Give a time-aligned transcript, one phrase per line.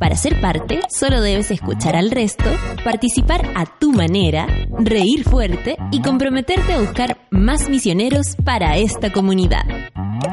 [0.00, 2.46] Para ser parte, solo debes escuchar al resto,
[2.82, 4.46] participar a tu manera,
[4.78, 9.60] reír fuerte y comprometerte a buscar más misioneros para esta comunidad.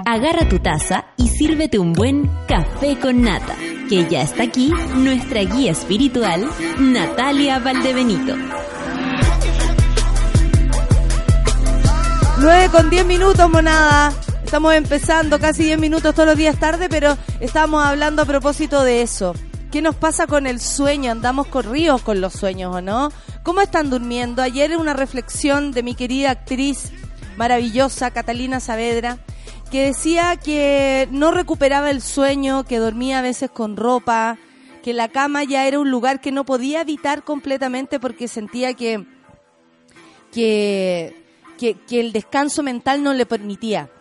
[0.06, 3.58] Agarra tu taza y sírvete un buen café con nata,
[3.90, 6.48] que ya está aquí nuestra guía espiritual,
[6.80, 8.38] Natalia Valdebenito.
[12.40, 14.14] 9 con 10 minutos, monada.
[14.46, 19.02] Estamos empezando casi 10 minutos todos los días tarde, pero estamos hablando a propósito de
[19.02, 19.34] eso.
[19.78, 21.12] ¿Qué nos pasa con el sueño?
[21.12, 23.12] ¿Andamos corridos con los sueños o no?
[23.44, 24.42] ¿Cómo están durmiendo?
[24.42, 26.92] Ayer una reflexión de mi querida actriz
[27.38, 29.20] maravillosa, Catalina Saavedra,
[29.70, 34.40] que decía que no recuperaba el sueño, que dormía a veces con ropa,
[34.82, 39.06] que la cama ya era un lugar que no podía evitar completamente porque sentía que,
[40.32, 41.24] que,
[41.60, 43.92] que, que el descanso mental no le permitía.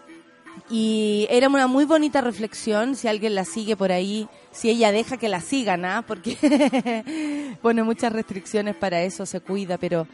[0.68, 5.16] Y era una muy bonita reflexión, si alguien la sigue por ahí, si ella deja
[5.16, 6.04] que la sigan, ¿ah?
[6.06, 10.08] Porque pone muchas restricciones para eso, se cuida, pero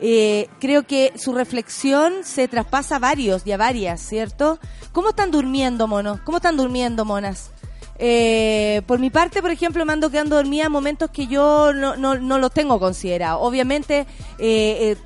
[0.00, 4.58] eh, creo que su reflexión se traspasa a varios y a varias, ¿cierto?
[4.90, 6.20] ¿Cómo están durmiendo, monos?
[6.22, 7.52] ¿Cómo están durmiendo, monas?
[7.98, 11.94] Eh, por mi parte, por ejemplo, me ando quedando dormida en momentos que yo no,
[11.96, 13.38] no, no los tengo considerado.
[13.40, 14.06] Obviamente,
[14.40, 14.96] eh,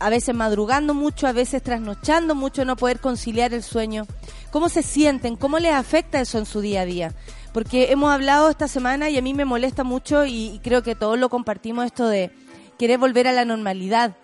[0.00, 4.06] a veces madrugando mucho, a veces trasnochando mucho, no poder conciliar el sueño.
[4.50, 5.36] ¿Cómo se sienten?
[5.36, 7.14] ¿Cómo les afecta eso en su día a día?
[7.52, 11.18] Porque hemos hablado esta semana y a mí me molesta mucho y, creo que todos
[11.18, 12.30] lo compartimos esto de
[12.78, 14.16] querer volver a la normalidad.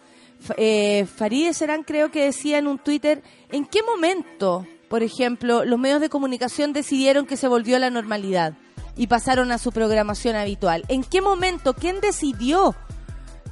[0.56, 5.78] Eh, Farideh Serán creo que decía en un Twitter, ¿en qué momento, por ejemplo, los
[5.78, 8.54] medios de comunicación decidieron que se volvió a la normalidad
[8.96, 10.84] y pasaron a su programación habitual?
[10.88, 11.74] ¿En qué momento?
[11.74, 12.76] ¿Quién decidió?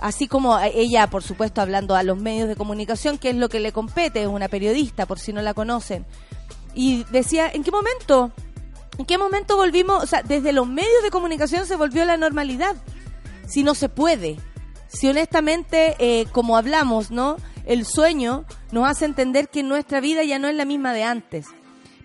[0.03, 3.61] Así como ella, por supuesto, hablando a los medios de comunicación, que es lo que
[3.61, 6.05] le compete, es una periodista, por si no la conocen.
[6.75, 8.33] Y decía, ¿en qué momento?
[8.99, 10.03] ¿En qué momento volvimos?
[10.03, 12.75] O sea, desde los medios de comunicación se volvió la normalidad.
[13.47, 14.41] Si no se puede.
[14.89, 17.37] Si honestamente, eh, como hablamos, ¿no?
[17.65, 21.47] El sueño nos hace entender que nuestra vida ya no es la misma de antes.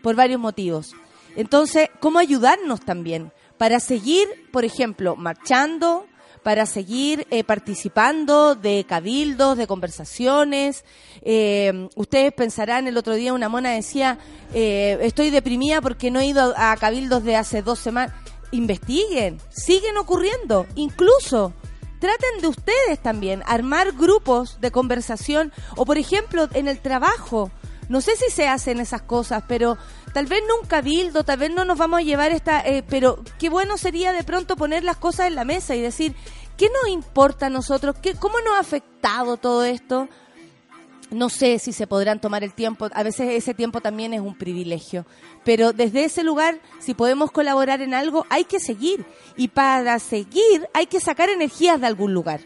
[0.04, 0.94] Por varios motivos.
[1.36, 3.32] Entonces, ¿cómo ayudarnos también?
[3.58, 6.06] Para seguir, por ejemplo, marchando,
[6.48, 10.86] para seguir eh, participando de cabildos, de conversaciones.
[11.22, 14.18] Eh, ustedes pensarán, el otro día una mona decía,
[14.54, 18.16] eh, estoy deprimida porque no he ido a, cabildos de hace dos semanas.
[18.52, 21.52] Investiguen, siguen ocurriendo, incluso
[22.00, 27.52] traten de ustedes también armar grupos de conversación o por ejemplo en el trabajo.
[27.90, 29.78] No sé si se hacen esas cosas, pero
[30.14, 30.68] tal vez no un
[31.24, 34.84] tal vez no nos vamos a llevar esta, pero qué bueno sería de pronto poner
[34.84, 36.16] las cosas en la mesa y decir,
[36.58, 37.96] ¿Qué nos importa a nosotros?
[38.02, 40.10] ¿Qué, ¿Cómo nos ha afectado todo esto?
[41.12, 44.36] No sé si se podrán tomar el tiempo, a veces ese tiempo también es un
[44.36, 45.06] privilegio,
[45.46, 49.06] pero desde ese lugar, si podemos colaborar en algo, hay que seguir.
[49.38, 52.42] Y para seguir hay que sacar energías de algún lugar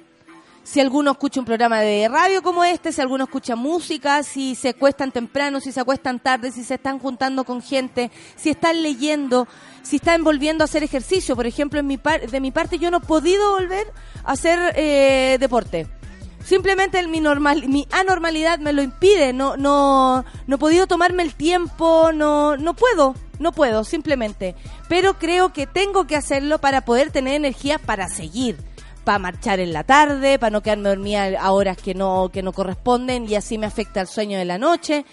[0.64, 4.70] si alguno escucha un programa de radio como este, si alguno escucha música, si se
[4.70, 9.48] acuestan temprano, si se acuestan tarde, si se están juntando con gente, si están leyendo,
[9.82, 11.36] si están volviendo a hacer ejercicio.
[11.36, 13.88] Por ejemplo, en mi de mi parte yo no he podido volver
[14.24, 15.88] a hacer eh, deporte.
[16.44, 21.36] Simplemente mi, normal, mi anormalidad me lo impide, no, no, no he podido tomarme el
[21.36, 24.56] tiempo, no, no puedo, no puedo, simplemente.
[24.90, 28.58] Pero creo que tengo que hacerlo para poder tener energía para seguir
[29.04, 32.54] para marchar en la tarde, para no quedarme dormida a horas que no, que no
[32.54, 35.06] corresponden y así me afecta el sueño de la noche.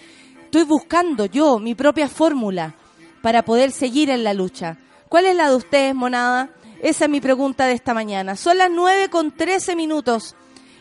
[0.45, 2.75] Estoy buscando yo mi propia fórmula
[3.21, 4.77] para poder seguir en la lucha.
[5.07, 6.49] ¿Cuál es la de ustedes, monada?
[6.81, 8.35] Esa es mi pregunta de esta mañana.
[8.35, 10.35] Son las 9 con 13 minutos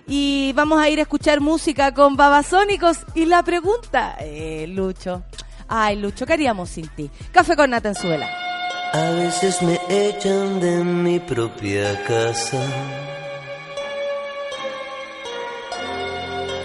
[0.06, 2.98] y vamos a ir a escuchar música con Babasónicos.
[3.14, 5.22] Y la pregunta, eh, Lucho.
[5.68, 7.10] Ay, Lucho, ¿qué haríamos sin ti?
[7.30, 7.92] Café con Nata
[8.92, 12.62] a veces me echan de mi propia casa.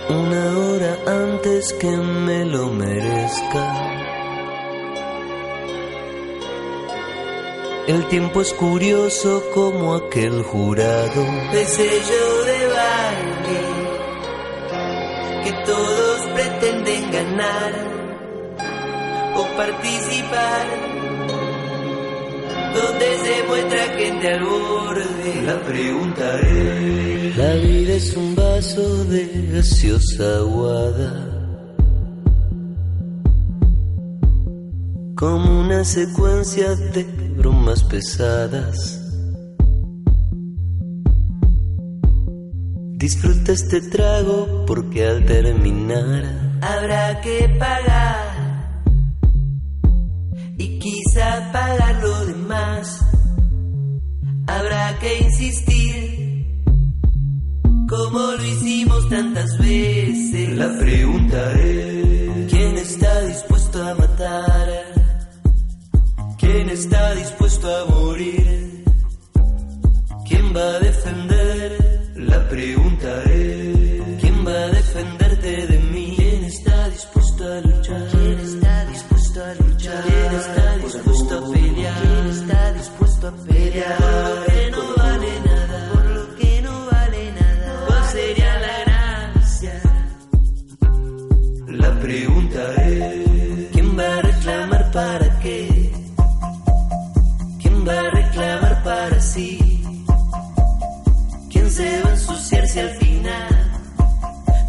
[0.10, 3.90] Una hora antes que me lo merezca.
[7.88, 11.22] El tiempo es curioso como aquel jurado
[11.52, 13.84] de sello de baile
[15.44, 17.74] que todos pretenden ganar
[19.36, 21.03] o participar
[22.74, 29.50] donde se muestra gente al borde La pregunta es, la vida es un vaso de
[29.54, 31.30] gaseosa aguada.
[35.16, 37.04] Como una secuencia de
[37.38, 39.00] bromas pesadas.
[43.04, 46.24] Disfruta este trago porque al terminar
[46.62, 48.53] habrá que pagar.
[50.58, 53.00] Y quizá pagar lo demás.
[54.48, 56.04] Habrá que insistir.
[57.90, 60.50] Como lo hicimos tantas veces.
[60.58, 64.70] La pregunta es: ¿quién está dispuesto a matar?
[66.40, 68.84] ¿Quién está dispuesto a morir?
[70.28, 72.12] ¿Quién va a defender?
[72.16, 73.24] La pregunta
[80.34, 82.02] ¿Quién está dispuesto a pelear?
[82.02, 83.98] ¿Quién está dispuesto a pelear?
[83.98, 87.86] Por lo que no vale nada, por lo que no vale nada.
[87.86, 89.82] ¿Cuál sería la gracia?
[91.68, 95.92] La pregunta es, ¿quién va a reclamar para qué?
[97.62, 99.84] ¿Quién va a reclamar para sí?
[101.52, 103.72] ¿Quién se va a ensuciar si al final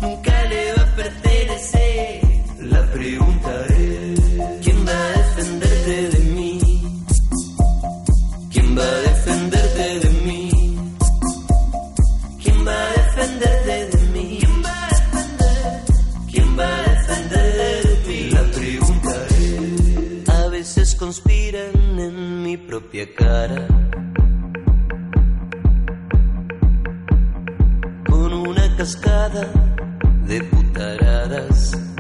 [0.03, 2.21] nunca le va a pertenecer?
[2.61, 4.14] La pregunta es,
[8.75, 10.51] ¿Quién va a defenderte de mí?
[12.43, 14.39] ¿Quién va a defenderte de mí?
[14.41, 15.83] ¿Quién va a defender?
[16.29, 18.31] ¿Quién va a defender de mí?
[18.31, 23.69] La pregunta es, a veces conspiran en mi propia cara.
[28.11, 29.53] con una cascada
[30.27, 31.94] de putaradas.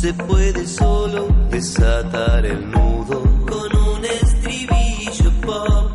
[0.00, 3.20] Se puede solo desatar el nudo.
[3.46, 5.87] Con un estribillo pop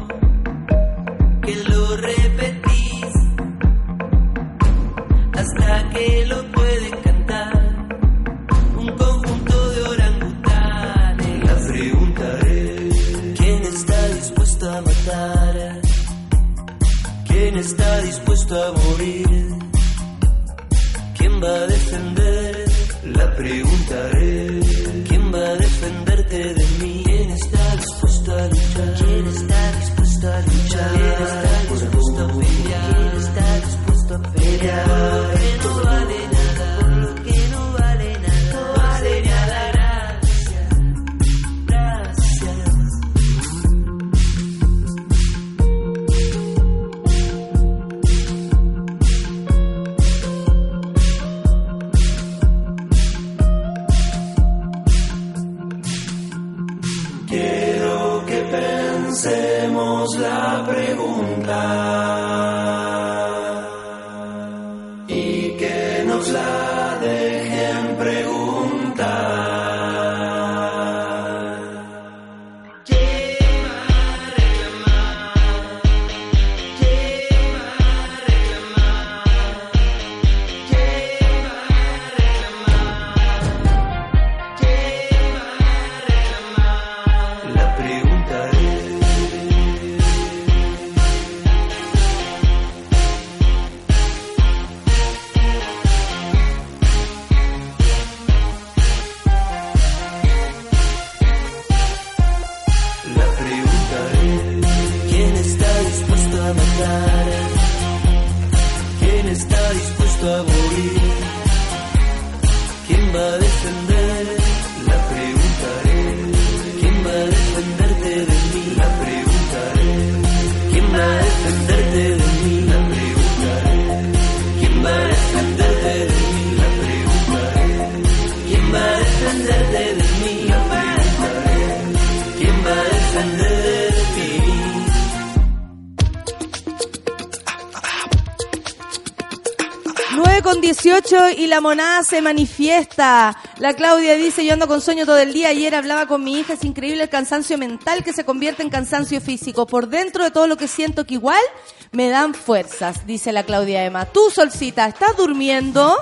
[141.54, 143.38] la monada se manifiesta.
[143.60, 145.50] La Claudia dice, yo ando con sueño todo el día.
[145.50, 149.22] Ayer hablaba con mi hija, es increíble el cansancio mental que se convierte en cansancio
[149.22, 149.68] físico.
[149.68, 151.44] Por dentro de todo lo que siento que igual
[151.92, 154.08] me dan fuerzas, dice la Claudia Emma.
[154.08, 155.96] Tú, Solcita, ¿estás durmiendo?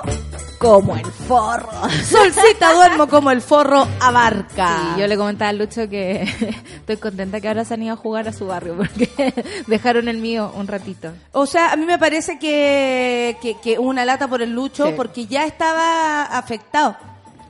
[0.62, 1.68] Como el forro.
[2.08, 4.78] Solcita, duermo como el forro abarca.
[4.94, 6.22] Sí, yo le comentaba a Lucho que
[6.76, 9.10] estoy contenta que ahora se han ido a jugar a su barrio porque
[9.66, 11.12] dejaron el mío un ratito.
[11.32, 14.92] O sea, a mí me parece que, que, que una lata por el lucho Sí.
[14.96, 16.96] porque ya estaba afectado.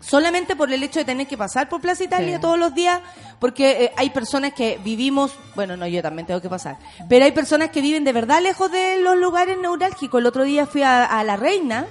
[0.00, 2.40] solamente por el hecho de tener que pasar por Plaza Italia Sí.
[2.40, 3.00] todos los días,
[3.38, 6.76] porque eh, hay personas que vivimos, bueno, no, yo también tengo que pasar,
[7.08, 10.18] pero hay personas que viven de verdad lejos de los lugares neurálgicos.
[10.20, 11.86] El otro día fui a, a La Reina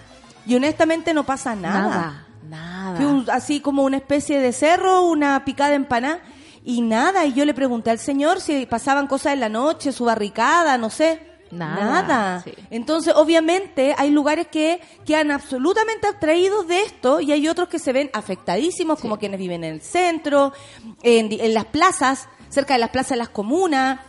[0.45, 1.79] y honestamente no pasa nada.
[1.89, 2.95] Nada, nada.
[2.97, 6.19] Fui un- así como una especie de cerro, una picada empanada
[6.63, 7.25] y nada.
[7.25, 10.89] Y yo le pregunté al señor si pasaban cosas en la noche, su barricada, no
[10.89, 11.27] sé.
[11.51, 12.53] Nada, sí.
[12.69, 17.91] Entonces, obviamente, hay lugares que quedan absolutamente abstraídos de esto y hay otros que se
[17.91, 20.53] ven afectadísimos, como quienes viven en el centro,
[21.03, 23.99] en, en las plazas, cerca de las plazas de las comunas.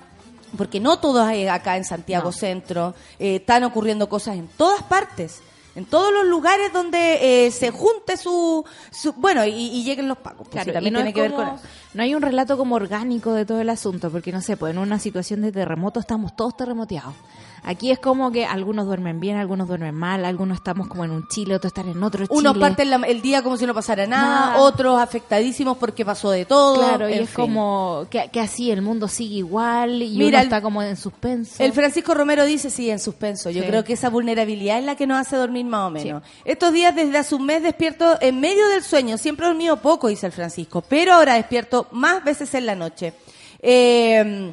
[0.56, 2.32] Porque no todo es acá en Santiago No.
[2.32, 5.40] Centro, eh, están ocurriendo cosas en todas partes,
[5.74, 10.18] en todos los lugares donde eh, se junte su, su- bueno, y, y lleguen los
[10.18, 10.48] pacos.
[10.48, 11.64] pues, Claro, sí, también no tiene que ver con eso.
[11.94, 14.78] No hay un relato como orgánico de todo el asunto, porque no sé, pues en
[14.78, 17.14] una situación de terremoto estamos todos terremoteados.
[17.64, 21.28] Aquí es como que algunos duermen bien, algunos duermen mal, algunos estamos como en un
[21.28, 22.36] Chile, otros están en otro Chile.
[22.38, 24.56] Unos parten la- el día como si no pasara nada, Nada.
[24.62, 26.80] otros afectadísimos porque pasó de todo.
[26.80, 27.44] Claro, y es fin.
[27.46, 31.62] como que, que así el mundo sigue igual y Mira, uno está como en suspenso.
[31.62, 33.48] El Francisco Romero dice, sí, en suspenso.
[33.50, 33.68] Yo Sí.
[33.68, 36.22] creo que esa vulnerabilidad es la que nos hace dormir más o menos.
[36.44, 39.16] Estos días desde hace un mes despierto en medio del sueño.
[39.18, 43.12] Siempre he dormido poco, dice el Francisco, pero ahora despierto más veces en la noche.
[43.64, 44.52] Eh,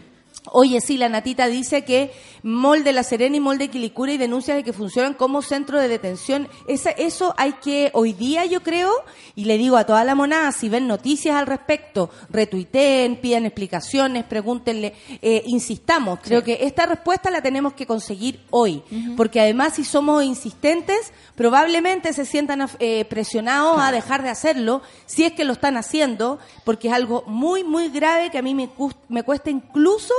[0.52, 2.12] Oye, sí, la Natita dice que
[2.44, 5.80] Mall de La Serena y Mall de Quilicura y denuncias de que funcionan como centro
[5.80, 6.48] de detención.
[6.68, 8.92] Esa, eso hay que, hoy día yo creo,
[9.36, 14.24] y le digo a toda la monada, si ven noticias al respecto, retuiteen, pidan explicaciones,
[14.26, 16.20] pregúntenle, eh, insistamos.
[16.22, 18.84] Creo que esta respuesta la tenemos que conseguir hoy,
[19.18, 25.24] porque además si somos insistentes, probablemente se sientan eh, presionados a dejar de hacerlo, si
[25.26, 28.70] es que lo están haciendo, porque es algo muy, muy grave que a mí me,
[29.08, 30.14] me cuesta incluso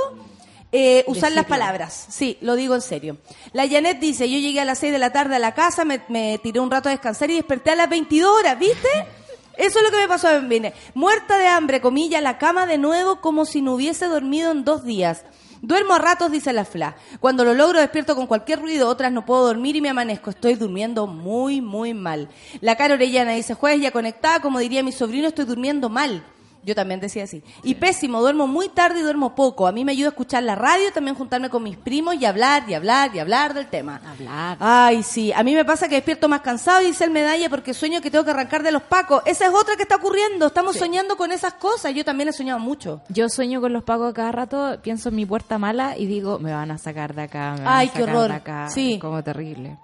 [0.71, 2.07] eh, usar las palabras.
[2.09, 3.17] Sí, lo digo en serio.
[3.53, 6.01] La Janet dice, yo llegué a las 6 de la tarde a la casa, me,
[6.07, 8.87] me tiré un rato a descansar y desperté a las 22 horas, ¿viste?
[9.57, 10.73] Eso es lo que me pasó en Vine.
[10.93, 14.63] Muerta de hambre, comilla, a la cama de nuevo como si no hubiese dormido en
[14.63, 15.23] dos días.
[15.61, 16.95] Duermo a ratos, dice la Fla.
[17.19, 20.31] Cuando lo logro despierto con cualquier ruido, otras no puedo dormir y me amanezco.
[20.31, 22.29] Estoy durmiendo muy, muy mal.
[22.61, 26.23] La cara Orellana dice, jueves ya conectada, como diría mi sobrino, estoy durmiendo mal.
[26.63, 27.43] Yo también decía así.
[27.63, 29.65] Y pésimo, duermo muy tarde y duermo poco.
[29.67, 32.63] A mí me ayuda a escuchar la radio, también juntarme con mis primos y hablar,
[32.67, 33.99] y hablar, y hablar del tema.
[34.05, 34.57] Hablar.
[34.59, 35.31] Ay, sí.
[35.33, 38.11] A mí me pasa que despierto más cansado y dice el medalla porque sueño que
[38.11, 39.23] tengo que arrancar de los pacos.
[39.25, 40.47] Esa es otra que está ocurriendo.
[40.47, 41.93] Estamos soñando con esas cosas.
[41.95, 43.01] Yo también he soñado mucho.
[43.09, 46.53] Yo sueño con los pagos cada rato, pienso en mi puerta mala y digo, me
[46.53, 48.29] van a sacar de acá, me van Ay, a qué sacar horror.
[48.29, 48.69] de acá.
[48.69, 48.99] Sí.
[48.99, 49.77] Como terrible.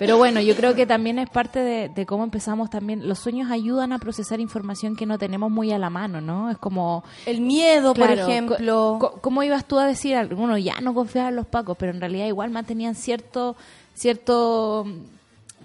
[0.00, 3.06] Pero bueno, yo creo que también es parte de, de cómo empezamos también.
[3.06, 6.50] Los sueños ayudan a procesar información que no tenemos muy a la mano, ¿no?
[6.50, 7.04] Es como...
[7.26, 8.98] El miedo, por ejemplo.
[9.20, 10.16] ¿Cómo ibas tú a decir?
[10.16, 13.56] Algunos ya no confiaba en los pacos, pero en realidad igual mantenían cierto
[14.00, 14.92] cierto mm,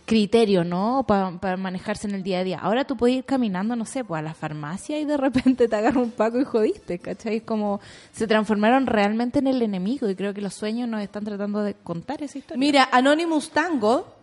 [0.05, 1.05] criterio, ¿no?
[1.07, 2.59] Para manejarse en el día a día.
[2.59, 5.75] Ahora tú puedes ir caminando, no sé, pues a la farmacia y de repente te
[5.75, 7.41] agarra un paco y jodiste, ¿cachai?
[7.41, 7.79] Como
[8.11, 11.73] se transformaron realmente en el enemigo y creo que los sueños nos están tratando de
[11.73, 12.59] contar esa historia.
[12.59, 14.14] Mira, Anonymous Tango.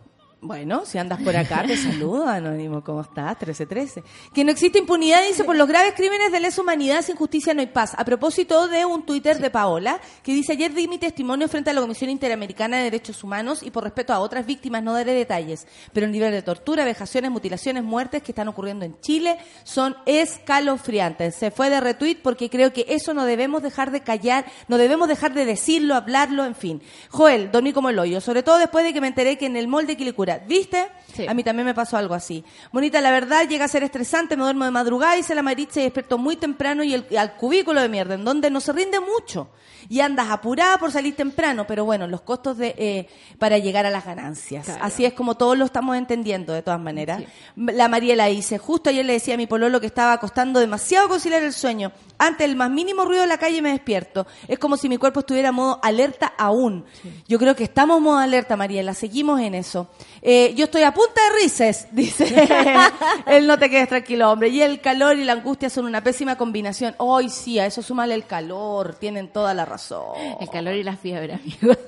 [0.45, 2.83] Bueno, si andas por acá, te saludo, Anónimo.
[2.83, 3.37] ¿Cómo estás?
[3.37, 4.03] 1313.
[4.33, 7.61] Que no existe impunidad, dice, por los graves crímenes de lesa humanidad, sin justicia no
[7.61, 7.93] hay paz.
[7.97, 11.73] A propósito de un Twitter de Paola, que dice, ayer di mi testimonio frente a
[11.73, 15.65] la Comisión Interamericana de Derechos Humanos y por respeto a otras víctimas no daré detalles.
[15.93, 21.35] Pero el nivel de tortura, vejaciones, mutilaciones, muertes que están ocurriendo en Chile son escalofriantes.
[21.35, 25.07] Se fue de retweet porque creo que eso no debemos dejar de callar, no debemos
[25.07, 26.81] dejar de decirlo, hablarlo, en fin.
[27.11, 29.69] Joel, dormí como el hoyo, sobre todo después de que me enteré que en el
[29.69, 30.87] molde Quilicura, ¿viste?
[31.15, 31.27] Sí.
[31.27, 32.43] A mí también me pasó algo así.
[32.71, 35.83] Bonita, la verdad, llega a ser estresante, me duermo de madrugada, hice la maritza y
[35.83, 38.99] despierto muy temprano y, el- y al cubículo de mierda, en donde no se rinde
[38.99, 39.49] mucho.
[39.89, 43.89] Y andas apurada por salir temprano, pero bueno, los costos de eh, para llegar a
[43.89, 44.65] las ganancias.
[44.65, 44.83] Claro.
[44.83, 47.21] Así es como todos lo estamos entendiendo, de todas maneras.
[47.57, 51.43] La Mariela dice, justo ayer le decía a mi pololo que estaba costando demasiado conciliar
[51.43, 51.91] el sueño.
[52.17, 54.25] Ante el más mínimo ruido de la calle me despierto.
[54.47, 56.85] Es como si mi cuerpo estuviera en modo alerta aún.
[57.27, 58.93] Yo creo que estamos en modo alerta, Mariela.
[58.93, 59.89] Seguimos en eso.
[60.25, 62.47] Eh, yo estoy a punta de rises, dice.
[63.25, 64.47] Él no te quedes tranquilo, hombre.
[64.47, 66.95] Y el calor y la angustia son una pésima combinación.
[66.97, 68.95] Hoy sí, a eso súmale el calor.
[68.95, 70.15] Tienen toda la razón.
[70.39, 71.77] El calor y la fiebre, amigos.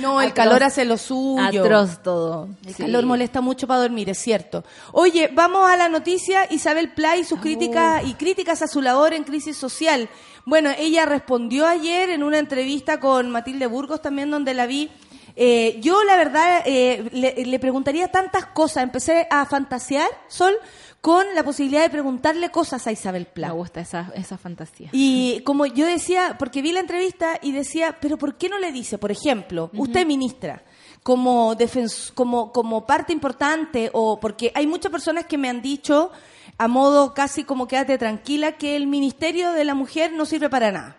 [0.00, 0.44] No, el Atroz.
[0.44, 1.42] calor hace lo suyo.
[1.64, 2.48] Atroz todo.
[2.66, 2.82] El Sí.
[2.84, 4.64] calor molesta mucho para dormir, es cierto.
[4.92, 6.46] Oye, vamos a la noticia.
[6.50, 10.08] Isabel Play, Ah, sus críticas y críticas a su labor en crisis social.
[10.46, 14.90] Bueno, ella respondió ayer en una entrevista con Matilde Burgos también, donde la vi.
[15.36, 18.82] Eh, yo, la verdad, eh, le, le preguntaría tantas cosas.
[18.84, 20.54] Empecé a fantasear, Sol,
[21.00, 23.50] con la posibilidad de preguntarle cosas a Isabel Play.
[23.50, 24.88] Me gusta esa, esa fantasía.
[24.92, 28.72] Y como yo decía, porque vi la entrevista y decía, pero ¿por qué no le
[28.72, 30.62] dice, por ejemplo, usted ministra,
[31.02, 36.10] como, defens- como, como parte importante, o porque hay muchas personas que me han dicho,
[36.56, 40.70] a modo casi como quédate tranquila, que el Ministerio de la Mujer no sirve para
[40.72, 40.96] nada.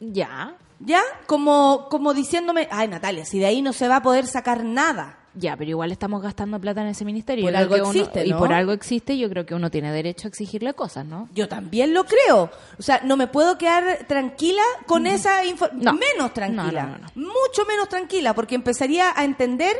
[0.00, 1.02] Ya, ¿Ya?
[1.26, 5.18] Como, como diciéndome, ay Natalia, si de ahí no se va a poder sacar nada.
[5.34, 7.44] ya, pero igual estamos gastando plata en ese ministerio.
[7.44, 8.38] Por algo uno- existe, Y ¿no?
[8.38, 11.28] por algo existe, yo creo que uno tiene derecho a exigirle cosas, ¿no?
[11.34, 12.50] Yo también lo creo.
[12.78, 15.84] O sea, no me puedo quedar tranquila con esa información.
[15.84, 15.92] No.
[15.94, 16.98] Menos tranquila.
[17.14, 19.76] No, Mucho menos tranquila, porque empezaría a entender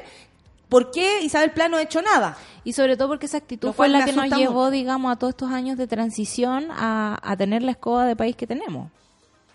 [0.68, 2.36] por qué Isabel Plano ha hecho nada.
[2.64, 4.70] Y sobre todo porque esa actitud fue la que nos llevó, mucho.
[4.72, 8.46] digamos, a todos estos años de transición a, a tener la escoba de país que
[8.46, 8.90] tenemos.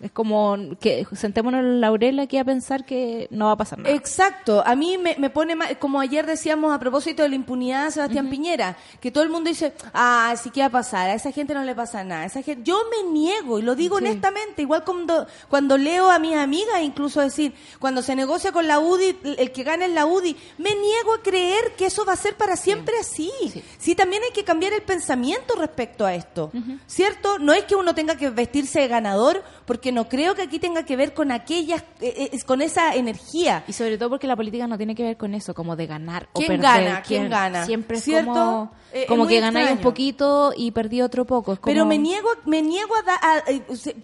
[0.04, 3.78] Es como que sentémonos en la laurel aquí a pensar que no va a pasar
[3.78, 3.94] nada.
[3.94, 4.62] Exacto.
[4.66, 7.90] A mí me, me pone mal, como ayer decíamos a propósito de la impunidad de
[7.92, 11.08] Sebastián Piñera, que todo el mundo dice, ah, sí, ¿qué va a pasar?
[11.08, 12.26] A esa gente no le pasa nada.
[12.26, 12.62] Esa gente...
[12.64, 14.04] Yo me niego, y lo digo Sí.
[14.04, 18.80] honestamente, igual cuando, cuando leo a mis amigas, incluso decir, cuando se negocia con la
[18.80, 22.16] UDI, el que gana es la UDI, me niego a creer que eso va a
[22.16, 23.30] ser para siempre así.
[23.78, 23.94] Sí.
[23.94, 26.50] también hay que cambiar el pensamiento respecto a esto,
[26.86, 27.38] ¿cierto?
[27.38, 30.82] No es que uno tenga que vestirse de ganador, porque no creo que aquí tenga
[30.84, 33.64] que ver con aquellas, eh, eh, con esa energía.
[33.66, 36.28] Y sobre todo porque la política no tiene que ver con eso, como de ganar
[36.32, 36.62] o ¿Quién perder.
[36.84, 37.02] gana?
[37.02, 37.64] ¿Quién gana?
[37.64, 38.32] Siempre es ¿Cierto?
[38.32, 41.54] como, Eh, como que ganáis un poquito y perdí otro poco.
[41.54, 43.42] Es Pero me niego, me niego a, da- a-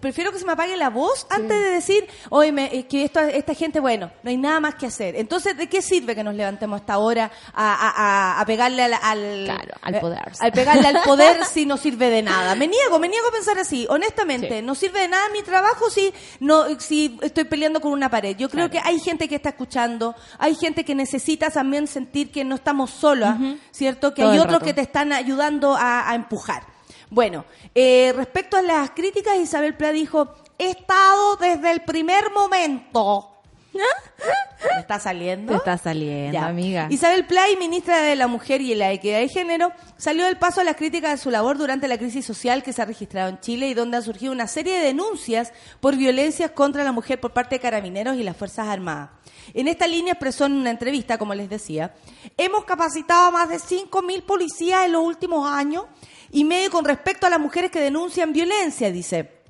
[0.01, 3.53] prefiero que se me apague la voz antes de decir, oye, me- que esto, esta
[3.53, 5.15] gente, bueno, no hay nada más que hacer.
[5.15, 9.99] Entonces, ¿de qué sirve que nos levantemos hasta ahora a, pegarle al, al, Claro, al
[9.99, 10.31] poder.
[10.39, 12.55] al pegarle al poder si no sirve de nada?
[12.55, 14.59] Me niego, me niego a pensar así, honestamente.
[14.59, 14.65] Sí.
[14.65, 18.35] No sirve de nada mi trabajo si no, si estoy peleando con una pared.
[18.37, 18.83] Yo creo Claro.
[18.83, 22.91] que hay gente que está escuchando, hay gente que necesita también sentir que no estamos
[22.91, 23.37] solas,
[23.71, 24.13] ¿cierto?
[24.13, 24.65] Que Todo hay otros rato.
[24.65, 26.63] que te están ayudando a, a empujar.
[27.09, 27.43] Bueno,
[27.75, 33.30] eh, respecto a las críticas, Isabel Pla dijo, he estado desde el primer momento.
[33.73, 35.51] ¿Me está saliendo?
[35.53, 36.45] Te está saliendo, Ya.
[36.47, 36.87] amiga.
[36.89, 40.63] Isabel Play, ministra de la Mujer y la Equidad de Género, salió del paso a
[40.63, 43.67] las críticas de su labor durante la crisis social que se ha registrado en Chile
[43.69, 47.55] y donde ha surgido una serie de denuncias por violencias contra la mujer por parte
[47.55, 49.09] de carabineros y las Fuerzas Armadas.
[49.53, 51.93] En esta línea expresó en una entrevista, como les decía,
[52.37, 55.85] hemos capacitado a más de 5.000 policías en los últimos años
[56.31, 59.40] y medio con respecto a las mujeres que denuncian violencia, dice.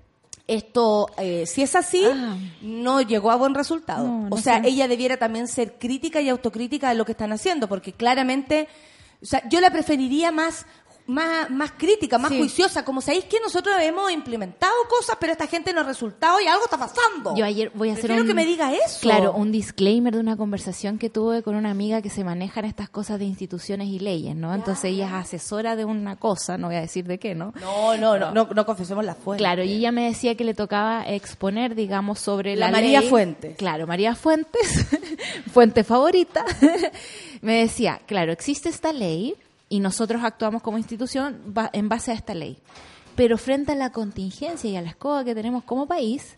[0.51, 2.35] Esto, eh, si es así, Ah.
[2.61, 4.05] no llegó a buen resultado.
[4.05, 4.67] No, no o sea, sé.
[4.67, 8.67] ella debiera también ser crítica y autocrítica de lo que están haciendo, porque claramente,
[9.21, 10.65] o sea, yo la preferiría más
[11.07, 12.37] más, más crítica, más Sí.
[12.37, 16.47] juiciosa, como sabéis que nosotros hemos implementado cosas, pero esta gente no ha resultado y
[16.47, 17.35] algo está pasando.
[17.35, 18.27] Yo ayer voy a hacer Prefiero un...
[18.27, 18.99] que me diga eso.
[19.01, 22.67] Claro, un disclaimer de una conversación que tuve con una amiga que se maneja en
[22.67, 24.53] estas cosas de instituciones y leyes, ¿no?
[24.53, 27.53] Entonces ella es asesora de una cosa, no voy a decir de qué, ¿no?
[27.59, 29.41] No, no, no, no, no confesemos la fuente.
[29.41, 33.09] Claro, y ella me decía que le tocaba exponer, digamos, sobre La la, María ley.
[33.09, 33.57] Fuentes.
[33.57, 34.87] Claro, María Fuentes,
[35.51, 36.45] fuente favorita.
[37.41, 39.35] me decía, claro, existe esta ley
[39.71, 42.57] y nosotros actuamos como institución en base a esta ley.
[43.15, 46.38] Pero frente a la contingencia y a la escoba que tenemos como país,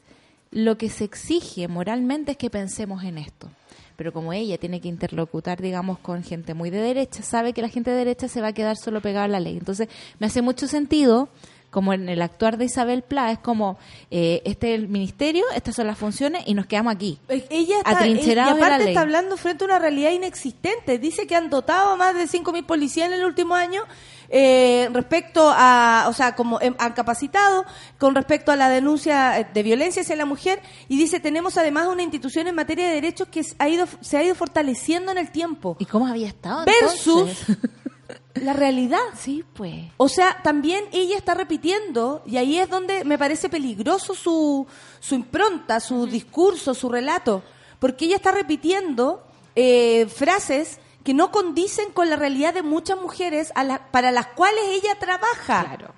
[0.52, 3.50] lo que se exige moralmente es que pensemos en esto.
[3.96, 7.69] Pero como ella tiene que interlocutar, digamos, con gente muy de derecha, sabe que la
[7.69, 9.58] gente de derecha se va a quedar solo pegada a la ley.
[9.58, 9.88] Entonces,
[10.19, 11.28] me hace mucho sentido,
[11.74, 13.80] como en el actuar de Isabel Pla, es como,
[14.12, 17.18] eh, este es el ministerio, estas son las funciones y nos quedamos aquí.
[17.28, 21.00] Ella está, y aparte está hablando frente a una realidad inexistente.
[21.00, 23.82] Dice que han dotado a más de 5.000 policías en el último año
[24.30, 27.66] eh, respecto a, o sea, como em, han capacitado
[27.98, 31.88] con respecto a la denuncia eh, de violencia hacia la mujer y dice tenemos además
[31.88, 35.32] una institución en materia de derechos que ha ido, se ha ido fortaleciendo en el
[35.32, 35.76] tiempo.
[35.80, 36.66] ¿Y cómo había estado?
[36.66, 37.58] Versus entonces?
[38.36, 39.00] la realidad.
[39.17, 39.76] sí, pues.
[39.98, 44.65] O sea, también ella está repitiendo, y ahí es donde me parece peligroso su,
[45.00, 47.43] su impronta, su discurso, su relato,
[47.80, 49.24] porque ella está repitiendo
[49.56, 54.28] eh, frases que no condicen con la realidad de muchas mujeres a la- para las
[54.28, 55.65] cuales ella trabaja.
[55.65, 55.93] Claro.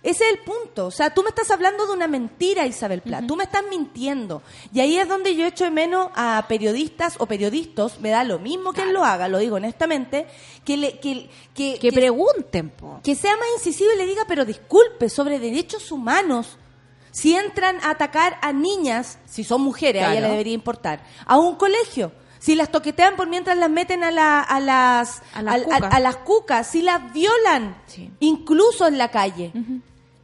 [0.00, 0.86] Ese es el punto.
[0.86, 3.26] O sea, tú me estás hablando de una mentira, Isabel Pla.
[3.26, 4.42] Tú me estás mintiendo.
[4.72, 8.38] Y ahí es donde yo echo de menos a periodistas o periodistas, me da lo
[8.38, 10.26] mismo que él lo haga, lo digo honestamente,
[10.64, 13.00] que, le, que, que, Que pregunten, po.
[13.02, 16.58] que sea más incisivo y le diga, pero disculpe, sobre derechos humanos.
[17.10, 20.26] Si entran a atacar a niñas, si son mujeres, a ella Claro.
[20.26, 22.12] le debería importar, a un colegio.
[22.38, 25.92] Si las toquetean por mientras las meten a, la- a las, A las cucas.
[25.94, 28.12] a las cucas, si las violan, Sí.
[28.20, 29.50] incluso en la calle.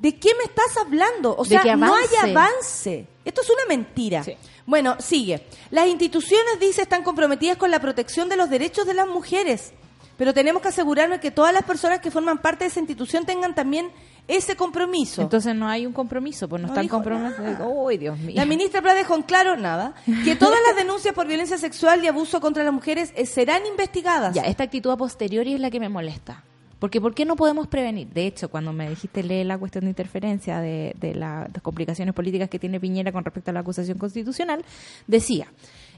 [0.05, 1.35] ¿De qué me estás hablando?
[1.35, 3.07] O sea, no hay avance.
[3.25, 4.23] Esto es una mentira.
[4.23, 4.37] Sí.
[4.67, 5.47] Bueno, sigue.
[5.71, 9.73] Las instituciones, dice, están comprometidas con la protección de los derechos de las mujeres.
[10.19, 13.55] Pero tenemos que asegurarnos que todas las personas que forman parte de esa institución tengan
[13.55, 13.91] también
[14.29, 15.23] ese compromiso.
[15.23, 17.67] Entonces no hay un compromiso, pues no, No están comprometidos.
[17.67, 18.37] Uy, Dios mío.
[18.37, 22.09] La ministra Pla dejó en claro nada, que todas las denuncias por violencia sexual y
[22.09, 24.35] abuso contra las mujeres eh, serán investigadas.
[24.35, 26.45] Ya, esta actitud a posteriori es la que me molesta.
[26.85, 28.09] Porque ¿por qué no podemos prevenir?
[28.09, 32.15] De hecho, cuando me dijiste leer la cuestión de interferencia de, de la- las complicaciones
[32.15, 34.63] políticas que tiene Piñera con respecto a la acusación constitucional,
[35.07, 35.47] decía,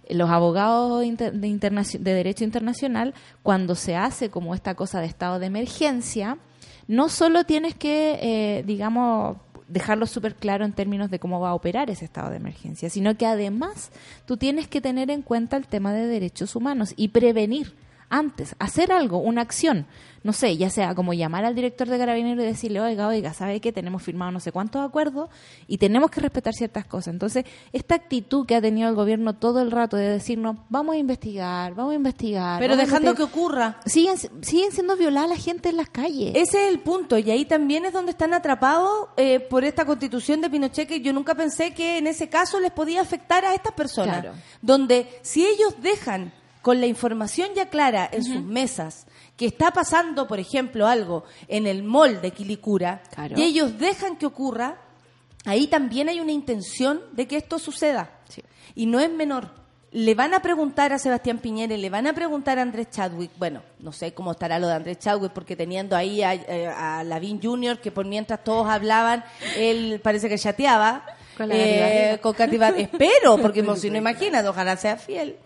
[0.09, 5.47] los abogados de, de derecho internacional, cuando se hace como esta cosa de estado de
[5.47, 6.39] emergencia,
[6.87, 11.55] no solo tienes que, eh, digamos, dejarlo súper claro en términos de cómo va a
[11.55, 13.91] operar ese estado de emergencia, sino que además
[14.25, 17.75] tú tienes que tener en cuenta el tema de derechos humanos y prevenir
[18.09, 19.87] antes, hacer algo, una acción,
[20.27, 23.61] no sé, ya sea como llamar al director de Carabineros y decirle, oiga, oiga, ¿sabe
[23.61, 23.73] qué?
[23.73, 25.31] Tenemos firmado no sé cuántos acuerdos
[25.69, 27.15] y tenemos que respetar ciertas cosas.
[27.15, 30.99] Entonces, esta actitud que ha tenido el gobierno todo el rato de decirnos, vamos a
[30.99, 32.59] investigar, vamos a investigar.
[32.59, 33.81] pero dejando que investigar", ocurra.
[33.87, 36.33] siguen, siguen siendo violada la gente en las calles.
[36.35, 40.41] Ese es el punto, y ahí también es donde están atrapados eh, por esta constitución
[40.41, 43.73] de Pinochet, que yo nunca pensé que en ese caso les podía afectar a estas
[43.75, 44.23] personas.
[44.23, 44.37] Claro.
[44.61, 46.33] Donde si ellos dejan
[46.67, 51.69] con la información ya clara en sus mesas, que está pasando, por ejemplo, algo en
[51.69, 53.39] el mall de Quilicura, Claro.
[53.39, 54.77] y ellos dejan que ocurra,
[55.45, 58.11] ahí también hay una intención de que esto suceda.
[58.29, 58.43] Sí.
[58.75, 59.51] Y no es menor.
[59.93, 63.31] Le van a preguntar a Sebastián Piñera, y le van a preguntar a Andrés Chadwick,
[63.39, 67.05] bueno, no sé cómo estará lo de Andrés Chadwick, porque teniendo ahí a, eh, a
[67.05, 69.25] Lavín Jr., que por mientras todos hablaban,
[69.57, 71.05] él parece que chateaba.
[71.37, 75.37] Con la eh, con Katy espero, porque si no imagínate, ojalá sea fiel.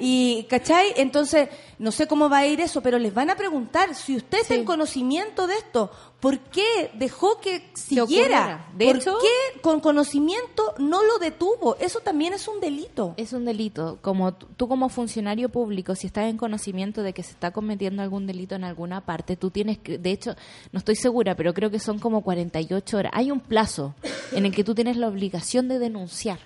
[0.00, 0.92] Y, ¿cachai?
[0.96, 4.38] Entonces, no sé cómo va a ir eso, pero les van a preguntar, si usted
[4.40, 8.66] está en conocimiento de esto, ¿por qué dejó que siguiera?
[8.76, 11.76] De ¿Por hecho- qué con conocimiento no lo detuvo?
[11.78, 13.14] Eso también es un delito.
[13.16, 13.98] Es un delito.
[14.02, 18.26] Como tú como funcionario público, si estás en conocimiento de que se está cometiendo algún
[18.26, 20.34] delito en alguna parte, tú tienes que, de hecho,
[20.72, 23.12] no estoy segura, pero creo que son como 48 horas.
[23.14, 23.94] Hay un plazo
[24.32, 25.35] en el que tú tienes la obligación
[25.68, 26.38] de denunciar.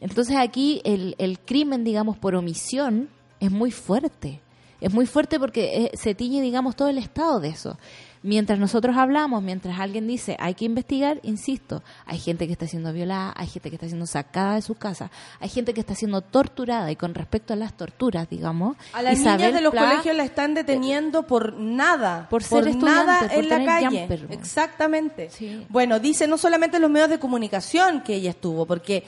[0.00, 3.08] Entonces aquí el, el crimen, digamos, por omisión
[3.40, 4.40] es muy fuerte.
[4.80, 7.78] Es muy fuerte porque eh, se tiñe, digamos, todo el estado de eso.
[8.24, 12.92] Mientras nosotros hablamos, mientras alguien dice hay que investigar, insisto, hay gente que está siendo
[12.92, 16.20] violada, hay gente que está siendo sacada de su casa, hay gente que está siendo
[16.20, 19.90] torturada y con respecto a las torturas, digamos, A las Isabel niñas de los Pla-
[19.90, 22.28] colegios la están deteniendo por nada.
[22.30, 23.98] Por ser nada estudiante, por en la calle.
[24.00, 24.34] jumper, ¿no?
[24.34, 25.30] Exactamente.
[25.30, 25.66] Sí.
[25.68, 29.02] Bueno, dice no solamente los medios de comunicación que ella estuvo, porque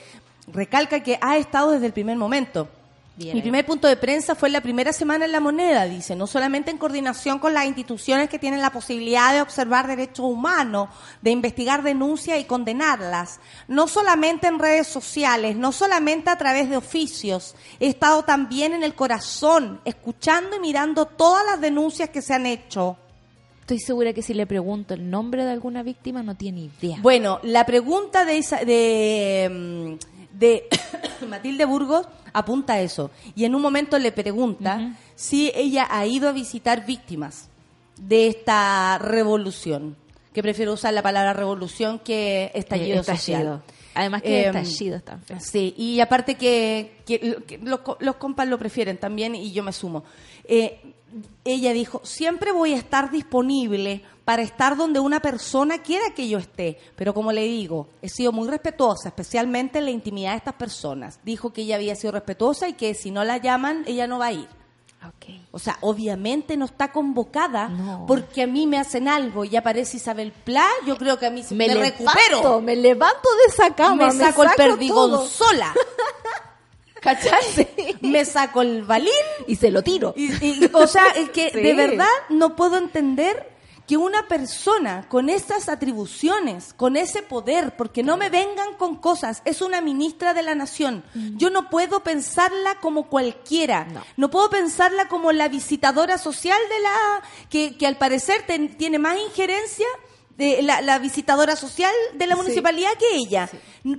[0.51, 2.67] recalca que ha estado desde el primer momento.
[3.17, 3.41] Bien Mi ahí.
[3.43, 6.77] primer punto de prensa fue la primera semana en La Moneda, dice, no solamente en
[6.77, 10.89] coordinación con las instituciones que tienen la posibilidad de observar derechos humanos,
[11.21, 16.75] de investigar denuncias y condenarlas, no solamente en redes sociales, no solamente a través de
[16.75, 22.33] oficios, he estado también en el corazón, escuchando y mirando todas las denuncias que se
[22.33, 22.97] han hecho.
[23.61, 26.99] Estoy segura que si le pregunto el nombre de alguna víctima no tiene idea.
[27.01, 30.67] Bueno, la pregunta de, Isa- de, mm, de
[31.29, 33.11] Matilde Burgos apunta a eso.
[33.35, 37.49] Y en un momento le pregunta si ella ha ido a visitar víctimas
[37.97, 39.95] de esta revolución.
[40.33, 43.17] Que prefiero usar la palabra revolución que estallido, estallido.
[43.17, 43.63] social.
[43.93, 45.39] Además que Eh, estallido es tan feo.
[45.39, 49.63] Sí, y aparte que, que lo- que los, los compas lo prefieren también y yo
[49.63, 50.03] me sumo.
[50.43, 50.81] Eh,
[51.43, 56.39] ella dijo, siempre voy a estar disponible para estar donde una persona quiera que yo
[56.39, 60.55] esté, pero como le digo, he sido muy respetuosa, especialmente en la intimidad de estas
[60.55, 61.19] personas.
[61.23, 64.27] Dijo que ella había sido respetuosa y que si no la llaman, ella no va
[64.27, 64.47] a ir.
[65.07, 65.25] Ok.
[65.51, 68.05] O sea, obviamente no está convocada No.
[68.07, 71.43] porque a mí me hacen algo y aparece Isabel Pla, yo creo que a mí
[71.43, 75.27] se me, levanto, recupero me levanto de esa cama, me saco el perdigón todo.
[75.27, 75.71] sola.
[77.05, 77.97] ¿Cachai?
[78.01, 79.09] Me saco el balín.
[79.47, 80.13] y se lo tiro.
[80.17, 81.61] Y, y, o sea, es que Sí.
[81.61, 83.53] de verdad no puedo entender
[83.87, 89.43] que una persona con estas atribuciones, con ese poder, porque no me vengan con cosas,
[89.45, 91.03] es una ministra de la nación.
[91.13, 93.85] Yo no puedo pensarla como cualquiera.
[93.85, 94.03] No.
[94.17, 98.97] No, puedo pensarla como la visitadora social de la que, que al parecer ten- tiene
[98.97, 99.85] más injerencia
[100.37, 102.41] de la, la visitadora social de la Sí.
[102.41, 103.49] municipalidad que ella.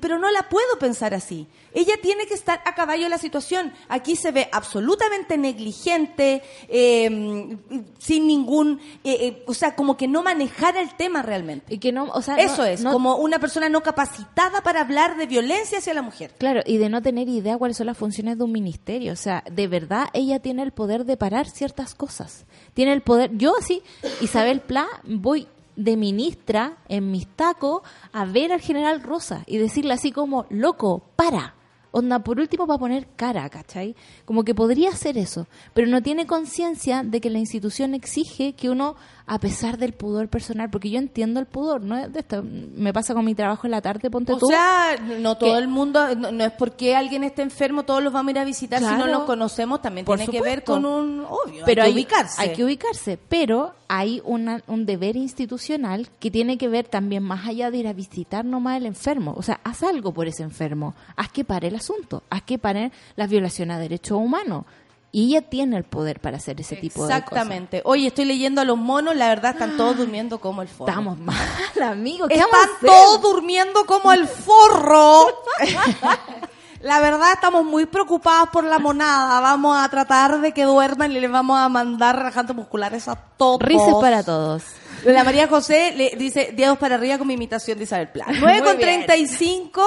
[0.00, 1.46] Pero no la puedo pensar así.
[1.72, 3.72] Ella tiene que estar a caballo de la situación.
[3.88, 7.56] Aquí se ve absolutamente negligente, eh,
[7.98, 11.74] sin ningún, eh, eh, o sea, como que no manejara el tema realmente.
[11.74, 14.80] Y que no, o sea, Eso no- es, no- como una persona no capacitada para
[14.80, 16.34] hablar de violencia hacia la mujer.
[16.38, 19.12] Claro, y de no tener idea cuáles son las funciones de un ministerio.
[19.12, 22.44] O sea, de verdad ella tiene el poder de parar ciertas cosas.
[22.74, 23.30] Tiene el poder.
[23.36, 23.82] Yo así,
[24.20, 25.46] Isabel Pla, voy
[25.76, 31.02] de ministra en mis tacos a ver al general Rosa y decirle así como, loco,
[31.16, 31.54] para.
[31.96, 33.94] Onda, por último, para poner cara, ¿cachai?
[34.26, 38.68] Como que podría hacer eso, pero no tiene conciencia de que la institución exige que
[38.68, 41.96] uno, a pesar del pudor personal, porque yo entiendo el pudor, ¿no?
[41.96, 44.46] es De esto, me pasa con mi trabajo en la tarde, ponte O tú.
[44.46, 48.12] sea, no todo que- el mundo, no, no es porque alguien esté enfermo, todos los
[48.12, 51.24] vamos a ir a visitar si no los conocemos, también tiene que ver con un,
[51.28, 52.42] obvio, pero hay hay que ubicarse.
[52.42, 57.46] Hay que ubicarse, pero hay una, un deber institucional que tiene que ver también más
[57.46, 59.32] allá de ir a visitar nomás al enfermo.
[59.36, 60.94] O sea, haz algo por ese enfermo.
[61.16, 62.22] Haz que pare el asunto.
[62.30, 64.64] Haz que pare las violaciones a derechos humanos.
[65.12, 67.18] Y ella tiene el poder para hacer ese tipo de cosas.
[67.20, 67.80] Exactamente.
[67.84, 70.90] Oye, estoy leyendo a los monos, la verdad están todos durmiendo como el forro.
[70.90, 71.36] Estamos mal,
[71.82, 72.28] amigos.
[72.28, 75.26] ¿Qué vamos Están todos durmiendo como el forro.
[76.82, 79.40] La verdad estamos muy preocupados por la monada.
[79.40, 83.60] Vamos a tratar de que duerman y les vamos a mandar relajantes musculares a todos.
[83.62, 84.62] Risas para todos.
[85.04, 88.28] La María José le dice dedos para arriba con mi imitación de Isabel Plan.
[88.28, 89.06] 9 Muy con bien.
[89.06, 89.82] 35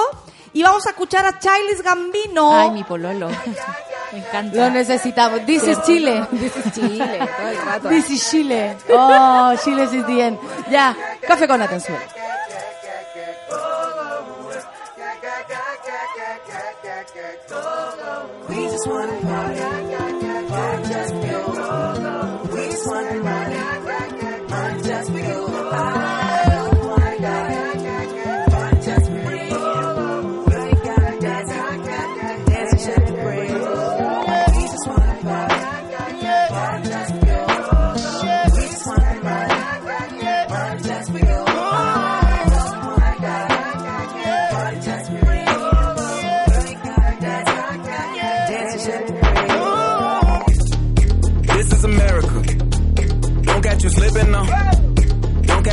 [0.52, 2.54] y vamos a escuchar a Childish Gambino.
[2.54, 3.28] Ay, mi pololo.
[4.12, 4.56] Me encanta.
[4.56, 5.46] Lo necesitamos.
[5.46, 6.26] This is Chile.
[6.32, 7.88] This is Chile, todo el rato.
[7.88, 8.76] This is Chile.
[8.92, 10.38] Oh, Chile is end.
[10.70, 10.96] Ya,
[11.26, 11.96] café con atención.
[18.48, 19.60] We just wanna party.
[19.60, 19.69] Party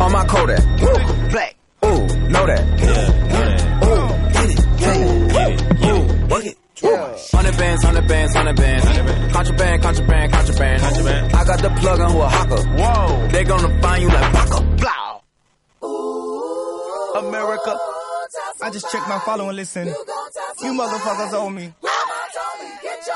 [0.00, 0.60] On my Kodak.
[0.80, 1.30] Woo.
[1.30, 1.56] Black.
[1.84, 2.62] Ooh, know that.
[2.78, 3.86] Yeah.
[3.86, 4.60] Ooh, get it.
[4.78, 5.32] Get it.
[5.32, 5.60] Get it.
[5.86, 6.56] Ooh, work it.
[7.32, 8.84] Hundred bands, hundred bands, hundred bands.
[9.32, 11.34] Contraband, contraband, contraband, contraband.
[11.34, 12.62] I got the plug on who a hawker.
[12.76, 13.28] Whoa.
[13.28, 14.60] They gonna find you like Baka.
[14.76, 15.22] Blow.
[17.28, 17.78] America.
[18.62, 19.88] I just checked my follow and listen.
[19.88, 21.72] You motherfuckers owe me.
[22.82, 23.06] Get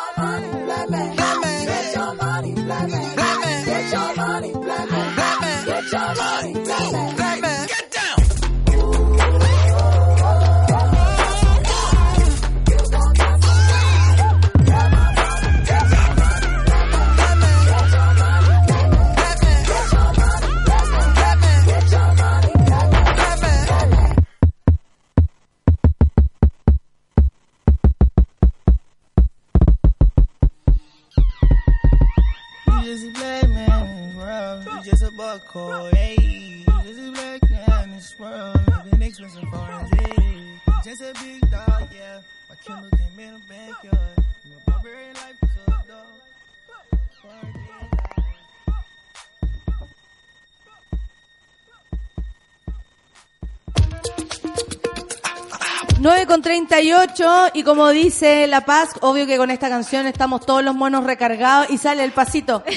[56.54, 61.04] 38 y como dice La Paz, obvio que con esta canción estamos todos los monos
[61.04, 62.64] recargados y sale el pasito.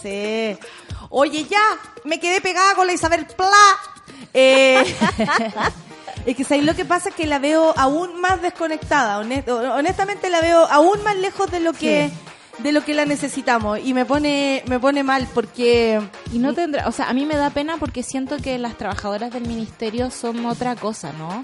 [0.00, 0.56] Sí.
[1.10, 1.60] Oye, ya,
[2.04, 3.48] me quedé pegada con la Isabel Pla.
[4.32, 4.82] Eh,
[6.26, 7.08] Es que ¿sabes lo que pasa?
[7.10, 9.18] Es que la veo aún más desconectada.
[9.20, 12.10] honest- honestamente la veo aún más lejos de lo que
[12.62, 16.00] de lo que la necesitamos y me pone me pone mal porque
[16.32, 19.32] Y no tendrá, o sea, a mí me da pena porque siento que las trabajadoras
[19.32, 21.42] del ministerio son otra cosa, ¿no?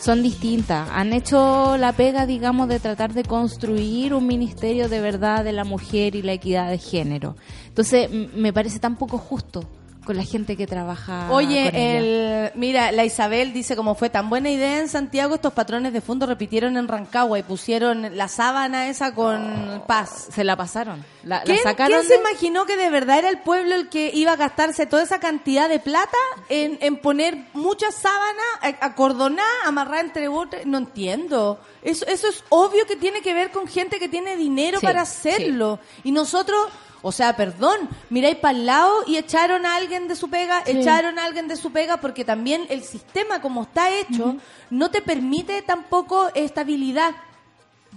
[0.00, 0.88] Son distintas.
[0.92, 5.64] Han hecho la pega, digamos, de tratar de construir un ministerio de verdad de la
[5.64, 7.36] mujer y la equidad de género.
[7.68, 9.64] Entonces, me parece tan poco justo
[10.04, 11.28] con la gente que trabaja.
[11.30, 11.98] Oye, con ella.
[12.46, 16.00] el, mira, la Isabel dice como fue tan buena idea en Santiago, estos patrones de
[16.00, 20.28] fondo repitieron en Rancagua y pusieron la sábana esa con paz.
[20.32, 21.04] se la pasaron.
[21.22, 21.98] La, la ¿Quién, sacaron.
[22.00, 25.02] quién se imaginó que de verdad era el pueblo el que iba a gastarse toda
[25.02, 26.18] esa cantidad de plata
[26.50, 30.66] en, en poner muchas sábanas a- acordonadas, amarradas entre botes?
[30.66, 31.58] No entiendo.
[31.82, 35.02] Eso, eso es obvio que tiene que ver con gente que tiene dinero Sí, para
[35.02, 35.78] hacerlo.
[36.02, 36.58] Y nosotros,
[37.06, 41.18] o sea, perdón, miráis para el lado y echaron a alguien de su pega, echaron
[41.18, 44.36] a alguien de su pega porque también el sistema como está hecho
[44.70, 47.14] no te permite tampoco estabilidad.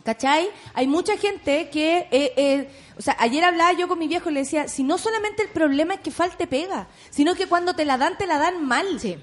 [0.04, 0.50] ¿Cachai?
[0.74, 4.34] Hay mucha gente que, eh, eh, o sea, ayer hablaba yo con mi viejo y
[4.34, 7.86] le decía, si no solamente el problema es que falte pega, sino que cuando te
[7.86, 9.00] la dan, te la dan mal.
[9.00, 9.18] Sí.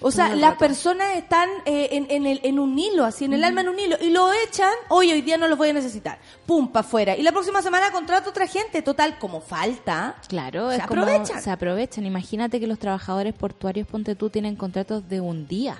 [0.00, 3.44] O sea, las personas están eh, en, en, el, en un hilo, así, en el
[3.44, 6.18] alma en un hilo, y lo echan, hoy hoy día no los voy a necesitar.
[6.46, 7.16] Pum, para afuera.
[7.16, 10.16] Y la próxima semana contrato otra gente, total, como falta.
[10.28, 11.42] Claro, Se es como- aprovechan.
[11.42, 12.06] se aprovechan.
[12.06, 15.78] Imagínate que los trabajadores portuarios, ponte tú, tienen contratos de un día.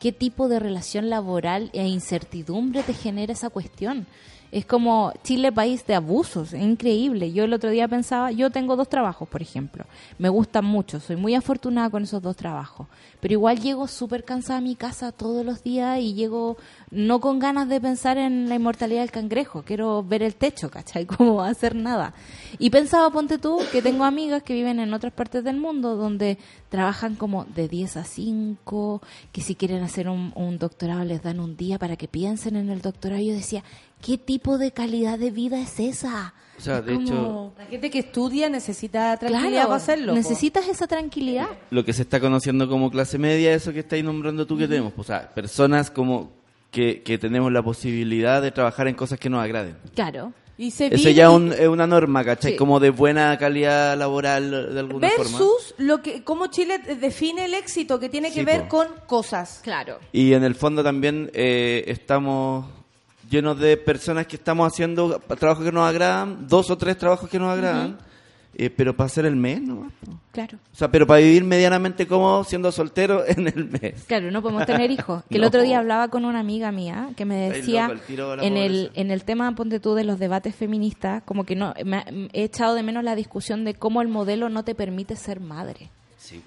[0.00, 4.06] ¿Qué tipo de relación laboral e incertidumbre te genera esa cuestión?
[4.52, 7.32] Es como Chile país de abusos, es increíble.
[7.32, 9.84] Yo el otro día pensaba, yo tengo dos trabajos, por ejemplo.
[10.18, 12.86] Me gustan mucho, soy muy afortunada con esos dos trabajos.
[13.20, 16.56] Pero igual llego súper cansada a mi casa todos los días y llego
[16.90, 19.62] no con ganas de pensar en la inmortalidad del cangrejo.
[19.62, 21.06] Quiero ver el techo, ¿cachai?
[21.16, 22.14] Como hacer nada.
[22.58, 26.38] Y pensaba, ponte tú, que tengo amigas que viven en otras partes del mundo donde
[26.68, 31.40] trabajan como de 10 a 5, que si quieren hacer un, un doctorado les dan
[31.40, 33.22] un día para que piensen en el doctorado.
[33.22, 33.64] Yo decía,
[34.02, 36.34] ¿qué tipo de calidad de vida es esa?
[36.58, 40.12] O sea, Es de hecho, La gente que estudia necesita tranquilidad Claro, para hacerlo.
[40.12, 40.16] po.
[40.18, 41.48] necesitas esa tranquilidad.
[41.70, 44.92] lo que se está conociendo como clase media, eso que estáis nombrando tú que tenemos,
[44.96, 46.32] o sea, personas como
[46.70, 49.76] que, que tenemos la posibilidad de trabajar en cosas que nos agraden.
[49.94, 50.32] Claro.
[50.58, 52.52] Y se Eso ya un- es una norma, ¿cachai?
[52.52, 52.56] Sí.
[52.56, 55.38] Como de buena calidad laboral de alguna forma.
[55.38, 58.68] Versus lo que, cómo Chile define el éxito, que tiene que Sí, ver po.
[58.78, 59.60] con cosas.
[59.62, 59.98] Claro.
[60.12, 62.64] Y en el fondo también eh, estamos
[63.28, 67.38] llenos de personas que estamos haciendo trabajos que nos agradan, dos o tres trabajos que
[67.38, 67.98] nos agradan,
[68.58, 69.90] eh, pero para hacer el mes, ¿no?
[70.32, 70.58] Claro.
[70.72, 74.04] O sea, pero para vivir medianamente cómodo siendo soltero en el mes.
[74.06, 75.24] Claro, no podemos tener hijos.
[75.28, 78.56] Que el otro día hablaba con una amiga mía que me decía loco, el en
[78.56, 82.44] el en el tema ponte tú de los debates feministas, como que no me, he
[82.44, 85.90] echado de menos la discusión de cómo el modelo no te permite ser madre.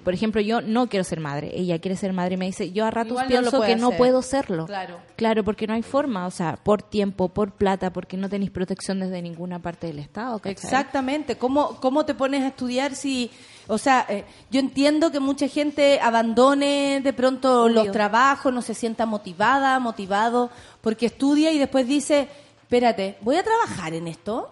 [0.04, 2.86] Por ejemplo, yo no quiero ser madre, ella quiere ser madre y me dice, yo
[2.86, 4.66] a ratos Igual pienso que no puedo serlo.
[4.66, 5.00] Claro.
[5.16, 9.00] Claro, porque no hay forma, o sea, por tiempo, por plata, porque no tenéis protección
[9.00, 10.40] desde ninguna parte del Estado.
[10.40, 10.52] ¿cachai?
[10.52, 11.38] Exactamente.
[11.38, 13.32] ¿Cómo, ¿Cómo te pones a estudiar si...
[13.68, 17.84] O sea, eh, yo entiendo que mucha gente abandone de pronto Obvio.
[17.84, 20.50] los trabajos, no se sienta motivada, motivado,
[20.82, 22.28] porque estudia y después dice,
[22.62, 24.52] espérate, ¿voy a trabajar en esto?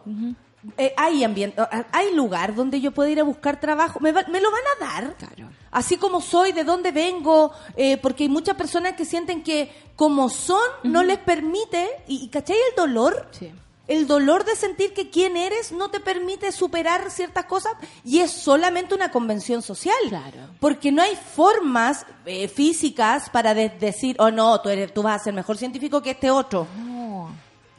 [0.78, 4.41] Eh, hay ambiente, hay lugar donde yo puedo ir a buscar trabajo, me, va- me
[4.41, 5.15] lo van a dar.
[5.15, 5.50] Claro.
[5.72, 10.30] Así como soy, de dónde vengo, eh, porque hay muchas personas que sienten que como
[10.30, 13.28] son no les permite, y, y ¿cachai el dolor?
[13.32, 13.52] Sí.
[13.88, 17.72] El dolor de sentir que quién eres no te permite superar ciertas cosas
[18.04, 19.96] y es solamente una convención social.
[20.10, 20.50] Claro.
[20.60, 25.22] Porque no hay formas eh, físicas para de- decir, oh no, tú, eres, tú vas
[25.22, 26.67] a ser mejor científico que este otro.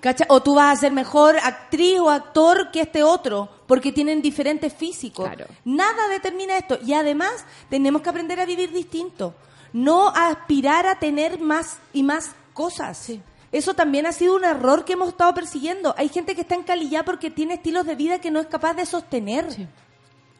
[0.01, 0.27] ¿Cacha?
[0.29, 4.73] O tú vas a ser mejor actriz o actor que este otro, porque tienen diferentes
[4.73, 5.27] físicos.
[5.27, 5.47] Claro.
[5.65, 6.79] Nada determina esto.
[6.85, 9.35] Y además, tenemos que aprender a vivir distinto.
[9.73, 13.11] No aspirar a tener más y más cosas.
[13.51, 15.95] Eso también ha sido un error que hemos estado persiguiendo.
[15.99, 18.87] Hay gente que está encalillada porque tiene estilos de vida que no es capaz de
[18.87, 19.69] sostener.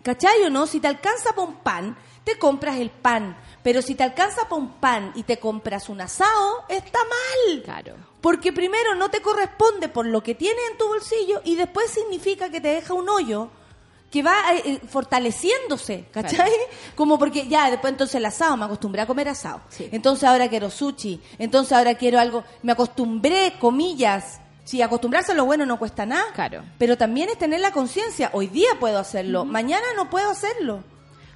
[0.03, 0.67] ¿Cachai o no?
[0.67, 3.37] Si te alcanza para un pan, te compras el pan.
[3.63, 7.63] Pero si te alcanza para un pan y te compras un asado, está mal.
[7.63, 7.95] Claro.
[8.21, 12.51] Porque primero no te corresponde por lo que tienes en tu bolsillo y después significa
[12.51, 13.51] que te deja un hoyo
[14.11, 16.51] que va eh, eh, fortaleciéndose, ¿cachai?
[16.95, 19.61] Como porque ya, después entonces el asado, me acostumbré a comer asado.
[19.69, 19.89] Sí.
[19.93, 24.41] Entonces ahora quiero sushi, entonces ahora quiero algo, me acostumbré, comillas.
[24.65, 26.27] Si acostumbrarse a lo bueno no cuesta nada.
[26.35, 26.63] Claro.
[26.79, 30.83] Pero también es tener la conciencia, hoy día puedo hacerlo, mañana no puedo hacerlo.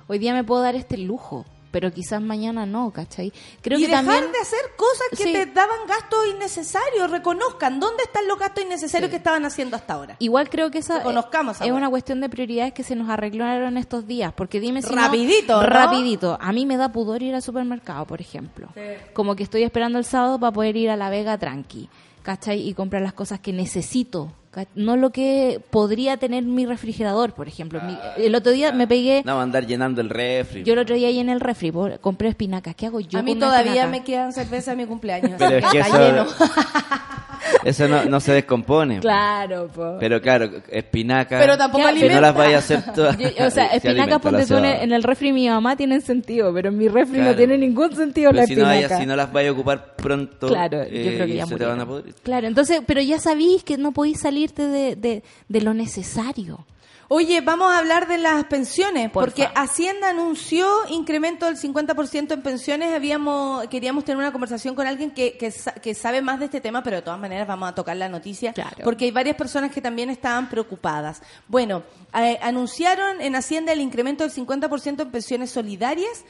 [0.06, 1.46] Hoy día me puedo dar este lujo.
[1.72, 3.32] Pero quizás mañana no, ¿cachai?
[3.60, 4.30] Creo y que dejar también...
[4.30, 5.32] de hacer cosas que Sí.
[5.32, 7.10] te daban gastos innecesarios.
[7.10, 9.10] Reconozcan dónde están los gastos innecarios Sí.
[9.10, 10.16] que estaban haciendo hasta ahora.
[10.20, 11.74] Igual creo que esa Reconozcamos es ahora.
[11.74, 15.66] una cuestión de prioridades que se nos arreglaron estos días, porque dime si Rapidito, ¿no?
[15.66, 16.38] rapidito.
[16.40, 18.68] A mí me da pudor ir al supermercado, por ejemplo.
[19.14, 21.88] Como que estoy esperando el sábado para poder ir a la Vega tranqui,
[22.22, 22.60] ¿cachai?
[22.68, 24.32] Y comprar las cosas que necesito.
[24.52, 27.80] Ca- No lo que podría tener mi refrigerador, por ejemplo.
[27.82, 30.62] Mi- el otro día me pegué, No, andar llenando el refri.
[30.62, 32.74] yo el otro día en el refri compré espinacas.
[32.76, 35.32] ¿Qué hago yo a mí con todavía me quedan cerveza de mi cumpleaños.
[35.38, 36.26] Pero así es que está eso, lleno.
[37.64, 39.00] eso no, no se descompone.
[39.00, 39.96] Claro, po.
[40.00, 41.38] Pero claro, espinaca.
[41.38, 43.16] Pero tampoco no las vaya a hacer todas.
[43.18, 46.78] Yo- o sea, alimenta ponte tú en el, refri mi mamá tienen sentido, pero en
[46.78, 49.00] mi refri no tiene ningún sentido Pero la si no, vaya- espinaca.
[49.00, 51.64] si no las vaya a ocupar pronto, Claro, yo eh, creo que ya se te
[51.64, 52.14] van a podrir.
[52.22, 56.66] Claro, entonces, pero ya sabéis que no podéis salirte de, de, de lo necesario.
[57.14, 62.94] Oye, vamos a hablar de las pensiones, porque Hacienda anunció incremento del 50% en pensiones.
[62.94, 66.62] Habíamos queríamos tener una conversación con alguien que, que, sa- que sabe más de este
[66.62, 68.78] tema, pero de todas maneras vamos a tocar la noticia, Claro.
[68.82, 71.20] porque hay varias personas que también estaban preocupadas.
[71.48, 71.82] Bueno,
[72.18, 76.24] eh, anunciaron en Hacienda el incremento del 50% en pensiones solidarias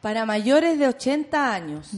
[0.00, 1.90] para mayores de 80 años.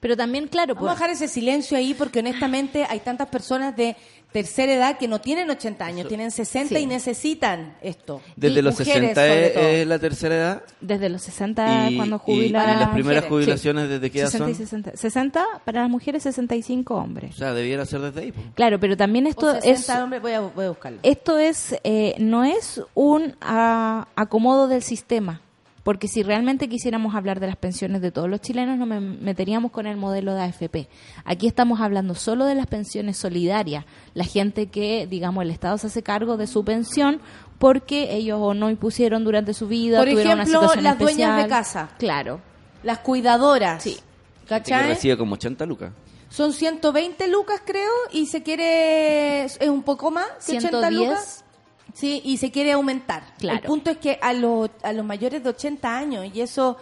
[0.00, 3.74] Pero también, claro, Vamos a pues, dejar ese silencio ahí porque honestamente hay tantas personas
[3.74, 3.96] de
[4.34, 6.82] tercera edad que no tienen 80 años, tienen 60 Sí.
[6.82, 8.20] y necesitan esto.
[8.34, 10.62] Desde Y los mujeres, 60 sobre es, es la tercera edad.
[10.80, 13.28] desde los 60 y, cuando y- jubilan y las primeras mujeres.
[13.28, 14.64] jubilaciones desde qué edad 60 y son.
[14.66, 14.96] 60.
[14.96, 17.36] 60 para las mujeres, 65 O hombres.
[17.36, 18.32] sea, debiera ser desde ahí.
[18.32, 18.40] po.
[18.56, 20.98] Claro, pero también esto O 60 es hombres, voy a, voy a buscarlo.
[21.04, 25.42] esto es eh, no es un ah, acomodo del sistema
[25.84, 29.70] porque si realmente quisiéramos hablar de las pensiones de todos los chilenos nos me- meteríamos
[29.70, 30.88] con el modelo de AFP
[31.24, 35.86] aquí estamos hablando solo de las pensiones solidarias la gente que digamos el Estado se
[35.86, 37.20] hace cargo de su pensión
[37.58, 41.42] porque ellos o no impusieron durante su vida Por tuvieron una ejemplo, situación las dueñas
[41.44, 41.90] de casa.
[41.98, 42.40] claro
[42.82, 43.82] Las cuidadoras.
[43.82, 43.90] Sí.
[43.90, 44.04] Gente
[44.40, 44.88] que ¿Cachai?
[44.88, 45.92] recibe como 80 lucas.
[46.28, 49.44] Son 120 lucas, creo, y se quiere.
[49.44, 50.92] Es un poco más que 80 110.
[51.08, 51.43] lucas.
[51.94, 53.22] Sí, y se quiere aumentar.
[53.38, 53.60] Claro.
[53.60, 56.76] El punto es que a los, a los mayores de 80 años, y eso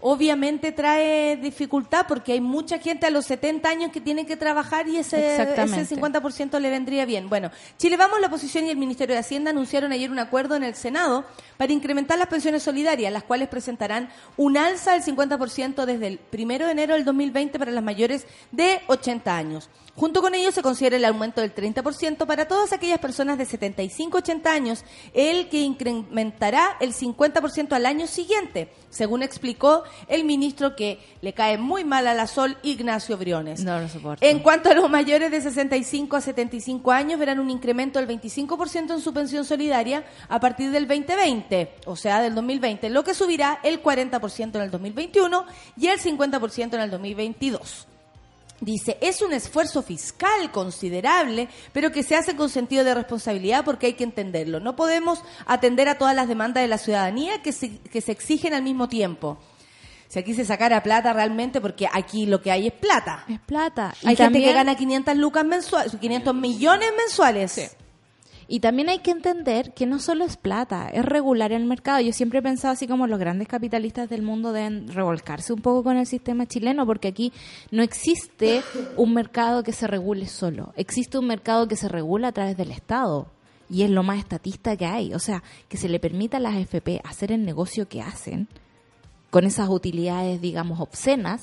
[0.00, 4.88] obviamente trae dificultad porque hay mucha gente a los 70 años que tiene que trabajar
[4.88, 7.28] y ese, ese 50% le vendría bien.
[7.28, 10.62] Bueno, Chile Vamos, la oposición y el Ministerio de Hacienda anunciaron ayer un acuerdo en
[10.62, 11.24] el Senado
[11.56, 16.66] para incrementar las pensiones solidarias, las cuales presentarán un alza del 50% desde el primero
[16.66, 19.70] de enero del 2020 para las mayores de 80 años.
[19.96, 24.18] Junto con ello se considera el aumento del 30% para todas aquellas personas de 75
[24.18, 24.84] 80 años,
[25.14, 31.58] el que incrementará el 50% al año siguiente, según explicó el ministro que le cae
[31.58, 33.64] muy mal a la Sol, Ignacio Briones.
[33.64, 34.24] No lo soporto.
[34.24, 38.92] En cuanto a los mayores de 65 a 75 años, verán un incremento del 25%
[38.92, 43.60] en su pensión solidaria a partir del 2020, o sea, del 2020, lo que subirá
[43.62, 47.86] el 40% en el 2021 y el 50% en el 2022.
[48.60, 53.86] Dice, es un esfuerzo fiscal considerable, pero que se hace con sentido de responsabilidad porque
[53.86, 54.60] hay que entenderlo.
[54.60, 58.54] No podemos atender a todas las demandas de la ciudadanía que se, que se exigen
[58.54, 59.38] al mismo tiempo.
[60.08, 63.24] Si aquí se sacara plata realmente, porque aquí lo que hay es plata.
[63.28, 67.76] es plata Hay Y gente que gana 500 lucas mensuales, 500 millones mensuales.
[68.48, 72.00] Y también hay que entender que no solo es plata, es regular el mercado.
[72.00, 75.82] Yo siempre he pensado así como los grandes capitalistas del mundo deben revolcarse un poco
[75.82, 77.32] con el sistema chileno, porque aquí
[77.72, 78.62] no existe
[78.96, 80.72] un mercado que se regule solo.
[80.76, 83.26] Existe un mercado que se regula a través del Estado.
[83.68, 85.12] Y es lo más estatista que hay.
[85.12, 88.46] O sea, que se le permita a las FP hacer el negocio que hacen,
[89.36, 91.42] con esas utilidades, digamos, obscenas.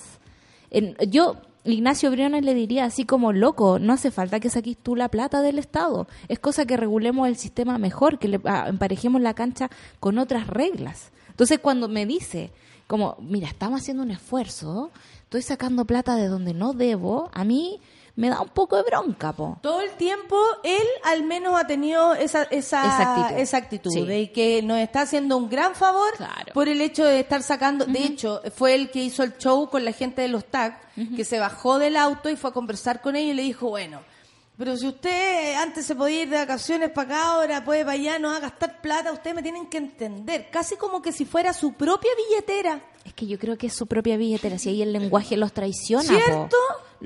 [0.71, 4.95] En- yo, Ignacio Briones le diría así como loco, no hace falta que saquís tú
[4.95, 6.07] la plata del Estado.
[6.27, 9.69] Es cosa que regulemos el sistema mejor, que le ah, emparejemos la cancha
[9.99, 11.11] con otras reglas.
[11.29, 12.49] Entonces, cuando me dice,
[12.87, 14.89] como, mira, estamos haciendo un esfuerzo,
[15.25, 17.79] estoy sacando plata de donde no debo, a mí
[18.15, 19.57] me da un poco de bronca, po.
[19.61, 23.39] Todo el tiempo él al menos ha tenido esa, esa, Esa actitud.
[23.39, 24.05] esa actitud Sí.
[24.05, 26.53] de que nos está haciendo un gran favor Claro.
[26.53, 27.85] por el hecho de estar sacando.
[27.85, 30.79] De hecho, fue el que hizo el show con la gente de los TAC,
[31.15, 34.01] que se bajó del auto y fue a conversar con ellos y le dijo, bueno,
[34.55, 38.19] pero si usted antes se podía ir de vacaciones para acá, ahora puede para allá,
[38.19, 40.49] no va a gastar plata, ustedes me tienen que entender.
[40.51, 42.79] Casi como que si fuera su propia billetera.
[43.03, 46.13] Es que yo creo que es su propia billetera, si ahí el lenguaje los traiciona,
[46.49, 46.49] po.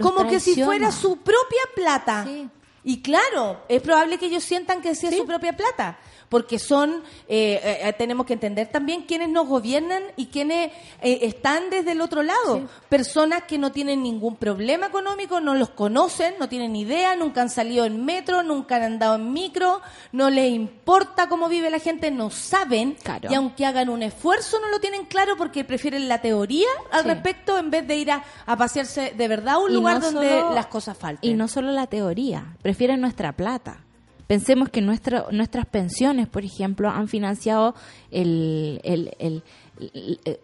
[0.01, 2.25] Como que si fuera su propia plata.
[2.25, 2.49] Sí.
[2.83, 5.97] Y claro, es probable que ellos sientan que sí es su propia plata.
[6.29, 10.71] Porque son, eh, eh, tenemos que entender también quiénes nos gobiernan y quiénes
[11.01, 12.67] eh, están desde el otro lado.
[12.89, 17.49] Personas que no tienen ningún problema económico, no los conocen, no tienen idea, nunca han
[17.49, 22.11] salido en metro, nunca han andado en micro, no les importa cómo vive la gente,
[22.11, 23.29] no saben, Claro.
[23.31, 27.07] y aunque hagan un esfuerzo no lo tienen claro porque prefieren la teoría al Sí.
[27.09, 30.11] respecto en vez de ir a, a pasearse de verdad a un Y lugar no
[30.11, 31.29] donde solo- las cosas falten.
[31.29, 33.83] Y no solo la teoría, prefieren nuestra plata.
[34.27, 37.73] Pensemos que nuestra, nuestras pensiones, por ejemplo, han financiado
[38.11, 39.43] el- el- el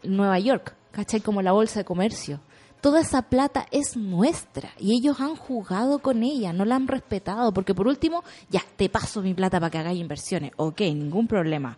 [0.04, 1.20] Nueva York, ¿cachai?
[1.22, 2.40] Como la bolsa de comercio.
[2.82, 7.54] Toda esa plata es nuestra y ellos han jugado con ella, no la han respetado,
[7.54, 11.78] porque por último, ya, te paso mi plata para que hagáis inversiones, ok, ningún problema.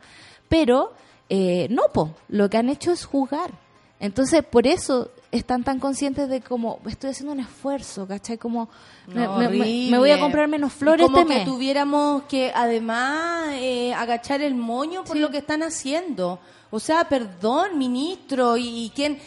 [0.50, 0.94] Pero,
[1.30, 3.52] eh, no, po, lo que han hecho es jugar.
[4.00, 8.38] Entonces, por eso están tan conscientes de como estoy haciendo un esfuerzo, ¿cachai?
[8.38, 8.70] Como
[9.08, 9.92] me, No, me- me- horrible.
[9.92, 14.56] me voy a comprar menos flores como este que tuviéramos que además eh, agachar el
[14.56, 16.40] moño por lo que están haciendo.
[16.72, 19.20] O sea, perdón, ministro, y, y quién...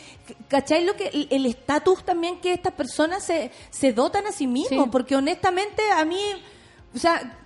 [0.49, 4.47] ¿Cachai lo que el- el estatus también que estas personas se, se dotan a sí
[4.47, 4.85] mismos?
[4.85, 4.91] Sí.
[4.93, 6.19] Porque honestamente a mí,
[6.95, 7.39] o sea,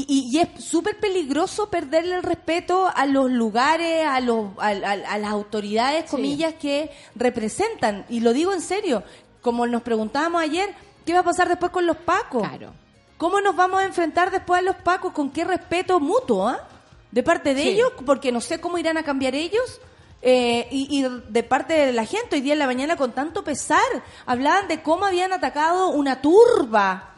[0.00, 4.68] y, y- y es súper peligroso perderle el respeto a los lugares, a, los, a,
[4.68, 8.04] a- a las autoridades, comillas, que representan.
[8.08, 9.02] Y lo digo en serio,
[9.42, 10.74] como nos preguntábamos ayer,
[11.04, 12.46] ¿qué va a pasar después con los pacos?
[12.46, 12.72] Claro.
[13.16, 15.12] ¿Cómo nos vamos a enfrentar después a los pacos?
[15.12, 16.48] ¿Con qué respeto mutuo?
[16.48, 16.60] ah?
[17.10, 17.68] De parte de Sí.
[17.70, 19.80] ellos, porque no sé cómo irán a cambiar ellos.
[20.22, 23.44] eh, y, y de parte de la gente, hoy día en la mañana con tanto
[23.44, 23.78] pesar,
[24.24, 27.14] hablaban de cómo habían atacado una turba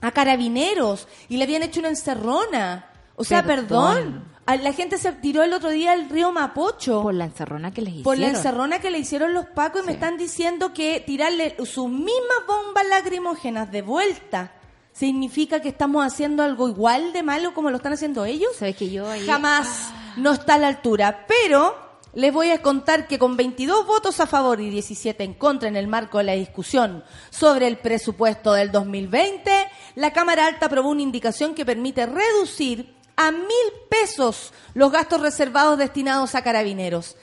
[0.00, 2.86] a carabineros y le habían hecho una encerrona.
[3.16, 4.24] O sea, perdón.
[4.46, 7.88] La gente se tiró el otro día al río Mapocho Por la encerrona que les
[7.90, 8.04] hicieron.
[8.04, 11.88] por la encerrona que le hicieron los pacos y me están diciendo que tirarle sus
[11.90, 14.52] mismas bombas lacrimógenas de vuelta
[14.94, 18.48] significa que estamos haciendo algo igual de malo como lo están haciendo ellos.
[18.56, 21.26] ¿Sabes que yo ahí- Jamás no está a la altura.
[21.28, 21.76] Pero
[22.18, 25.76] les voy a contar que con 22 votos a favor y 17 en contra en
[25.76, 29.52] el marco de la discusión sobre el presupuesto del 2020,
[29.94, 33.46] la Cámara Alta aprobó una indicación que permite reducir a mil
[33.88, 37.14] pesos los gastos reservados destinados a carabineros.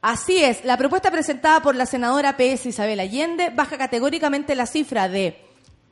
[0.00, 5.08] Así es, la propuesta presentada por la senadora PS Isabel Allende baja categóricamente la cifra
[5.08, 5.40] de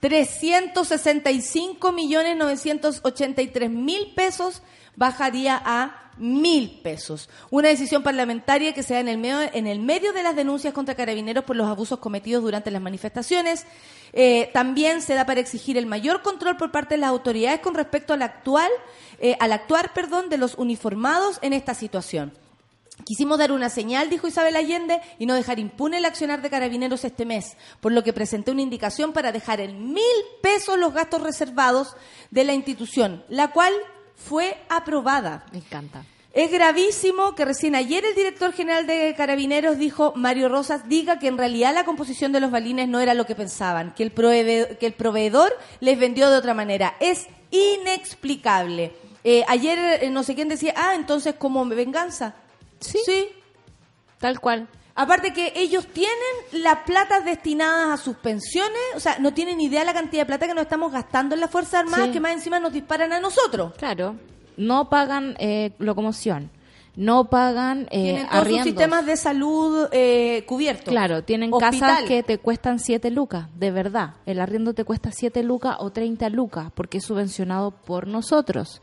[0.01, 4.63] 365 millones 983 mil pesos,
[4.97, 7.29] bajaría a mil pesos.
[7.51, 10.75] Una decisión parlamentaria que se da en el, medio, en el medio de las denuncias
[10.75, 13.65] contra carabineros por los abusos cometidos durante las manifestaciones.
[14.13, 17.75] Eh, también se da para exigir el mayor control por parte de las autoridades con
[17.75, 18.71] respecto al actual,
[19.19, 22.33] eh, al actuar, perdón, de los uniformados en esta situación.
[23.07, 27.05] Quisimos dar una señal, dijo Isabel Allende, y no dejar impune el accionar de carabineros
[27.05, 30.05] este mes, por lo que presenté una indicación para dejar en mil
[30.43, 31.97] pesos los gastos reservados
[32.31, 33.73] de la institución, la cual
[34.25, 35.45] fue aprobada.
[35.53, 36.05] Me encanta.
[36.33, 41.27] Es gravísimo que recién ayer el director general de Carabineros dijo, Mario Rosas, diga que
[41.27, 44.79] en realidad la composición de los balines no era lo que pensaban, que el, proveedor,
[44.79, 46.95] que el proveedor les vendió de otra manera.
[47.01, 48.93] Es inexplicable.
[49.25, 52.35] Eh, ayer eh, no sé quién decía, ah, entonces como venganza.
[52.79, 53.01] Sí.
[53.05, 53.29] Sí.
[54.19, 54.69] Tal cual.
[54.95, 56.15] Aparte que ellos tienen
[56.53, 60.47] las platas destinadas a sus pensiones, o sea, no tienen idea la cantidad de plata
[60.47, 62.13] que nos estamos gastando en las Fuerzas Armadas Sí.
[62.13, 63.73] que más encima nos disparan a nosotros.
[63.79, 64.17] Claro.
[64.57, 66.51] No pagan eh, locomoción.
[66.97, 70.89] No pagan eh, tienen todos sus sistemas de salud eh, cubiertos.
[70.89, 71.81] Claro, tienen Hospital.
[71.81, 74.15] casas que te cuestan 7 lucas, de verdad.
[74.27, 78.83] El arriendo te cuesta 7 lucas o 30 lucas porque es subvencionado por nosotros.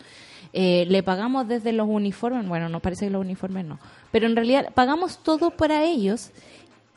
[0.60, 3.78] Eh, le pagamos desde los uniformes, bueno, nos parece que los uniformes no,
[4.12, 6.32] pero en realidad pagamos todo para ellos.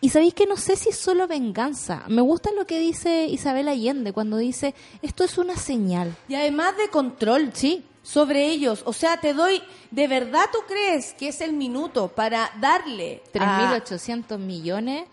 [0.01, 2.05] Y sabéis que no sé si es solo venganza.
[2.09, 6.17] Me gusta lo que dice Isabel Allende cuando dice, esto es una señal.
[6.27, 8.83] Y además de control Sí, sobre ellos.
[8.87, 13.79] O sea, te doy, ¿de verdad tú crees que es el minuto para darle a-
[13.85, 15.05] 3.800 millones,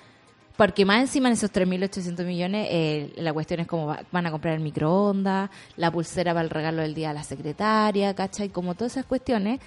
[0.57, 4.31] porque más encima en esos 3.800 millones, eh, la cuestión es cómo va- van a
[4.31, 8.49] comprar el microondas, la pulsera para el regalo del día a la secretaria, ¿cachai?
[8.49, 9.59] Como todas esas cuestiones.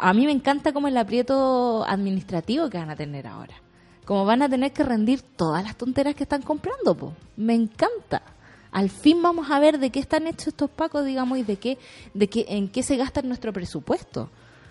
[0.00, 3.54] A mí me encanta como el aprieto administrativo que van a tener ahora.
[4.04, 7.12] Como van a tener que rendir todas las tonteras que están comprando, po.
[7.36, 8.22] Me encanta.
[8.72, 11.78] Al fin vamos a ver de qué están hechos estos pacos, digamos, y de qué,
[12.14, 14.28] de qué, en qué se gasta nuestro presupuesto.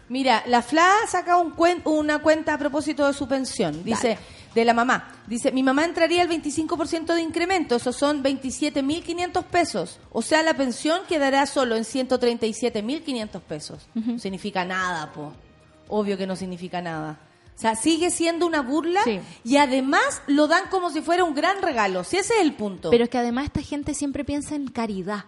[0.10, 3.84] Mira, la FLA saca un cuen- una cuenta a propósito de su pensión.
[3.84, 4.18] Dice,
[4.56, 5.12] de la mamá.
[5.28, 7.76] Dice, mi mamá entraría el 25% de incremento.
[7.76, 10.00] Esos son 27.500 pesos.
[10.12, 13.88] O sea, la pensión quedará solo en 137.500 pesos.
[13.94, 15.34] No significa nada, po.
[15.88, 17.20] Obvio que no significa nada.
[17.56, 19.20] O sea, sigue siendo una burla Sí.
[19.46, 22.04] y además lo dan como si fuera un gran regalo.
[22.04, 22.90] Si ese es el punto.
[22.90, 25.26] Pero es que además esta gente siempre piensa en caridad.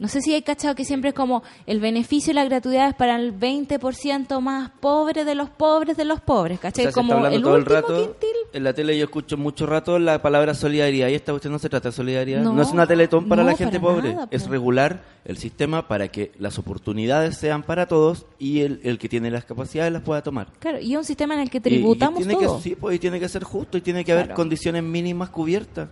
[0.00, 2.94] No sé si hay cachado que siempre es como el beneficio y la gratuidad es
[2.94, 6.84] para el 20% más pobre de los pobres de los pobres, O ¿cachai?
[6.86, 7.94] sea, como el todo el último rato.
[7.94, 8.36] quintil.
[8.52, 11.68] En la tele yo escucho mucho rato la palabra solidaridad y esta cuestión no se
[11.68, 12.40] trata de solidaridad.
[12.42, 14.14] No, No, es una teletón para no, la gente para pobre.
[14.14, 18.98] nada, es regular el sistema para que las oportunidades sean para todos y el, el
[18.98, 20.48] que tiene las capacidades las pueda tomar.
[20.60, 22.56] Claro, y es un sistema en el que Y- y tributamos tiene todo.
[22.56, 25.90] Que, sí, pues, y tiene que ser justo y tiene que haber condiciones mínimas cubiertas.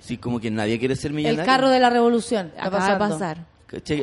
[0.00, 1.44] Sí, como que nadie quiere ser El millonario.
[1.44, 2.52] carro de la revolución.
[2.70, 2.98] de pasando.
[3.08, 3.38] pasar.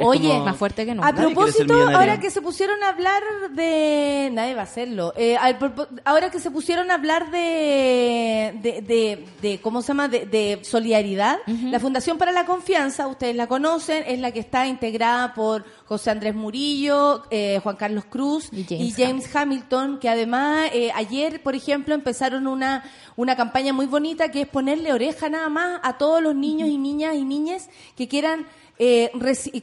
[0.04, 1.04] Oye, como- Más fuerte que no.
[1.04, 4.30] A propósito, ahora que se pusieron a hablar de...
[4.32, 5.14] Nadie va a hacerlo.
[5.18, 8.54] Eh, al propo- ahora que se pusieron a hablar de...
[8.62, 10.08] de, de- de- ¿Cómo se llama?
[10.08, 11.38] De, de solidaridad.
[11.48, 16.12] La Fundación para la Confianza, ustedes la conocen, es la que está integrada por José
[16.12, 21.42] Andrés Murillo, eh, Juan Carlos Cruz Y y James James, Hamilton, que además eh, ayer,
[21.44, 22.84] por ejemplo, empezaron una,
[23.16, 26.78] una campaña muy bonita que es ponerle oreja nada más a todos los niños y
[26.78, 28.46] niñas y niñas que quieran
[28.78, 29.10] eh,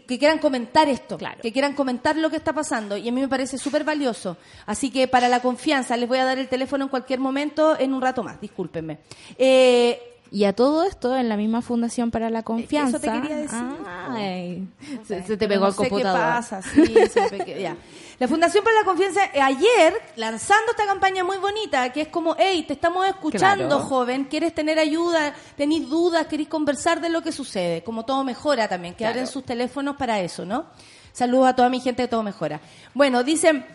[0.06, 3.28] que quieran comentar esto, que quieran comentar lo que está pasando y a mí me
[3.28, 4.36] parece súper valioso.
[4.66, 7.92] Así que para la confianza les voy a dar el teléfono en cualquier momento en
[7.94, 8.98] un rato más, discúlpenme.
[9.38, 10.00] Eh,
[10.34, 12.96] Y a todo esto, en la misma Fundación para la Confianza.
[12.96, 13.58] Eso te quería decir.
[13.86, 14.66] Ay,
[15.06, 16.20] se, se te pegó no el sé computador.
[16.20, 16.62] ¿Qué pasa?
[16.62, 17.76] Sí, se me pe- ya.
[18.18, 22.36] La Fundación para la Confianza, eh, ayer, lanzando esta campaña muy bonita, que es como,
[22.38, 23.80] hey, te estamos escuchando, Claro.
[23.84, 28.68] joven, quieres tener ayuda, tenés dudas, querés conversar de lo que sucede, como todo mejora
[28.68, 29.12] también, que Claro.
[29.14, 30.66] abren sus teléfonos para eso, ¿no?
[31.12, 32.60] Saludos a toda mi gente de Todo Mejora.
[32.94, 33.66] Bueno, dicen,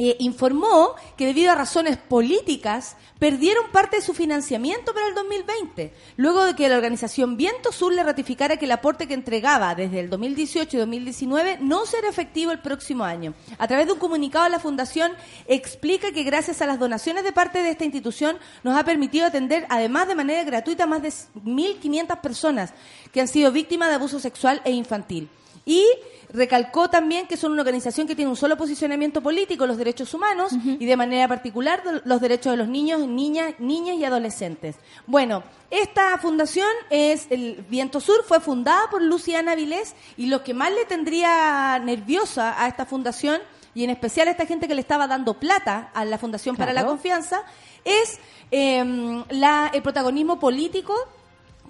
[0.00, 5.92] eh, informó que debido a razones políticas perdieron parte de su financiamiento para el 2020,
[6.16, 9.98] luego de que la organización Viento Sur le ratificara que el aporte que entregaba desde
[9.98, 13.34] el 2018 y 2019 no será efectivo el próximo año.
[13.58, 15.10] A través de un comunicado, la Fundación
[15.48, 19.66] explica que gracias a las donaciones de parte de esta institución nos ha permitido atender,
[19.68, 22.72] además de manera gratuita, más de 1.500 personas
[23.12, 25.28] que han sido víctimas de abuso sexual e infantil.
[25.68, 25.84] Y
[26.32, 30.52] recalcó también que son una organización que tiene un solo posicionamiento político, los derechos humanos,
[30.64, 34.76] y de manera particular los derechos de los niños, niñas, niñas y adolescentes.
[35.06, 40.54] Bueno, esta fundación es el Viento Sur, fue fundada por Luciana Vilés, y lo que
[40.54, 43.42] más le tendría nerviosa a esta fundación,
[43.74, 46.72] y en especial a esta gente que le estaba dando plata a la Fundación para
[46.72, 46.86] la.
[46.86, 47.42] Confianza,
[47.84, 48.18] es
[48.50, 50.94] em, la, el protagonismo político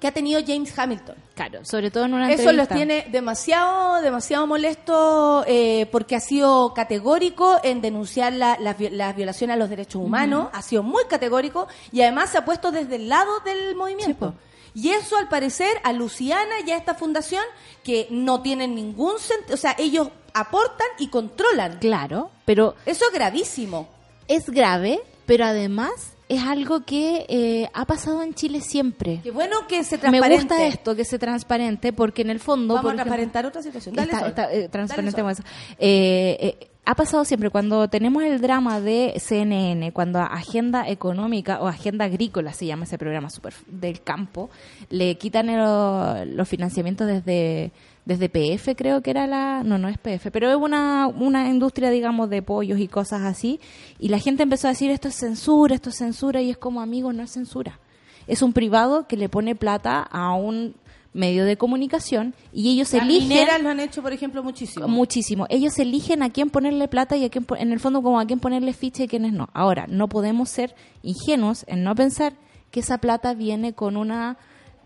[0.01, 1.17] que ha tenido James Hamilton.
[1.35, 6.73] Claro, sobre todo en una Eso los tiene demasiado, demasiado molesto eh, porque ha sido
[6.75, 11.05] categórico en denunciar la- las vi- las violaciones a los derechos humanos, ha sido muy
[11.09, 14.35] categórico y además se ha puesto desde el lado del movimiento.
[14.75, 17.43] y eso, al parecer, a Luciana y a esta fundación,
[17.83, 21.79] que no tienen ningún sentido, o sea, ellos aportan y controlan.
[21.79, 23.89] Claro, pero Eso es gravísimo.
[24.29, 25.91] es grave, pero además
[26.29, 29.21] es algo que eh, ha pasado en Chile siempre.
[29.23, 30.37] Qué bueno que se Me transparente.
[30.55, 32.75] gusta esto, que sea transparente, porque en el fondo...
[32.75, 33.95] Vamos a ejemplo, transparentar otra situación.
[33.95, 35.47] Dale, Está- está, eh, Dale, transparentemos Sol.
[35.47, 35.75] eso.
[35.79, 41.67] Eh, eh, ha pasado siempre cuando tenemos el drama de CNN, cuando Agenda Económica o
[41.69, 44.49] Agenda Agrícola se llama ese programa super del campo,
[44.89, 47.73] le quitan el- los financiamientos desde
[48.09, 51.91] desde PF creo que era la no no es PF pero es una una industria
[51.91, 53.61] digamos de pollos y cosas así
[53.99, 56.81] y la gente empezó a decir esto es censura esto es censura y es como
[56.81, 57.79] amigos no es censura
[58.27, 60.75] es un privado que le pone plata a un
[61.13, 64.87] medio de comunicación y ellos Las eligen lo han hecho, por ejemplo, muchísimo.
[64.87, 65.47] Muchísimo.
[65.49, 68.39] Ellos eligen a quién ponerle plata y a quién, en el fondo como a quién
[68.39, 69.49] ponerle ficha y quiénes no.
[69.55, 72.35] Ahora, no podemos ser ingenuos en no pensar
[72.71, 74.37] que esa plata viene con una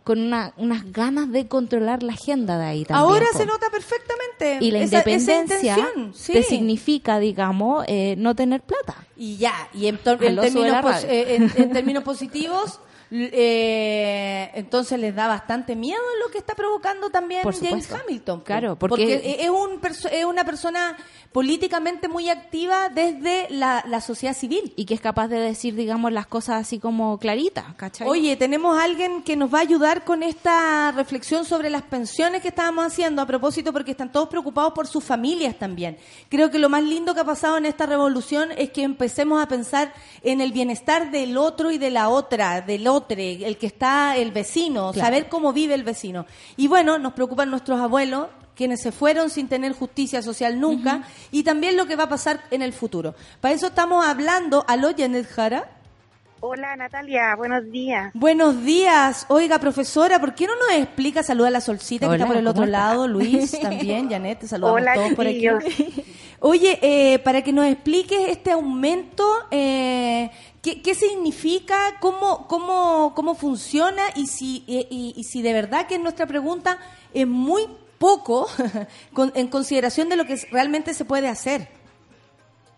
[0.05, 3.09] con una, unas ganas de controlar la agenda de ahí también.
[3.09, 3.39] Ahora po.
[3.39, 4.59] se nota perfectamente.
[4.61, 6.33] y la esa- esa independencia intención, sí.
[6.33, 8.97] te significa, digamos, eh, no tener plata.
[9.17, 10.01] Y ya, y en, en
[10.41, 12.81] términos, pos- eh, en- en términos positivos,
[13.15, 17.89] eh, entonces les da bastante miedo lo que está provocando también Por James.
[17.93, 18.41] Hamilton.
[18.41, 20.97] Claro, porque- es, un perso- es una persona
[21.33, 24.73] políticamente muy activa desde la, la sociedad civil.
[24.77, 28.07] Y que es capaz de decir, digamos, las cosas así como claritas, ¿cachai?
[28.09, 32.43] Oye, tenemos a alguien que nos va a ayudar con esta reflexión sobre las pensiones
[32.43, 35.99] que estábamos haciendo a propósito porque están todos preocupados por sus familias también.
[36.29, 39.49] Creo que lo más lindo que ha pasado en esta revolución es que empecemos a
[39.49, 39.93] pensar
[40.23, 44.31] en el bienestar del otro y de la otra, del otro, el que está el
[44.33, 45.07] vecino, Claro.
[45.07, 46.27] saber cómo vive el vecino.
[46.57, 51.43] Y bueno, nos preocupan nuestros abuelos quienes se fueron sin tener justicia social nunca y
[51.43, 53.15] también lo que va a pasar en el futuro.
[53.41, 55.71] Para eso estamos hablando, aló Janet Jara.
[56.45, 58.11] Hola Natalia, buenos días.
[58.15, 59.27] Buenos días.
[59.29, 61.23] Oiga, profesora, ¿por qué no nos explica?
[61.23, 64.81] Saluda a la Solcita que está por el otro lado, Luis también, Janet, te saludamos
[64.81, 65.47] Hola, todos por aquí.
[66.41, 70.31] Oye, eh, para que nos expliques este aumento, eh,
[70.63, 71.77] ¿qué, qué significa?
[72.01, 74.03] ¿Cómo, cómo, cómo funciona?
[74.17, 76.79] Y si, y, y si de verdad que es nuestra pregunta
[77.13, 77.67] es muy
[77.99, 78.49] poco
[79.35, 81.69] en consideración de lo que realmente se puede hacer.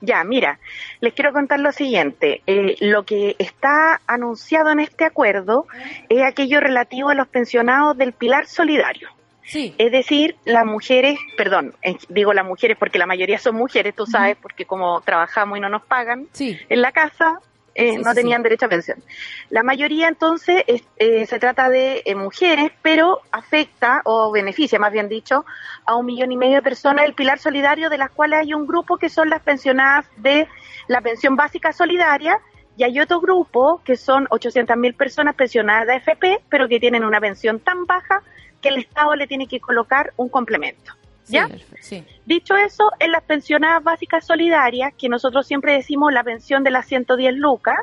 [0.01, 0.59] Ya, mira,
[1.01, 2.43] les quiero contar lo siguiente.
[2.47, 5.66] Eh, lo que está anunciado en este acuerdo
[6.11, 9.09] es aquello relativo a los pensionados del Pilar Solidario.
[9.47, 9.74] Sí.
[9.78, 14.05] Es decir, las mujeres, perdón, eh, digo las mujeres porque la mayoría son mujeres, tú
[14.07, 16.59] sabes, porque como trabajamos y no nos pagan Sí.
[16.68, 17.41] en la casa,
[17.75, 18.45] eh, Sí, no tenían sí.
[18.45, 19.03] derecho a pensión.
[19.51, 24.93] La mayoría entonces es- eh, se trata de eh, mujeres, pero afecta o beneficia, más
[24.93, 25.45] bien dicho,
[25.85, 28.66] a un millón y medio de personas el pilar solidario, de las cuales hay un
[28.66, 30.47] grupo que son las pensionadas de
[30.89, 32.39] la pensión básica solidaria.
[32.77, 37.05] Y hay otro grupo que son 800 mil personas pensionadas de AFP, pero que tienen
[37.05, 38.22] una pensión tan baja
[38.61, 40.93] que el Estado le tiene que colocar un complemento.
[41.29, 41.49] ¿Ya?
[41.81, 42.05] Sí.
[42.27, 46.87] Dicho eso, en las pensionadas básicas solidarias, que nosotros siempre decimos la pensión de las
[46.87, 47.79] 110 lucas,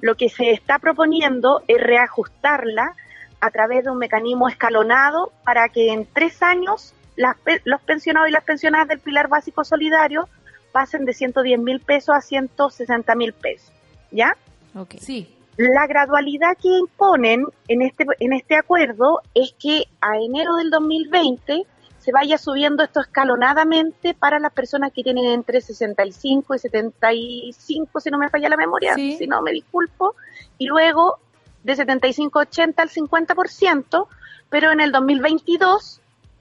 [0.00, 2.94] lo que se está proponiendo es reajustarla
[3.40, 8.32] a través de un mecanismo escalonado para que en tres años las los pensionados y
[8.32, 10.28] las pensionadas del pilar básico solidario
[10.72, 13.72] pasen de 110 mil pesos a 160 mil pesos.
[14.10, 14.36] ¿Ya?
[14.74, 14.94] Ok.
[14.98, 15.34] Sí.
[15.56, 21.66] La gradualidad que imponen en este, en este acuerdo es que a enero del 2020
[22.10, 28.10] se vaya subiendo esto escalonadamente para las personas que tienen entre 65 y 75, si
[28.10, 29.16] no me falla la memoria, Sí.
[29.16, 30.16] si no me disculpo,
[30.58, 31.20] y luego
[31.62, 34.08] de 75 a 80 al 50%,
[34.48, 36.00] pero en el 2022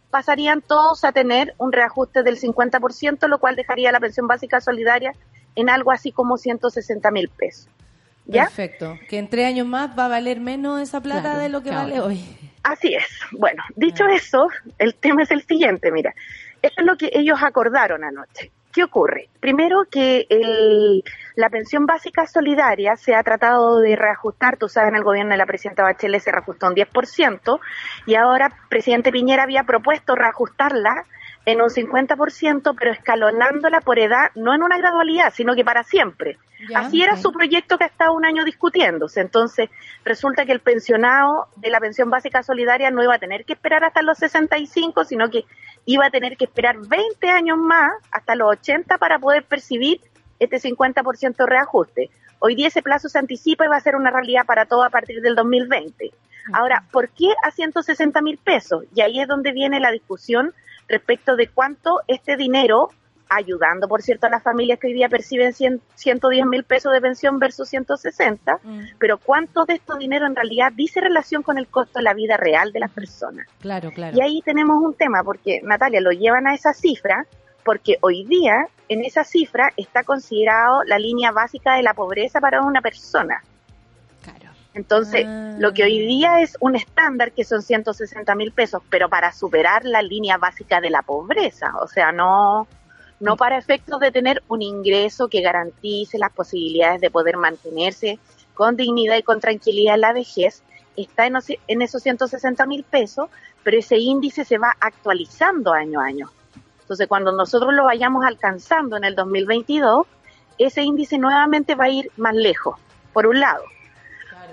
[0.09, 5.13] pasarían todos a tener un reajuste del 50%, lo cual dejaría la pensión básica solidaria
[5.53, 7.67] en algo así como 160 mil pesos.
[8.32, 8.43] ¿Ya?
[8.43, 8.97] Perfecto.
[9.09, 11.69] Que en tres años más va a valer menos esa plata Claro, de lo que
[11.69, 11.84] claro.
[11.88, 12.23] vale hoy.
[12.63, 13.05] Así es.
[13.32, 16.13] Bueno, dicho eso, el tema es el siguiente, mira.
[16.61, 18.51] Esto es lo que ellos acordaron anoche.
[18.71, 19.30] ¿Qué ocurre?
[19.39, 21.03] Primero que el-
[21.36, 25.38] la pensión básica solidaria se ha tratado de reajustar, tú sabes, en el gobierno de
[25.38, 27.59] la presidenta Bachelet se reajustó un 10%
[28.05, 31.05] y ahora presidente Piñera había propuesto reajustarla
[31.45, 36.37] en un 50%, pero escalonándola por edad, no en una gradualidad, sino que para siempre.
[36.69, 39.21] Ya, Así era su proyecto que ha estado un año discutiéndose.
[39.21, 39.69] Entonces,
[40.03, 43.83] resulta que el pensionado de la pensión básica solidaria no iba a tener que esperar
[43.83, 45.45] hasta los 65, sino que
[45.85, 50.01] iba a tener que esperar 20 años más, hasta los 80, para poder percibir
[50.39, 52.09] este 50% de reajuste.
[52.39, 54.89] Hoy día ese plazo se anticipa y va a ser una realidad para todo a
[54.89, 56.11] partir del 2020.
[56.53, 58.85] Ahora, ¿por qué a 160 mil pesos?
[58.95, 60.53] Y ahí es donde viene la discusión
[60.89, 62.89] respecto de cuánto este dinero,
[63.29, 66.99] ayudando, por cierto, a las familias que hoy día perciben 100 110 mil pesos de
[66.99, 71.67] pensión versus 160, Mm, pero cuánto de este dinero en realidad dice relación con el
[71.67, 73.47] costo de la vida real de las personas.
[73.61, 74.17] Claro, claro.
[74.17, 77.25] Y ahí tenemos un tema, porque Natalia lo llevan a esa cifra,
[77.63, 82.61] porque hoy día en esa cifra está considerado la línea básica de la pobreza para
[82.61, 83.43] una persona.
[84.80, 85.55] Entonces, Ah.
[85.59, 89.84] lo que hoy día es un estándar que son 160 mil pesos, pero para superar
[89.84, 92.65] la línea básica de la pobreza, o sea, no,
[93.19, 98.19] no para efectos de tener un ingreso que garantice las posibilidades de poder mantenerse
[98.53, 100.63] con dignidad y con tranquilidad en la vejez,
[100.95, 101.36] está en,
[101.67, 103.30] en esos 160 mil pesos,
[103.63, 106.32] pero ese índice se va actualizando año a año.
[106.80, 110.07] Entonces, cuando nosotros lo vayamos alcanzando en el 2022,
[110.57, 112.77] ese índice nuevamente va a ir más lejos,
[113.11, 113.63] por un lado.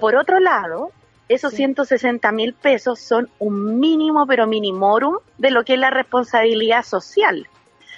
[0.01, 0.91] Por otro lado,
[1.29, 6.85] esos 160 mil pesos son un mínimo, pero minimorum, de lo que es la responsabilidad
[6.85, 7.49] social.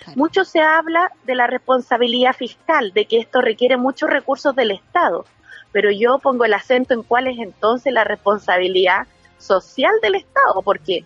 [0.04, 0.16] Claro.
[0.16, 5.26] Mucho se habla de la responsabilidad fiscal, de que esto requiere muchos recursos del Estado,
[5.72, 11.04] pero yo pongo el acento en cuál es entonces la responsabilidad social del Estado, porque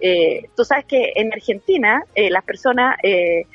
[0.00, 3.46] eh, tú sabes que en Argentina eh, las personas eh,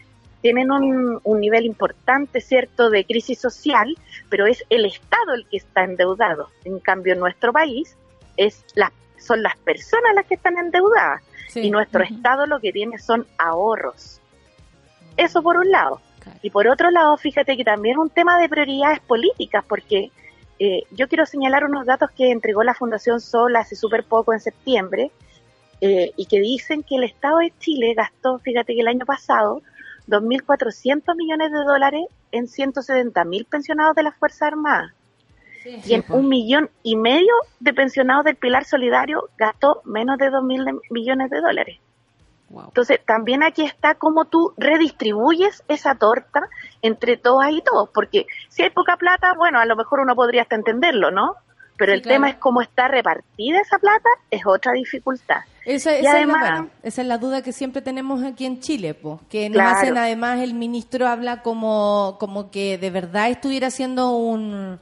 [0.41, 3.95] tienen un, un nivel importante, ¿cierto?, de crisis social,
[4.29, 6.49] pero es el Estado el que está endeudado.
[6.63, 7.95] En cambio, en nuestro país
[8.37, 11.61] es las son las personas las que están endeudadas Sí.
[11.61, 12.03] y nuestro.
[12.03, 14.21] Estado lo que tiene son ahorros.
[15.17, 15.99] Eso por un lado.
[16.19, 16.39] Claro.
[16.43, 20.11] Y por otro lado, fíjate que también es un tema de prioridades políticas, porque
[20.59, 24.39] eh, yo quiero señalar unos datos que entregó la Fundación Sol hace súper poco, en
[24.39, 25.11] septiembre,
[25.81, 29.61] eh, y que dicen que el Estado de Chile gastó, fíjate que el año pasado,
[30.09, 32.01] 2.400 millones de dólares
[32.31, 34.93] en 170.000 pensionados de las Fuerzas Armadas.
[35.65, 40.63] y en un millón y medio de pensionados del Pilar Solidario gastó menos de 2.000
[40.65, 41.79] de- millones de dólares.
[42.49, 42.63] Wow.
[42.69, 46.41] Entonces, también aquí está cómo tú redistribuyes esa torta
[46.81, 50.41] entre todas y todos, porque si hay poca plata, bueno, a lo mejor uno podría
[50.43, 51.35] hasta entenderlo, ¿no?
[51.79, 55.37] Pero Sí, el tema es cómo está repartida esa plata, es otra dificultad.
[55.65, 58.93] Esa, esa además- es la, esa es la duda que siempre tenemos aquí en Chile,
[58.93, 64.79] po, que hacen además el ministro habla como, como que de verdad estuviera haciendo un,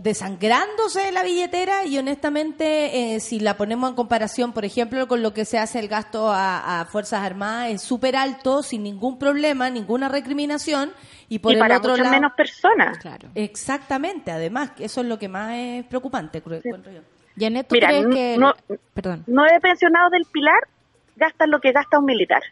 [0.00, 5.32] desangrándose la billetera y honestamente eh, si la ponemos en comparación, por ejemplo, con lo
[5.34, 9.70] que se hace el gasto a, a Fuerzas Armadas es súper alto, sin ningún problema,
[9.70, 10.92] ninguna recriminación
[11.30, 12.16] y por y el para otro muchas lado...
[12.16, 12.98] menos personas.
[12.98, 13.28] Claro.
[13.34, 17.00] Exactamente, además, eso es lo que más es preocupante, creo- encuentro yo.
[17.38, 18.36] Janet, ¿tú Mira, crees que...
[18.36, 18.52] no-
[18.92, 20.60] Perdón, Nueve pensionados del Pilar
[21.16, 22.42] gastan lo que gasta un militar.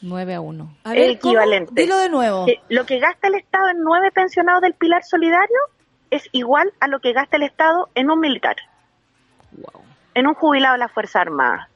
[0.00, 0.76] 9 a 1.
[0.84, 1.32] A El ¿cómo?
[1.34, 1.80] equivalente.
[1.80, 2.46] Dilo de nuevo.
[2.68, 5.58] Lo que gasta el Estado en nueve pensionados del Pilar Solidario
[6.10, 8.56] es igual a lo que gasta el Estado en un militar.
[10.14, 11.68] En un jubilado de la Fuerza Armada.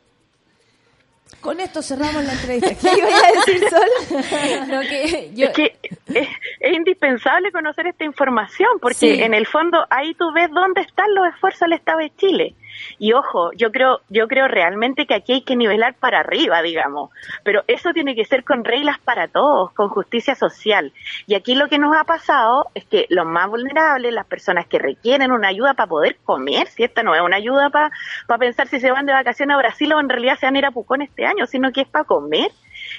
[1.41, 2.75] Con esto cerramos la entrevista.
[2.75, 4.69] ¿Qué iba a decir, Sol?
[4.69, 5.77] No, que yo- Es que
[6.15, 6.29] es,
[6.61, 9.23] es indispensable conocer esta información porque Sí.
[9.23, 12.55] en el fondo ahí tú ves dónde están los esfuerzos del Estado de Chile.
[12.99, 17.11] Y ojo, yo creo, yo creo realmente que aquí hay que nivelar para arriba, digamos.
[17.45, 20.93] Pero eso tiene que ser con reglas para todos, con justicia social.
[21.27, 24.79] Y aquí lo que nos ha pasado es que los más vulnerables, las personas que
[24.79, 28.81] requieren una ayuda para poder comer, si esta no es una ayuda para pensar si
[28.81, 31.03] se van de vacaciones a Brasil o en realidad se van a ir a Pucón
[31.03, 32.51] este año, sino que es para comer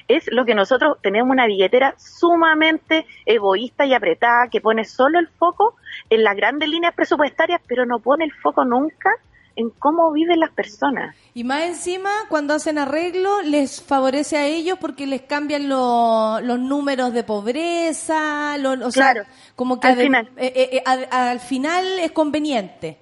[0.07, 5.27] es lo que nosotros tenemos una billetera sumamente egoísta y apretada que pone solo el
[5.27, 5.75] foco
[6.09, 9.11] en las grandes líneas presupuestarias, pero no pone el foco nunca
[9.57, 11.15] en cómo viven las personas.
[11.33, 16.59] Y más encima, cuando hacen arreglo, les favorece a ellos porque les cambian lo- los
[16.59, 19.23] números de pobreza, lo- o Claro.
[19.23, 20.29] sea, como que Al final.
[20.37, 22.97] eh, eh, eh, al, al final es conveniente.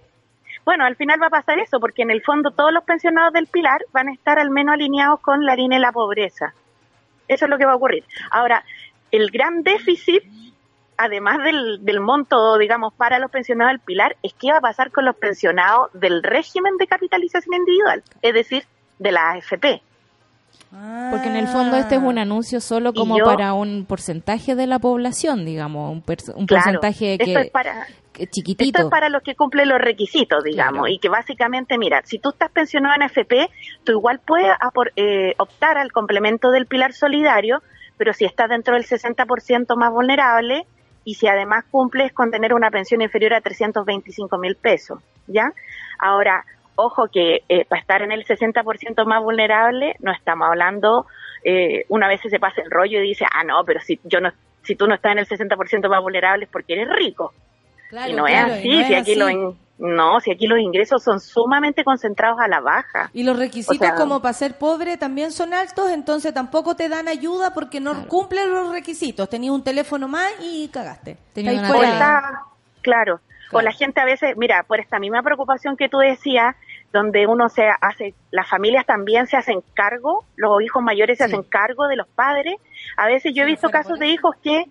[0.64, 3.47] Bueno, al final va a pasar eso, porque en el fondo todos los pensionados del
[3.47, 6.53] Pilar van a estar al menos alineados con la línea de la pobreza.
[7.28, 8.03] Eso es lo que va a ocurrir.
[8.32, 8.64] Ahora,
[9.12, 10.24] el gran déficit,
[10.98, 14.91] además del, del monto, digamos, para los pensionados del Pilar, es qué va a pasar
[14.91, 18.64] con los pensionados del régimen de capitalización individual, es decir,
[19.00, 19.82] de la AFP.
[21.12, 24.68] Porque en el fondo este es un anuncio solo como yo- para un porcentaje de
[24.68, 25.98] la población, digamos, un,
[26.36, 28.78] un Claro, porcentaje que, esto es para, que chiquitito.
[28.80, 30.88] Esto es para los que cumplen los requisitos, digamos, Claro.
[30.88, 33.50] y que básicamente, mira, si tú estás pensionado en AFP,
[33.86, 37.62] tú igual puedes apor- eh, optar al complemento del pilar solidario,
[37.98, 40.66] pero si estás dentro del 60% más vulnerable
[41.06, 45.53] y si además cumples con tener una pensión inferior a 325 mil pesos, ¿ya?
[45.99, 46.43] Ahora,
[46.76, 51.06] ojo que eh, para estar en el 60% más vulnerable, no estamos hablando,
[51.43, 54.32] eh, una vez se pasa el rollo y dice, ah, no, pero si yo no,
[54.64, 57.34] si tú no estás en el 60% más vulnerable es porque eres rico.
[57.89, 60.48] Claro, y no claro, es así, no es si aquí los in- no, si aquí
[60.48, 63.10] los ingresos son sumamente concentrados a la baja.
[63.14, 66.88] Y los requisitos O sea- como para ser pobre también son altos, entonces tampoco te
[66.90, 69.30] dan ayuda porque no cumplen los requisitos.
[69.30, 71.18] Tenías un teléfono más y cagaste.
[71.34, 71.82] Tenías una O fuera.
[71.92, 71.94] tele.
[71.94, 72.42] está-
[72.82, 73.66] claro, o Claro.
[73.66, 76.56] la gente a veces, mira, por esta misma preocupación que tú decías,
[76.94, 81.44] donde uno se hace, las familias también se hacen cargo, los hijos mayores se hacen
[81.44, 82.56] cargo de los padres.
[82.96, 84.66] A veces yo he visto casos de hijos que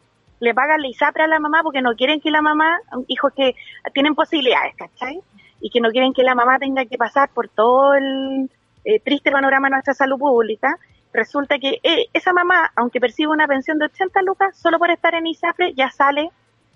[0.44, 2.78] le pagan la ISAPRE a la mamá porque no quieren que la mamá,
[3.08, 3.54] hijos que
[3.92, 5.20] tienen posibilidades, ¿cachai?
[5.60, 8.50] Y que no quieren que la mamá tenga que pasar por todo el
[8.84, 10.78] eh, triste panorama de nuestra salud pública.
[11.12, 15.14] Resulta que eh, esa mamá, aunque percibe una pensión de 80 lucas, solo por estar
[15.14, 16.30] en ISAPRE ya sale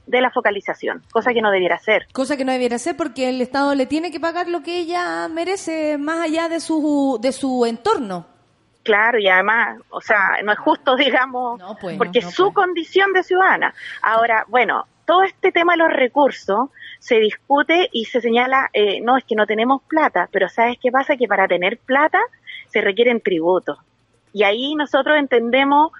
[0.06, 2.06] de la focalización, cosa que no debiera ser.
[2.12, 5.28] Cosa que no debiera ser porque el Estado le tiene que pagar lo que ella
[5.28, 8.26] merece más allá de su, de su entorno.
[8.83, 12.35] Claro, y además, o sea, no es justo, digamos, No, pues, porque no, no, es
[12.35, 12.55] su pues.
[12.55, 13.74] condición de ciudadana.
[14.03, 16.68] Ahora, bueno, todo este tema de los recursos
[16.99, 20.91] se discute y se señala, eh, no, es que no tenemos plata, pero ¿sabes qué
[20.91, 21.16] pasa?
[21.16, 22.20] Que para tener plata
[22.66, 23.79] se requieren tributos.
[24.33, 25.93] Y ahí nosotros entendemos,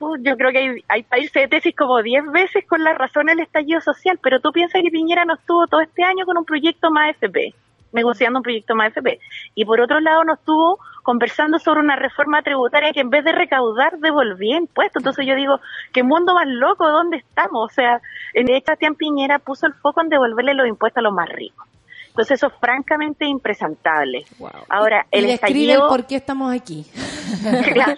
[0.00, 3.26] uh, yo creo que hay, hay países de tesis como 10 veces con la razón
[3.26, 6.44] del estallido social, pero tú piensas que Piñera no estuvo todo este año con un
[6.44, 7.54] proyecto más FP,
[7.92, 9.20] negociando un proyecto más FP.
[9.54, 13.32] Y por otro lado no estuvo conversando sobre una reforma tributaria que en vez de
[13.32, 15.00] recaudar devolvía impuestos.
[15.00, 15.60] Entonces yo digo,
[15.92, 16.88] ¿qué mundo más loco?
[16.88, 17.70] ¿Dónde estamos?
[17.70, 18.00] O sea,
[18.34, 21.66] en hecho, Sebastián Piñera puso el foco en devolverle los impuestos a los más ricos.
[22.08, 24.24] Entonces eso es francamente impresentable.
[24.68, 25.88] Ahora, y el el estallido...
[25.88, 26.86] por qué estamos aquí.
[27.72, 27.96] Claro.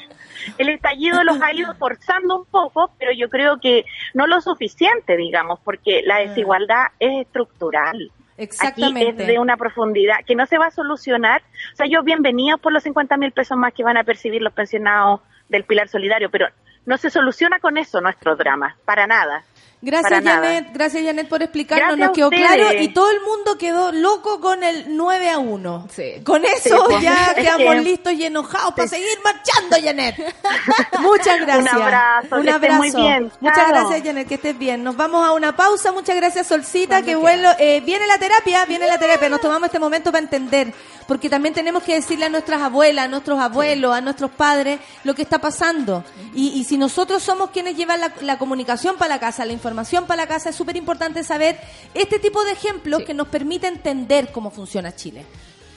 [0.58, 3.84] El estallido los ha ido forzando un poco, pero yo creo que
[4.14, 8.10] no lo suficiente, digamos, porque la desigualdad es estructural.
[8.42, 9.22] Aquí Exactamente.
[9.22, 11.42] es de una profundidad que no se va a solucionar.
[11.72, 14.52] O sea, yo bienvenidos por los 50 mil pesos más que van a percibir los
[14.52, 16.48] pensionados del Pilar Solidario, pero
[16.84, 19.44] no se soluciona con eso nuestro drama, para nada.
[19.84, 20.46] Gracias Para nada.
[20.46, 24.40] Janet, gracias Janet por explicarnos, Gracias nos quedó claro y todo el mundo quedó loco
[24.40, 25.88] con el 9 a 1.
[25.92, 26.22] Sí.
[26.24, 30.14] Con eso Sí, pues, ya es quedamos que- listos y enojados para seguir marchando, Janet.
[31.00, 31.74] Muchas gracias.
[31.74, 32.76] Un abrazo, Un que estés abrazo.
[32.78, 33.32] muy bien.
[33.40, 34.84] Muchas gracias, Janet, que estés bien.
[34.84, 35.90] Nos vamos a una pausa.
[35.90, 37.48] Muchas gracias, Solcita, que vuelo.
[37.58, 39.28] eh, viene la terapia, viene la terapia.
[39.28, 40.72] Nos tomamos este momento para entender
[41.06, 45.14] porque también tenemos que decirle a nuestras abuelas, a nuestros abuelos, a nuestros padres lo
[45.14, 46.04] que está pasando.
[46.34, 50.28] Y, si nosotros somos quienes llevan la, comunicación para la casa, la información para la
[50.28, 51.58] casa, es súper importante saber
[51.94, 55.24] este tipo de ejemplos que nos permite entender cómo funciona Chile.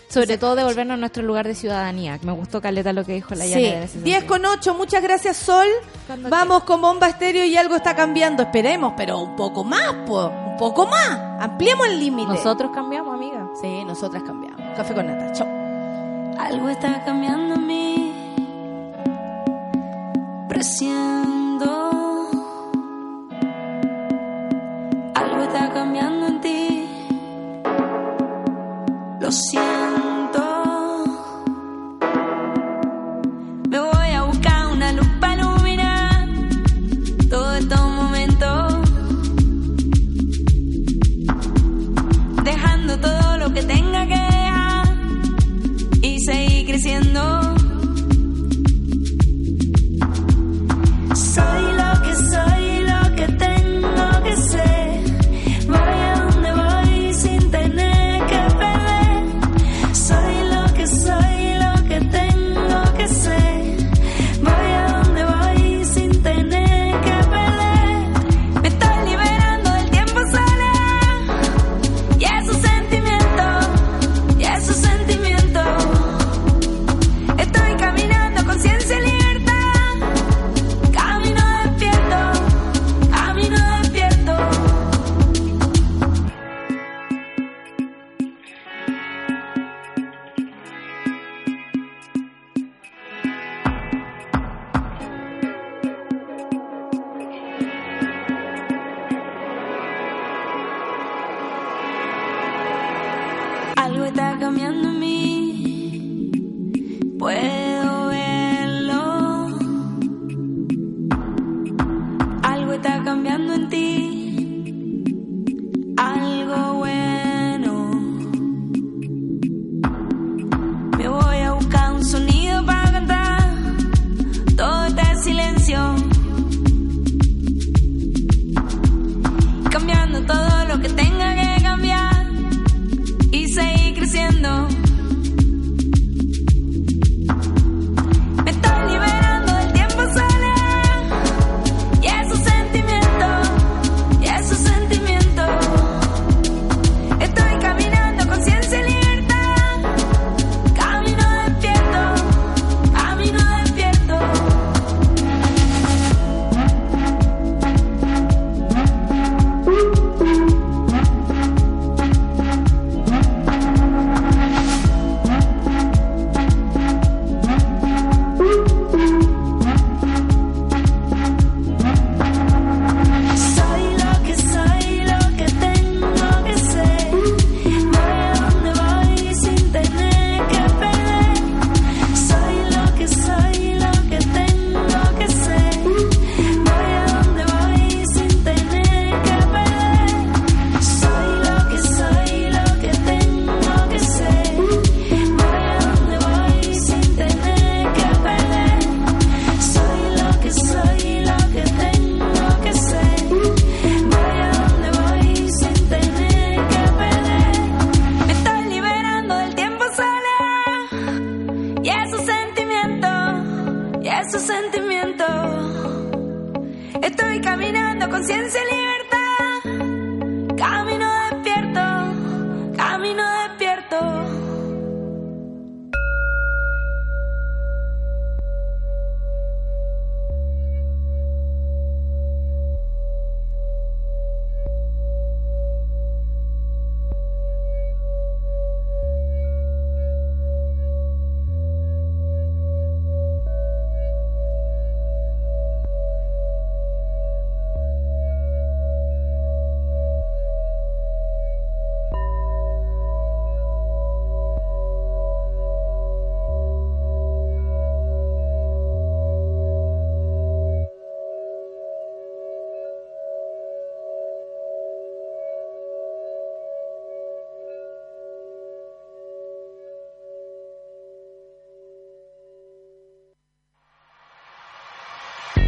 [0.07, 2.19] Sobre todo devolvernos a nuestro lugar de ciudadanía.
[2.21, 3.99] Me gustó Caleta lo que dijo la sí.
[4.03, 5.67] 10 con 8, muchas gracias Sol.
[6.29, 10.27] Vamos con Bomba Estéreo y algo está cambiando, esperemos, pero un poco más, po.
[10.27, 11.41] un poco más.
[11.41, 12.33] Ampliemos el límite.
[12.33, 13.44] Nosotros cambiamos, amiga.
[13.61, 14.61] Sí, nosotras cambiamos.
[14.75, 15.47] Café con nata, chao.
[16.37, 18.13] Algo está cambiando en mí.
[20.49, 21.91] Presiento.
[25.13, 26.87] Algo está cambiando en ti.
[29.21, 29.74] Lo siento.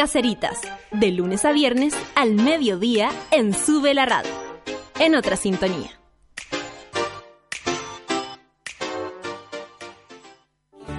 [0.00, 4.30] Caseritas, de lunes a viernes al mediodía en Sube la Radio.
[4.98, 5.90] En otra sintonía.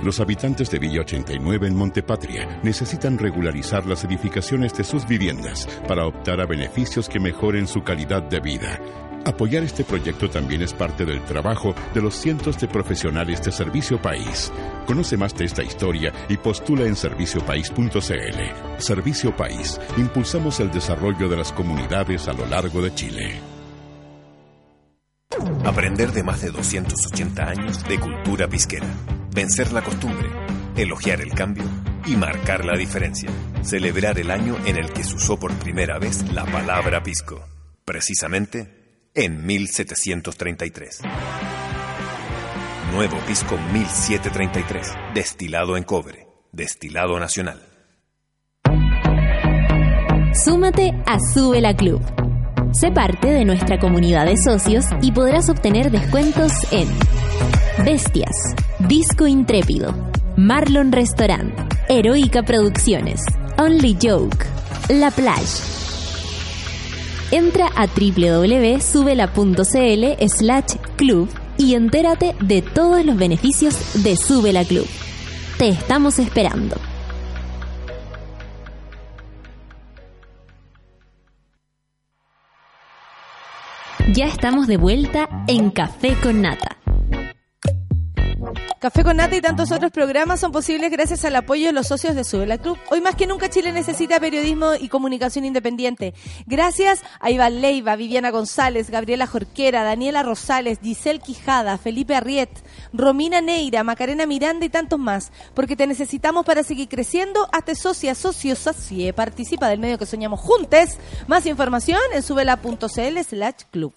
[0.04, 6.06] Los habitantes de Villa 89 en Montepatria necesitan regularizar las edificaciones de sus viviendas para
[6.06, 8.80] optar a beneficios que mejoren su calidad de vida.
[9.24, 14.02] Apoyar este proyecto también es parte del trabajo de los cientos de profesionales de Servicio
[14.02, 14.52] País.
[14.88, 18.80] Conoce más de esta historia y postula en serviciopaís.cl.
[18.80, 19.80] Servicio País.
[19.98, 23.40] Impulsamos el desarrollo de las comunidades a lo largo de Chile.
[25.66, 28.88] Aprender de más de 280 años de cultura pisquera.
[29.34, 30.30] Vencer la costumbre,
[30.76, 31.66] elogiar el cambio
[32.08, 33.30] y marcar la diferencia.
[33.62, 37.40] Celebrar el año en el que se usó por primera vez la palabra pisco.
[37.86, 38.81] Precisamente
[39.14, 41.00] en 1733.
[42.94, 44.88] Nuevo pisco 1733.
[45.14, 46.28] Destilado en cobre.
[46.52, 47.62] Destilado nacional.
[50.34, 52.02] Súmate a Sube la Club.
[52.74, 56.88] Sé parte de nuestra comunidad de socios y podrás obtener descuentos en
[57.86, 58.36] Bestias,
[58.80, 59.94] Disco Intrépido,
[60.38, 61.54] Marlon Restaurant,
[61.90, 63.22] Heroica Producciones,
[63.58, 64.46] Only Joke,
[64.90, 65.81] La Plage.
[67.32, 68.84] Entra a www.subela.cl
[70.28, 74.86] slash club y entérate de todos los beneficios de Sube la Club.
[75.58, 76.76] Te estamos esperando.
[84.14, 86.81] Ya estamos de vuelta en Café con Nata.
[88.82, 92.16] Café con Nata y tantos otros programas son posibles gracias al apoyo de los socios
[92.16, 92.80] de Sube la Club.
[92.90, 96.16] Hoy más que nunca Chile necesita periodismo y comunicación independiente.
[96.48, 102.50] Gracias a Iván Leiva, Viviana González, Gabriela Jorquera, Daniela Rosales, Giselle Quijada, Felipe Arriet,
[102.92, 105.32] Romina Neira, Macarena Miranda y tantos más.
[105.54, 107.48] Porque te necesitamos para seguir creciendo.
[107.52, 109.14] Hazte socia, socio, socie.
[109.14, 110.98] Participa del medio que soñamos juntos.
[111.28, 113.94] Más información en subela.cl slash club.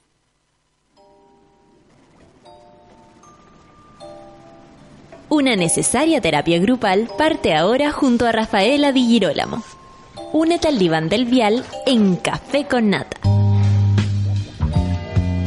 [5.35, 9.65] Una necesaria terapia grupal parte ahora junto a Rafaela Di Girolamo.
[10.33, 13.17] Únete al diván del vial en Café con Nata.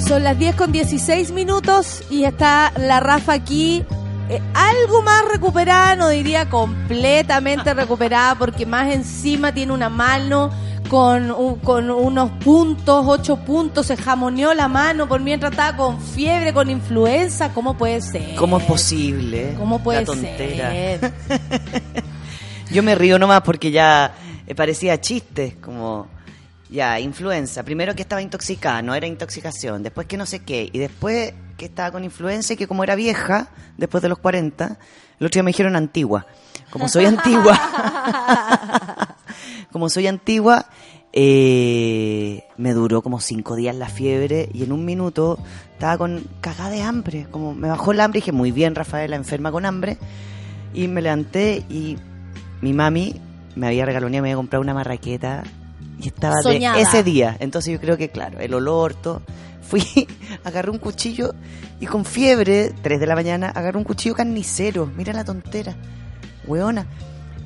[0.06, 3.86] Son las 10 con 16 minutos y está la Rafa aquí.
[4.28, 10.52] eh, algo más recuperada, no diría completamente recuperada, porque más encima tiene una mano
[10.90, 16.02] con, un- con unos puntos, ocho puntos, se jamoneó la mano por mientras estaba con
[16.02, 17.54] fiebre, con influenza.
[17.54, 18.36] ¿Cómo puede ser?
[18.36, 19.56] ¿Cómo es posible?
[19.58, 20.72] ¿Cómo puede La tontera.
[20.72, 21.14] ser?
[22.72, 24.14] Yo me río nomás porque ya
[24.46, 26.08] eh, parecía chiste, como
[26.70, 27.64] ya, influenza.
[27.64, 29.84] Primero que estaba intoxicada, no era intoxicación.
[29.84, 30.70] Después que no sé qué.
[30.74, 34.78] Y después que estaba con influenza y que como era vieja, después de los 40,
[35.20, 36.26] el otro día me dijeron antigua.
[36.70, 37.58] Como soy antigua,
[39.72, 40.68] como soy antigua,
[41.14, 45.40] eh, me duró como cinco días la fiebre y en un minuto
[45.74, 47.28] estaba con cagada de hambre.
[47.32, 49.98] Como me bajó el hambre y dije, muy bien, Rafaela, enferma con hambre.
[50.74, 51.98] Y me levanté y
[52.62, 53.20] mi mami
[53.56, 55.44] me había regalado, me había comprado una marraqueta
[56.00, 57.36] y estaba de ese día.
[57.40, 59.22] Entonces yo creo que, claro, el olor, todo.
[59.68, 59.84] Fui,
[60.46, 61.34] agarré un cuchillo
[61.82, 64.86] y con fiebre, 3 de la mañana, agarré un cuchillo carnicero.
[64.86, 65.76] Mira la tontera,
[66.46, 66.88] weona.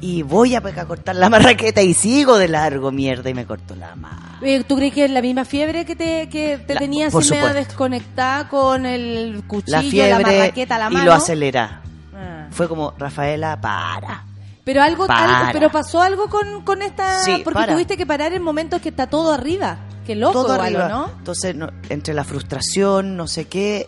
[0.01, 3.75] Y voy a, a cortar la marraqueta y sigo de largo, mierda, y me corto
[3.75, 4.39] la mano.
[4.67, 7.29] ¿Tú crees que es la misma fiebre que te, que te La- tenía por así
[7.31, 7.67] medio supuesto.
[7.69, 11.03] desconectada con el cuchillo, La la, fiebre marraqueta, la mano?
[11.03, 11.81] y lo acelera.
[12.15, 12.47] Ah.
[12.49, 14.25] Fue como, Rafaela, para.
[14.63, 15.39] Pero algo, Para.
[15.41, 17.73] algo- pero pasó algo con, con esta, Sí, porque para.
[17.73, 19.77] tuviste que parar en momentos que está todo arriba.
[20.05, 20.85] Qué loco todo igual, arriba.
[20.85, 21.11] ¿o ¿no?
[21.19, 23.87] Entonces, no- entre la frustración, no sé qué,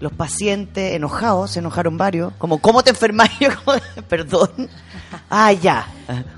[0.00, 3.30] los pacientes enojados, se enojaron varios, como, ¿cómo te enfermas?
[3.40, 3.78] Yo como,
[4.08, 4.68] perdón.
[5.28, 5.86] Ah, ya.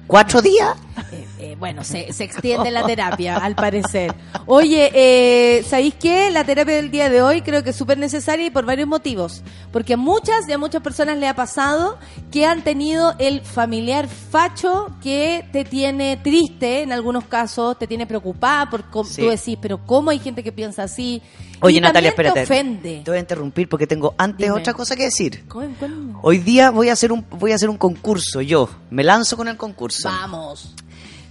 [0.06, 0.74] ¿Cuatro días?
[1.12, 1.26] Eh,
[1.58, 4.14] bueno, se, se extiende la terapia, al parecer.
[4.46, 6.30] Oye, eh, ¿sabéis qué?
[6.30, 9.42] La terapia del día de hoy creo que es súper necesaria y por varios motivos.
[9.72, 11.98] Porque a muchas y a muchas personas le ha pasado
[12.30, 18.06] que han tenido el familiar facho que te tiene triste en algunos casos, te tiene
[18.06, 19.22] preocupada, porque Sí.
[19.22, 21.22] tú decís, pero ¿cómo hay gente que piensa así?
[21.60, 22.40] Oye, Y Natalia, espérate.
[22.40, 23.02] te ofende.
[23.04, 24.58] Te voy a interrumpir porque tengo antes Dime.
[24.58, 25.44] otra cosa que decir.
[25.48, 26.18] ¿Cómo- cómo?
[26.22, 28.68] Hoy día voy a hacer un voy a hacer un concurso yo.
[28.90, 30.08] Me lanzo con el concurso.
[30.08, 30.74] Vamos.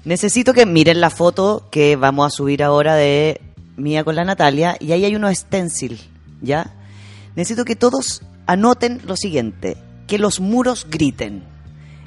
[0.03, 3.40] Necesito que miren la foto que vamos a subir ahora de
[3.78, 5.99] mía con la Natalia y ahí hay unos stencil,
[6.41, 6.73] ¿ya?
[7.36, 11.44] Necesito que todos anoten lo siguiente, que los muros griten.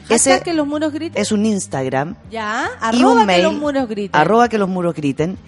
[0.08, 1.20] Hashtag que los muros griten.
[1.22, 4.20] es un Instagram Ya, y arroba un que mail, los muros griten.
[4.20, 5.38] arroba que los muros griten,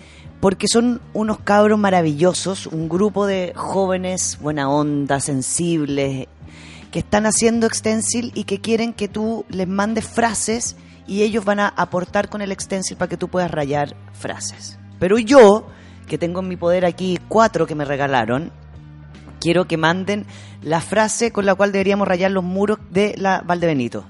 [0.41, 6.29] porque son unos cabros maravillosos, un grupo de jóvenes buena onda, sensibles,
[6.91, 11.61] que están haciendo extensil y que quieren que tú les mandes frases y ellos van
[11.61, 14.79] a aportar con el extensil para que tú puedas rayar frases.
[14.99, 15.67] Pero yo,
[16.07, 18.53] que tengo en mi poder aquí cuatro que me regalaron,
[19.41, 20.27] quiero que manden
[20.63, 24.05] la frase con la cual deberíamos rayar los muros de la Valdebenito.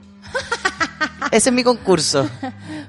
[1.30, 2.28] Ese es mi concurso.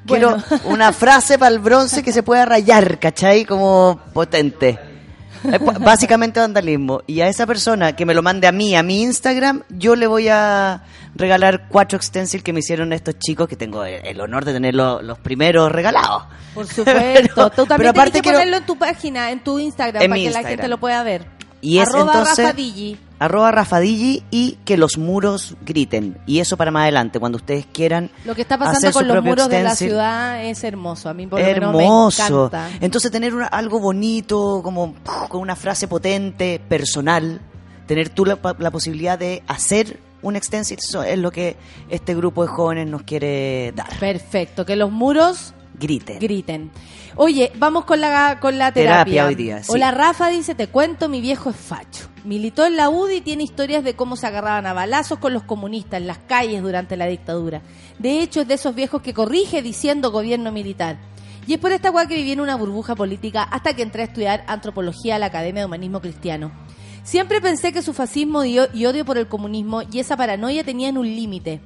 [0.06, 3.46] Quiero una frase para el bronce que se pueda rayar, ¿cachai?
[3.46, 4.80] Como potente.
[5.66, 7.02] Pa- básicamente vandalismo.
[7.08, 10.08] Y a esa persona que me lo mande a mí, a mi Instagram, yo le
[10.08, 10.84] voy a
[11.16, 15.02] regalar cuatro extensil que me hicieron estos chicos, que tengo el, honor de tener lo-
[15.02, 16.24] los primeros regalados.
[16.54, 16.92] Por supuesto.
[17.36, 20.04] Pero- Tú también pero aparte tienes que quiero- ponerlo en tu página, en tu Instagram,
[20.04, 21.26] En para que la gente lo pueda ver.
[21.62, 22.98] Y es Arroba entonces Rafa Digi.
[23.20, 26.18] Arroba Rafadigi y que los muros griten.
[26.26, 29.50] Y eso para más adelante, cuando ustedes quieran Lo que está pasando con los muros
[29.50, 31.10] de la ciudad es hermoso.
[31.10, 32.70] A mí por lo menos me encanta.
[32.82, 34.96] Entonces tener una- algo bonito, como
[35.30, 37.42] con una frase potente, personal,
[37.88, 41.56] tener tú la, la posibilidad de hacer un extensil, eso es lo que
[41.90, 43.88] este grupo de jóvenes nos quiere dar.
[44.00, 46.18] Perfecto, que los muros Griten.
[46.20, 46.72] griten.
[47.16, 49.04] Oye, vamos con la, con la terapia.
[49.04, 49.70] Terapia hoy día, sí.
[49.72, 52.08] Hola Rafa, dice, te cuento, mi viejo es facho.
[52.28, 55.44] Militó en la UDI y tiene historias de cómo se agarraban a balazos con los
[55.44, 57.62] comunistas en las calles durante la dictadura.
[58.00, 60.98] De hecho, es de esos viejos que corrige diciendo gobierno militar.
[61.48, 64.06] Y es por esta cual que viví en una burbuja política hasta que entré a
[64.08, 66.52] estudiar antropología a la Academia de Humanismo Cristiano.
[67.04, 71.08] Siempre pensé que su fascismo y odio por el comunismo y esa paranoia tenían un
[71.08, 71.62] límite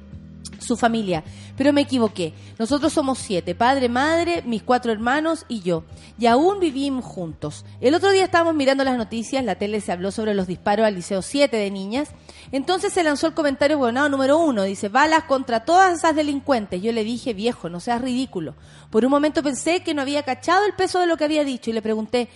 [0.62, 1.24] su familia.
[1.56, 2.32] Pero me equivoqué.
[2.58, 5.84] Nosotros somos siete, padre, madre, mis cuatro hermanos y yo.
[6.18, 7.64] Y aún vivimos juntos.
[7.80, 10.94] El otro día estábamos mirando las noticias, la tele se habló sobre los disparos al
[10.94, 12.10] Liceo 7 de niñas.
[12.52, 14.62] Entonces se lanzó el comentario gobernado número uno.
[14.62, 16.82] Dice, balas contra todas esas delincuentes.
[16.82, 18.54] Yo le dije, viejo, no seas ridículo.
[18.90, 21.70] Por un momento pensé que no había cachado el peso de lo que había dicho
[21.70, 22.28] y le pregunté,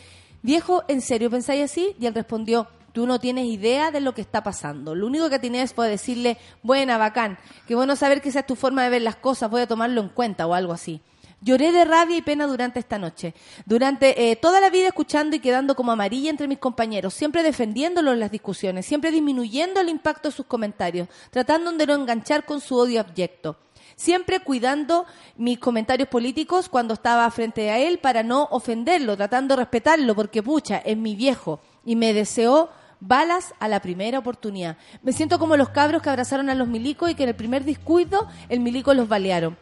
[0.42, 1.94] viejo, ¿en serio pensáis así?
[2.00, 4.94] Y él respondió, tú no tienes idea de lo que está pasando.
[4.94, 7.36] Lo único que tienes fue decirle, buena, bacán,
[7.66, 10.00] qué bueno saber que esa es tu forma de ver las cosas, voy a tomarlo
[10.00, 11.02] en cuenta o algo así.
[11.42, 13.34] Lloré de rabia y pena durante esta noche.
[13.66, 18.14] Durante eh, toda la vida escuchando y quedando como amarilla entre mis compañeros, siempre defendiéndolo
[18.14, 22.62] en las discusiones, siempre disminuyendo el impacto de sus comentarios, tratando de no enganchar con
[22.62, 23.58] su odio abyecto
[23.98, 25.06] siempre cuidando
[25.36, 30.42] mis comentarios políticos cuando estaba frente a él para no ofenderlo, tratando de respetarlo, porque
[30.42, 32.68] pucha, es mi viejo y me deseó
[33.00, 34.76] balas a la primera oportunidad.
[35.02, 37.64] Me siento como los cabros que abrazaron a los milicos y que en el primer
[37.64, 39.56] descuido el milico los balearon.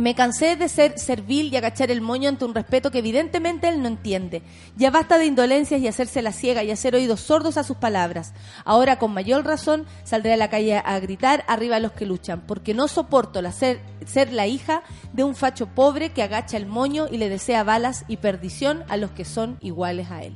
[0.00, 3.82] Me cansé de ser servil y agachar el moño ante un respeto que evidentemente él
[3.82, 4.42] no entiende.
[4.74, 8.32] Ya basta de indolencias y hacerse la ciega y hacer oídos sordos a sus palabras.
[8.64, 12.40] Ahora, con mayor razón, saldré a la calle a gritar arriba a los que luchan,
[12.46, 14.82] porque no soporto la ser, ser la hija
[15.12, 18.96] de un facho pobre que agacha el moño y le desea balas y perdición a
[18.96, 20.32] los que son iguales a él.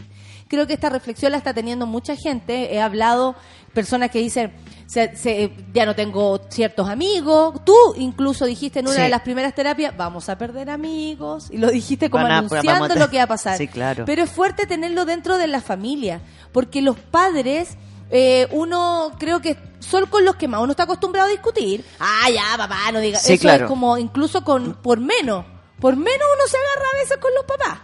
[0.55, 2.75] Creo que esta reflexión la está teniendo mucha gente.
[2.75, 3.35] He hablado
[3.73, 4.53] personas que dicen,
[4.87, 7.61] se- se- ya no tengo ciertos amigos.
[7.65, 9.03] Tú incluso dijiste en una Sí.
[9.03, 11.49] de las primeras terapias, vamos a perder amigos.
[11.51, 13.59] Y lo dijiste como a- anunciando a- lo que iba a pasar.
[13.59, 14.05] Sí, claro.
[14.05, 16.21] Pero es fuerte tenerlo dentro de la familia,
[16.53, 17.77] porque los padres,
[18.11, 21.85] eh, uno creo que son con los que más uno está acostumbrado a discutir.
[21.99, 23.19] Ah, ya, papá, no diga.
[23.19, 23.65] Sí, Eso claro.
[23.65, 25.45] es como incluso con por menos.
[25.81, 27.79] Por menos uno se agarra a veces con los papás.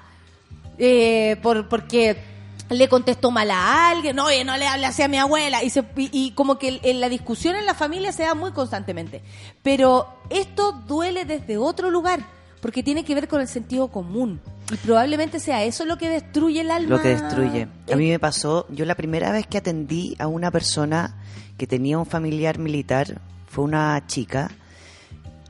[0.78, 2.29] Eh, por, porque
[2.70, 5.70] le contestó mal a alguien, no, oye, no le hable así a mi abuela, y,
[5.70, 9.22] se- y, y como que en la discusión en la familia se da muy constantemente.
[9.62, 12.20] Pero esto duele desde otro lugar,
[12.62, 14.40] porque tiene que ver con el sentido común.
[14.72, 16.88] Y probablemente sea eso lo que destruye el alma.
[16.96, 17.66] Lo que destruye.
[17.92, 21.16] A mí me pasó, yo la primera vez que atendí a una persona
[21.58, 24.50] que tenía un familiar militar fue una chica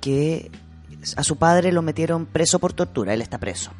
[0.01, 0.51] que
[1.17, 3.73] a su padre lo metieron preso por tortura, él está preso,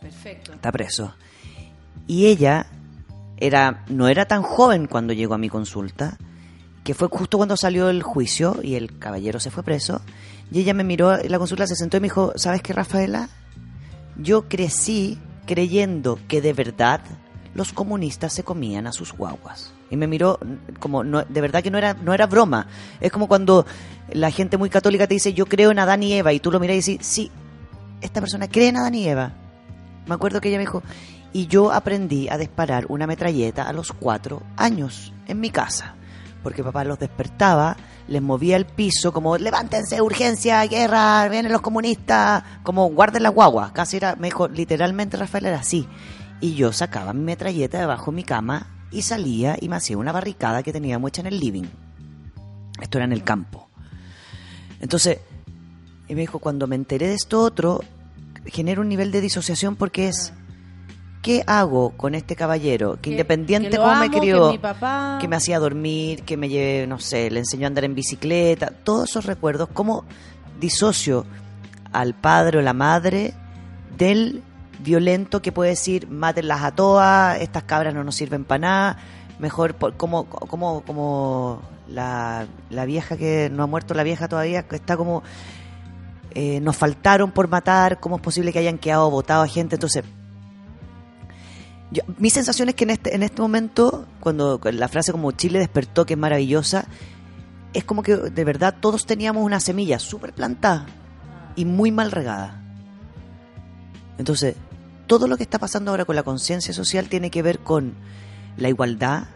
[0.00, 0.52] Perfecto.
[0.52, 1.14] está preso.
[2.06, 2.66] Y ella
[3.38, 6.18] era no era tan joven cuando llegó a mi consulta,
[6.84, 10.00] que fue justo cuando salió el juicio y el caballero se fue preso,
[10.50, 13.28] y ella me miró en la consulta, se sentó y me dijo, ¿sabes qué, Rafaela?
[14.18, 17.00] yo crecí creyendo que de verdad
[17.54, 19.72] los comunistas se comían a sus guaguas.
[19.88, 20.38] Y me miró
[20.80, 22.66] como, no, de verdad que no era, no era broma.
[23.00, 23.64] Es como cuando
[24.12, 26.60] la gente muy católica te dice, yo creo en Adán y Eva, y tú lo
[26.60, 27.30] miras y dices, sí,
[28.00, 29.32] esta persona cree en Adán y Eva.
[30.06, 30.82] Me acuerdo que ella me dijo,
[31.36, 35.94] y yo aprendí a disparar una metralleta a los cuatro años en mi casa.
[36.42, 37.76] Porque papá los despertaba,
[38.08, 43.74] les movía el piso, como levántense, urgencia, guerra, vienen los comunistas, como guarden la guagua.
[43.74, 45.86] Casi era, me dijo, literalmente Rafael era así.
[46.40, 50.12] Y yo sacaba mi metralleta debajo de mi cama y salía y me hacía una
[50.12, 51.66] barricada que teníamos hecha en el living.
[52.80, 53.68] Esto era en el campo.
[54.80, 55.18] Entonces,
[56.08, 57.82] y me dijo, cuando me enteré de esto otro,
[58.46, 60.32] genera un nivel de disociación porque es,
[61.26, 65.26] ¿qué hago con este caballero que, Que- independiente que cómo me amo, crió, papá- que
[65.28, 69.10] me hacía dormir, que me lleve, no sé, le enseñó a andar en bicicleta, todos
[69.10, 70.04] esos recuerdos, cómo
[70.60, 71.26] disocio
[71.92, 73.34] al padre o la madre
[73.98, 74.42] del
[74.78, 78.98] violento que puede decir, mátenlas a todas, estas cabras no nos sirven para nada,
[79.38, 84.62] mejor, por- como, como, como la, la vieja que no ha muerto, la vieja todavía,
[84.68, 85.22] que está como,
[86.34, 90.04] eh, nos faltaron por matar, cómo es posible que hayan quedado votados a gente, entonces...
[92.18, 96.04] Mi sensación es que en este, en este momento, cuando la frase como Chile despertó,
[96.04, 96.86] que es maravillosa,
[97.74, 100.86] es como que de verdad todos teníamos una semilla súper plantada
[101.54, 102.62] y muy mal regada.
[104.18, 104.56] Entonces,
[105.06, 107.94] todo lo que está pasando ahora con la conciencia social tiene que ver con
[108.56, 109.28] la igualdad,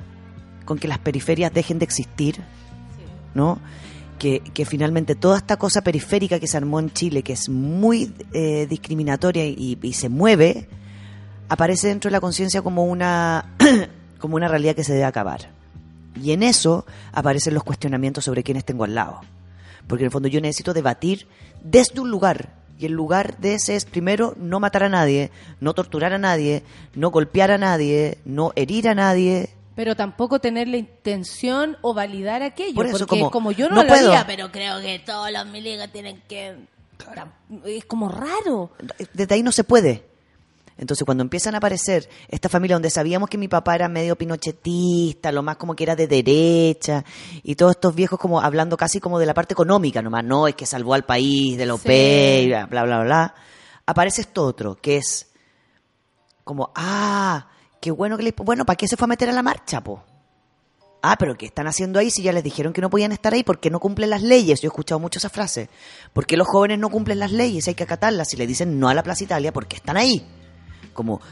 [0.64, 2.42] con que las periferias dejen de existir,
[3.34, 3.60] ¿no?
[4.18, 8.12] Que, que finalmente toda esta cosa periférica que se armó en Chile, que es muy
[8.32, 10.68] eh, discriminatoria y se mueve,
[11.50, 13.44] aparece dentro de la conciencia como una,
[14.18, 15.50] como una realidad que se debe acabar.
[16.22, 19.20] Y en eso aparecen los cuestionamientos sobre quiénes tengo al lado.
[19.86, 21.26] Porque en el fondo yo necesito debatir
[21.62, 22.50] desde un lugar.
[22.78, 26.62] Y el lugar de ese es, primero, no matar a nadie, no torturar a nadie,
[26.94, 29.50] no golpear a nadie, no herir a nadie.
[29.74, 32.76] Pero tampoco tener la intención o validar aquello.
[32.76, 34.08] Por eso, porque como, yo no, no lo puedo.
[34.08, 36.54] haría, pero creo que todos los milicos tienen que...
[37.64, 38.70] Es como raro.
[39.14, 40.09] Desde ahí no se puede.
[40.80, 45.30] Entonces, cuando empiezan a aparecer esta familia donde sabíamos que mi papá era medio pinochetista,
[45.30, 47.04] lo más como que era de derecha,
[47.42, 50.54] y todos estos viejos como hablando casi como de la parte económica nomás, no, es
[50.54, 51.80] que salvó al país de la Sí.
[51.80, 53.34] OPE, bla, bla, bla, bla,
[53.84, 55.30] aparece esto otro, que es
[56.44, 57.48] como, ah,
[57.78, 58.32] qué bueno que le...
[58.32, 60.02] Bueno, ¿para qué se fue a meter a la marcha, po?
[61.02, 63.42] Ah, pero ¿qué están haciendo ahí si ya les dijeron que no podían estar ahí?
[63.42, 64.62] ¿Por qué no cumplen las leyes?
[64.62, 65.68] Yo he escuchado mucho esa frase.
[66.14, 67.68] ¿Por qué los jóvenes no cumplen las leyes?
[67.68, 68.28] Hay que acatarlas.
[68.30, 70.26] Si le dicen no a la Plaza Italia, ¿por qué están ahí?
[71.00, 71.22] Como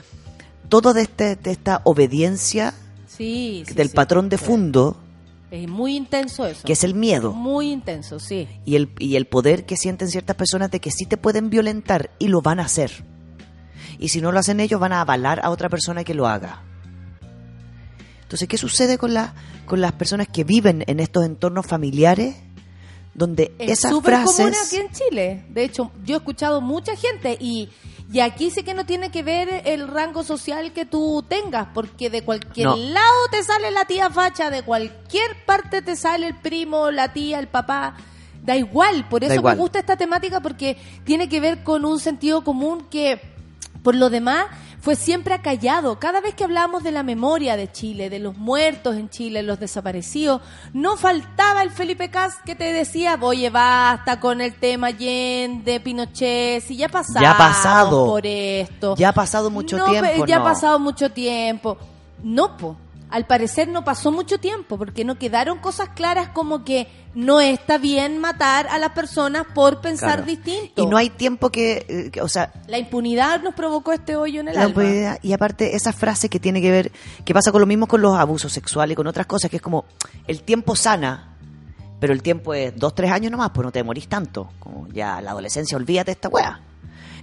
[0.71, 2.73] todo de, este, de esta obediencia
[3.07, 3.95] Sí, sí, del sí.
[3.95, 4.97] patrón de fondo,
[5.51, 6.63] Es muy intenso eso.
[6.65, 7.35] que es el miedo.
[7.35, 8.49] Muy intenso, sí.
[8.65, 12.09] y el, y el poder que sienten ciertas personas de que sí te pueden violentar
[12.19, 13.05] y lo van a hacer.
[13.99, 16.63] Y si no lo hacen ellos, van a avalar a otra persona que lo haga.
[18.23, 19.35] Entonces, ¿qué sucede con, la,
[19.67, 22.37] con las personas que viven en estos entornos familiares
[23.15, 24.67] donde Es esas súper común frases...
[24.67, 25.45] aquí en Chile.
[25.49, 27.69] De hecho, yo he escuchado mucha gente y,
[28.13, 32.11] y aquí sí que no tiene que ver el rango social que tú tengas, porque
[32.11, 32.77] de cualquier No.
[32.77, 37.39] lado te sale la tía facha, de cualquier parte te sale el primo, la tía,
[37.39, 37.97] el papá.
[38.43, 42.45] Da igual, por eso me gusta esta temática porque tiene que ver con un sentido
[42.45, 43.21] común que,
[43.83, 44.47] por lo demás,
[44.81, 45.99] fue siempre acallado.
[45.99, 49.59] Cada vez que hablábamos de la memoria de Chile, de los muertos en Chile, los
[49.59, 50.41] desaparecidos,
[50.73, 56.63] no faltaba el Felipe Cas que te decía, oye, basta con el tema Allende, Pinochet,
[56.63, 58.07] si ya pasamos Ya ha pasado.
[58.07, 58.95] por esto.
[58.97, 60.27] Ya ha pasado mucho No, tiempo.
[60.27, 60.43] Ya no.
[60.43, 61.77] ha pasado mucho tiempo.
[62.23, 62.77] No, po.
[63.11, 67.79] Al parecer no pasó mucho tiempo porque no quedaron cosas claras como que no está
[67.79, 70.25] bien matar a las personas por pensar Claro.
[70.27, 70.83] distinto.
[70.83, 74.41] Y no hay tiempo que, eh, que- o sea, La impunidad nos provocó este hoyo
[74.43, 74.83] en el La alma.
[74.83, 76.93] impunidad, y aparte esa frase que tiene que ver,
[77.25, 79.63] que pasa con lo mismo con los abusos sexuales y con otras cosas, que es
[79.63, 79.87] como,
[80.27, 81.35] el tiempo sana,
[82.01, 84.51] pero el tiempo es dos, tres años nomás, pues no te morís tanto.
[84.59, 86.61] Como ya la adolescencia, olvídate de esta wea.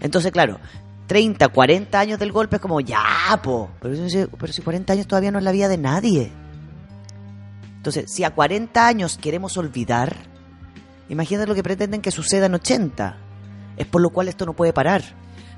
[0.01, 0.59] Entonces, claro,
[1.07, 3.03] 30, 40 años del golpe es como, ya,
[3.43, 3.69] po.
[3.81, 6.31] Pero, si- pero si 40 años todavía no es la vida de nadie.
[7.77, 10.15] Entonces, si a 40 años queremos olvidar,
[11.09, 13.17] imagínate lo que pretenden que suceda en 80.
[13.77, 15.03] Es por lo cual esto no puede parar.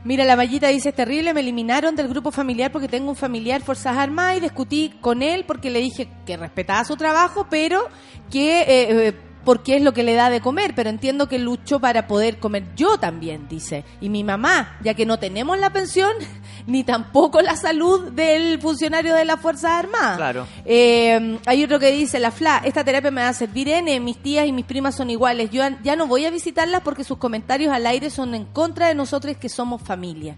[0.04, 3.62] Mira, la mallita dice, es terrible, me eliminaron del grupo familiar porque tengo un familiar
[3.62, 7.88] Fuerzas Armadas y discutí con él porque le dije que respetaba su trabajo, pero
[8.30, 9.14] que eh, eh,
[9.48, 12.66] porque es lo que le da de comer, pero entiendo que lucho para poder comer
[12.76, 13.86] yo también, dice.
[14.02, 16.12] Y mi mamá, ya que no tenemos la pensión,
[16.68, 20.18] ni tampoco la salud del funcionario de las Fuerzas Armadas.
[20.18, 20.48] Claro.
[20.66, 24.18] Eh, hay otro que dice, la FLA, esta terapia me va a servir N, mis
[24.18, 25.50] tías y mis primas son iguales.
[25.50, 28.96] Yo ya no voy a visitarlas porque sus comentarios al aire son en contra de
[28.96, 30.36] nosotros que somos familia.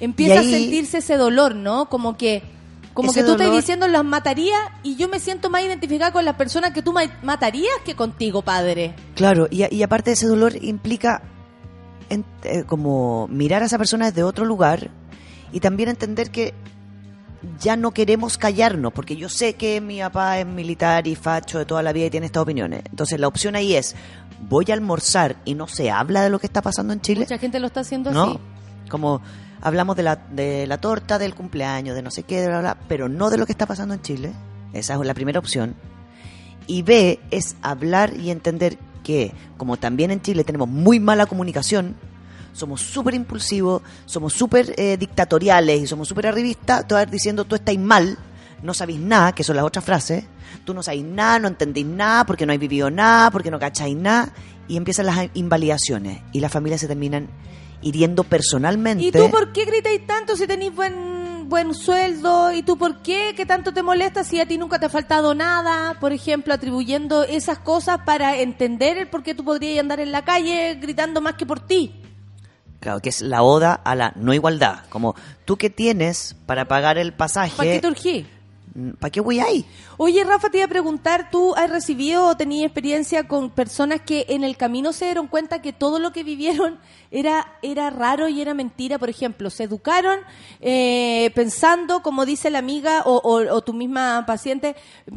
[0.00, 1.88] Empieza a sentirse ese dolor, ¿no?
[1.88, 2.42] Como que
[2.94, 6.24] como Ese que tú estás diciendo las mataría y yo me siento más identificada con
[6.24, 8.94] las personas que tú ma- matarías que contigo, padre.
[9.14, 11.22] Claro, y, y aparte de ese dolor implica
[12.08, 14.90] en- eh, como mirar a esa persona desde otro lugar
[15.52, 16.52] y también entender que
[17.58, 21.64] ya no queremos callarnos, porque yo sé que mi papá es militar y facho de
[21.64, 22.82] toda la vida y tiene estas opiniones.
[22.90, 23.94] Entonces la opción ahí es,
[24.48, 27.20] voy a almorzar y no se habla de lo que está pasando en Chile.
[27.20, 28.22] Mucha gente lo está haciendo ¿no?
[28.24, 28.38] así.
[28.90, 29.22] Como
[29.62, 32.76] hablamos de la, de la torta, del cumpleaños, de no sé qué, de bla, bla,
[32.88, 34.32] pero no de lo que está pasando en Chile.
[34.72, 35.74] Esa es la primera opción.
[36.66, 41.96] Y B es hablar y entender que, como también en Chile tenemos muy mala comunicación,
[42.52, 47.54] somos súper impulsivos, somos súper eh, dictatoriales y somos súper arribistas, tú vas diciendo tú
[47.54, 48.18] estáis mal,
[48.62, 50.24] no sabéis nada, que son las otras frases,
[50.64, 53.96] tú no sabéis nada, no entendéis nada, porque no hay vivido nada, porque no cacháis
[53.96, 54.32] nada,
[54.68, 57.28] y empiezan las invalidaciones y las familias se terminan
[57.82, 59.04] hiriendo personalmente.
[59.04, 62.52] ¿Y tú por qué gritáis tanto si tenéis buen, buen sueldo?
[62.52, 63.34] ¿Y tú por qué?
[63.36, 65.98] ¿Qué tanto te molesta si a ti nunca te ha faltado nada?
[66.00, 70.24] Por ejemplo, atribuyendo esas cosas para entender el por qué tú podrías andar en la
[70.24, 71.94] calle gritando más que por ti.
[72.80, 74.84] Claro, que es la oda a la no igualdad.
[74.88, 77.56] Como, ¿tú qué tienes para pagar el pasaje?
[77.56, 78.26] ¿Para qué te urgí?
[79.00, 79.64] ¿Para qué voy ahí?
[79.96, 84.26] Oye, Rafa, te iba a preguntar, ¿tú has recibido o tenías experiencia con personas que
[84.28, 86.78] en el camino se dieron cuenta que todo lo que vivieron
[87.10, 88.98] era, era raro y era mentira?
[88.98, 90.20] Por ejemplo, se educaron
[90.60, 94.76] eh, pensando, como dice la amiga o, o- o tu misma paciente,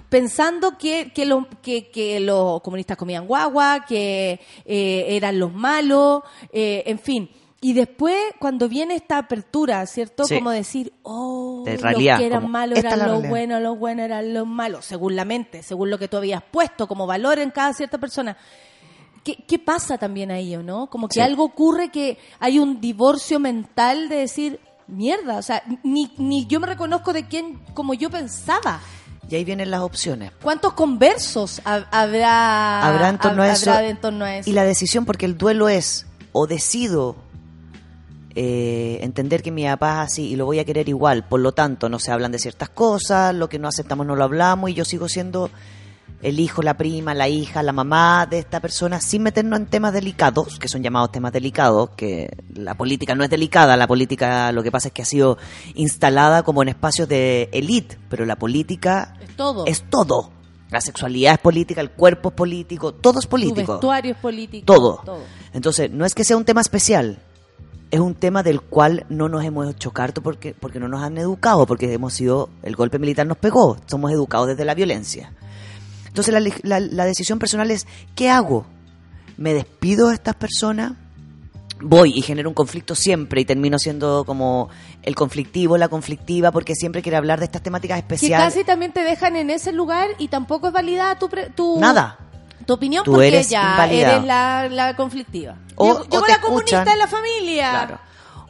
[0.09, 6.23] pensando que, que, lo- que, que los comunistas comían guagua, que eh, eran los malos,
[6.51, 7.29] eh, en fin.
[7.63, 10.25] Y después, cuando viene esta apertura, ¿cierto?
[10.25, 10.35] Sí.
[10.35, 13.29] Como decir, oh, De los realidad, que eran como, malos eran los realidad.
[13.29, 16.87] buenos, los buenos eran los malos, según la mente, según lo que tú habías puesto
[16.87, 18.35] como valor en cada cierta persona.
[19.23, 20.87] ¿Qué, qué pasa también ahí, o no?
[20.87, 21.21] Como que Sí.
[21.21, 26.59] algo ocurre que hay un divorcio mental de decir, mierda, o sea, ni, ni yo
[26.59, 28.81] me reconozco de quién como yo pensaba.
[29.29, 30.33] Y ahí vienen las opciones.
[30.41, 33.71] ¿Cuántos conversos ha- habrá, Habrá en torno a hab- eso.
[33.71, 34.49] habrá en torno a eso?
[34.49, 37.15] Y la decisión, porque el duelo es, o decido
[38.35, 41.51] eh, entender que mi papá es así y lo voy a querer igual, por lo
[41.51, 44.73] tanto no se hablan de ciertas cosas, lo que no aceptamos no lo hablamos y
[44.73, 45.49] yo sigo siendo
[46.21, 49.91] el hijo, la prima, la hija, la mamá de esta persona sin meternos en temas
[49.93, 54.63] delicados, que son llamados temas delicados, que la política no es delicada, la política lo
[54.63, 55.37] que pasa es que ha sido
[55.75, 59.65] instalada como en espacios de élite, pero la política Es todo.
[59.65, 60.31] es todo.
[60.71, 63.73] La sexualidad es política, el cuerpo es político, todo es Tu político.
[63.73, 64.65] vestuario es político.
[64.65, 65.03] Todo.
[65.53, 67.19] Entonces, no es que sea un tema especial,
[67.93, 71.17] es un tema del cual no nos hemos hecho carto porque, porque no nos han
[71.19, 75.31] educado, porque hemos sido, el golpe militar nos pegó, somos educados desde la violencia.
[76.07, 78.65] Entonces, la, la- la decisión personal es, ¿qué hago?
[79.37, 80.93] ¿Me despido de estas personas?
[81.81, 84.69] Voy y genero un conflicto siempre y termino siendo como
[85.01, 88.53] el conflictivo, la conflictiva, porque siempre quiere hablar de estas temáticas Que especiales.
[88.53, 92.17] casi también te dejan en ese lugar y tampoco es validada tu, pre- tu, Nada.
[92.65, 94.13] Tu opinión Tú porque eres ya invalidado.
[94.17, 95.57] eres la, la conflictiva.
[95.75, 96.93] O- Llegó, o llegó te la comunista escuchan.
[96.93, 97.69] de la familia.
[97.71, 97.99] Claro.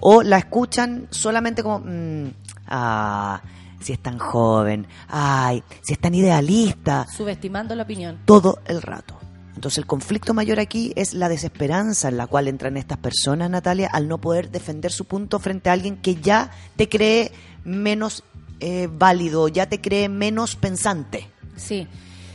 [0.01, 2.31] O la escuchan solamente como, mm,
[2.67, 3.41] ah,
[3.79, 8.19] si es tan joven, ay, si es tan idealista, Subestimando la opinión.
[8.25, 9.17] todo el rato.
[9.55, 13.87] Entonces el conflicto mayor aquí es la desesperanza en la cual entran estas personas, Natalia,
[13.91, 17.31] al no poder defender su punto frente a alguien que ya te cree
[17.63, 18.23] menos
[18.59, 21.29] eh, válido, ya te cree menos pensante.
[21.55, 21.87] Sí.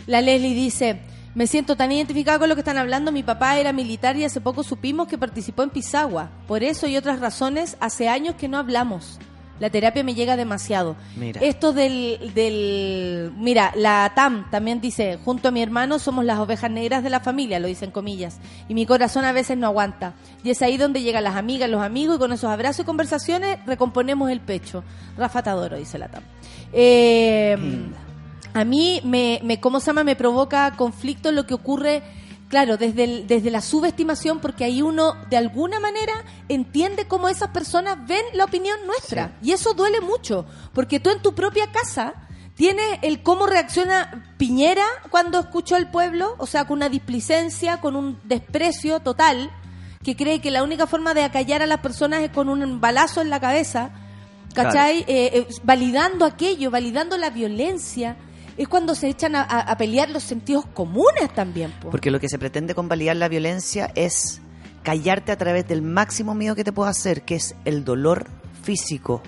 [0.07, 1.01] La Leslie dice,
[1.39, 3.13] me siento tan identificada con lo que están hablando.
[3.13, 6.31] Mi papá era militar y hace poco supimos que participó en Pisagua.
[6.49, 9.21] Por eso y otras razones, hace años que no hablamos.
[9.61, 10.97] La terapia me llega demasiado.
[11.15, 11.41] Mira.
[11.41, 13.33] Esto del, del...
[13.37, 17.21] Mira, la TAM también dice, junto a mi hermano somos las ovejas negras de la
[17.21, 18.39] familia, lo dicen comillas.
[18.69, 20.15] Y mi corazón a veces no aguanta.
[20.43, 23.65] Y es ahí donde llegan las amigas, los amigos, y con esos abrazos y conversaciones
[23.65, 24.83] recomponemos el pecho.
[25.17, 26.25] Rafa Tadoro, dice la TAM.
[26.73, 27.57] Eh,
[28.55, 30.05] a mí me, me ¿cómo se llama?
[30.05, 32.03] Me provoca conflicto lo que ocurre,
[32.49, 36.13] claro, desde, el- desde la subestimación, porque ahí uno de alguna manera
[36.49, 39.33] entiende cómo esas personas ven la opinión nuestra.
[39.43, 42.15] Y eso duele mucho, porque tú en tu propia casa
[42.55, 47.95] tienes el cómo reacciona Piñera cuando escuchó al pueblo, o sea, con una displicencia, con
[47.97, 49.51] un desprecio total,
[50.03, 53.21] que cree que la única forma de acallar a las personas es con un balazo
[53.21, 53.91] en la cabeza.
[54.55, 55.01] ¿Cachai?
[55.01, 58.17] Eh, eh, validando aquello, validando la violencia.
[58.59, 61.73] Es cuando se echan a, a- a pelear los sentidos comunes también.
[61.81, 61.91] po.
[61.91, 64.41] Porque lo que se pretende con validar la violencia es
[64.83, 68.27] callarte a través del máximo miedo que te puedo hacer, que es el dolor
[68.63, 69.23] físico.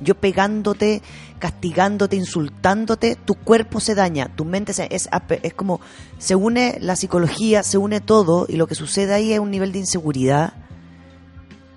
[0.00, 1.02] Yo pegándote,
[1.38, 5.08] castigándote, insultándote, tu cuerpo se daña, tu mente se es,
[5.42, 5.80] es como
[6.18, 9.70] se une la psicología, se une todo y lo que sucede ahí es un nivel
[9.72, 10.54] de inseguridad.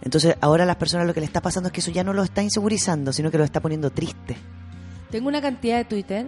[0.02, 2.14] Entonces ahora a las personas lo que le está pasando es que eso ya no
[2.14, 4.36] lo está insegurizando, sino que lo está poniendo triste.
[5.12, 6.28] Tengo una cantidad de Twitter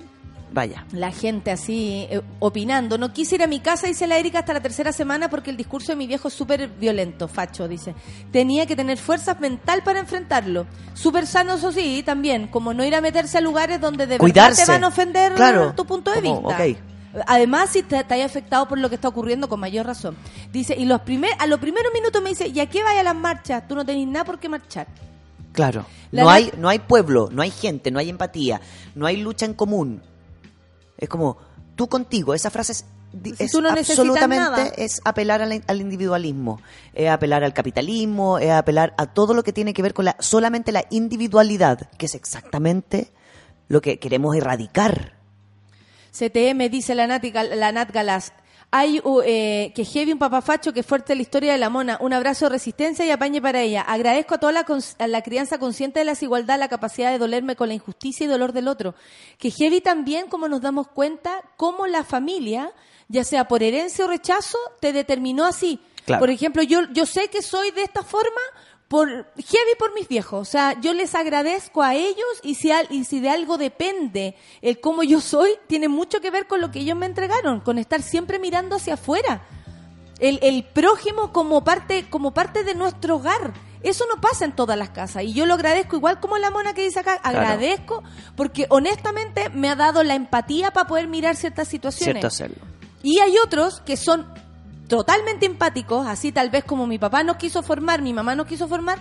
[0.51, 0.85] Vaya.
[0.93, 2.97] la gente así eh, opinando.
[2.97, 5.57] No quise ir a mi casa, dice la Erika, hasta la tercera semana porque el
[5.57, 7.93] discurso de mi viejo es súper violento, facho, dice.
[8.31, 10.65] Tenía que tener fuerzas mental para enfrentarlo.
[10.93, 12.47] Súper sano, eso sí, también.
[12.47, 14.61] Como no ir a meterse a lugares donde de Cuidarse.
[14.61, 15.73] verdad te van a ofender Claro.
[15.75, 16.81] tu punto de Como, vista.
[17.25, 20.15] Además, si te, te hay afectado por lo que está ocurriendo, con mayor razón.
[20.51, 23.15] Dice, y los primer, a los primeros minutos me dice, ¿y a qué vaya las
[23.15, 23.67] marchas?
[23.67, 24.87] Tú no tenés nada por qué marchar.
[25.51, 25.85] Claro.
[26.11, 28.61] La no, hay, no hay pueblo, no hay gente, no hay empatía,
[28.95, 30.01] no hay lucha en común.
[30.99, 31.37] Es como,
[31.75, 32.85] tú contigo, esa frase es,
[33.51, 34.67] tú no absolutamente nada.
[34.77, 36.61] es apelar al, al individualismo,
[36.93, 40.15] es apelar al capitalismo, es apelar a todo lo que tiene que ver con la
[40.19, 43.11] solamente la individualidad, que es exactamente
[43.67, 45.13] lo que queremos erradicar.
[46.11, 48.33] CTM dice la Nat, la Nat Galás.
[48.71, 51.97] Hay uh, eh, que heavy un papafacho que fuerte la historia de la mona.
[52.01, 53.81] Un abrazo de resistencia y apañe para ella.
[53.81, 54.65] Agradezco a toda la,
[54.99, 58.27] a la crianza consciente de la desigualdad, la capacidad de dolerme con la injusticia y
[58.27, 58.93] dolor del otro.
[59.39, 62.71] Que heavy también, como nos damos cuenta, cómo la familia,
[63.07, 65.79] ya sea por herencia o rechazo, te determinó así.
[66.05, 66.19] Claro.
[66.19, 68.41] Por ejemplo, yo, yo sé que soy de esta forma
[68.89, 69.07] por
[69.37, 70.41] heavy por mis viejos.
[70.41, 74.35] O sea, yo les agradezco a ellos y si, al- y si de algo depende
[74.61, 77.77] el cómo yo soy, tiene mucho que ver con lo que ellos me entregaron, con
[77.77, 79.43] estar siempre mirando hacia afuera.
[80.19, 83.53] El, el prójimo como parte, como parte de nuestro hogar.
[83.81, 85.23] Eso no pasa en todas las casas.
[85.23, 88.03] Y yo lo agradezco, igual como la mona que dice acá, agradezco
[88.35, 92.13] porque honestamente me ha dado la empatía para poder mirar ciertas situaciones.
[92.15, 92.57] Cierto hacerlo.
[93.03, 94.27] Y hay otros que son
[94.89, 98.67] totalmente empáticos, así tal vez como mi papá nos quiso formar, mi mamá nos quiso
[98.67, 98.99] formar,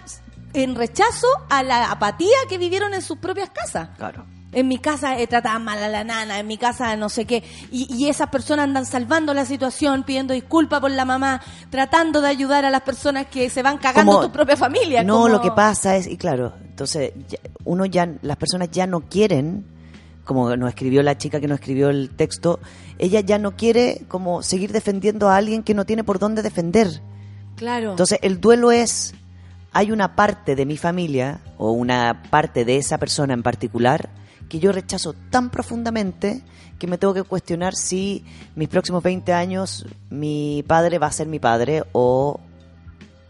[0.52, 3.88] en rechazo a la apatía que vivieron en sus propias casas.
[3.96, 4.24] Claro.
[4.50, 7.42] En mi casa eh, trataban mal a la nana, en mi casa no sé qué.
[7.70, 12.28] Y, y esas personas andan salvando la situación, pidiendo disculpas por la mamá, tratando de
[12.28, 15.02] ayudar a las personas que se van cagando Como- tu propia familia.
[15.02, 18.86] No, como- lo que pasa es, y claro, entonces ya- uno ya, las personas ya
[18.86, 19.66] no quieren,
[20.28, 22.60] como nos escribió la chica que nos escribió el texto,
[22.98, 27.00] ella ya no quiere como seguir defendiendo a alguien que no tiene por dónde defender.
[27.56, 27.92] Claro.
[27.92, 29.14] Entonces el duelo es,
[29.72, 34.10] hay una parte de mi familia o una parte de esa persona en particular
[34.50, 36.42] que yo rechazo tan profundamente
[36.78, 38.22] que me tengo que cuestionar si
[38.54, 42.38] mis próximos 20 años mi padre va a ser mi padre o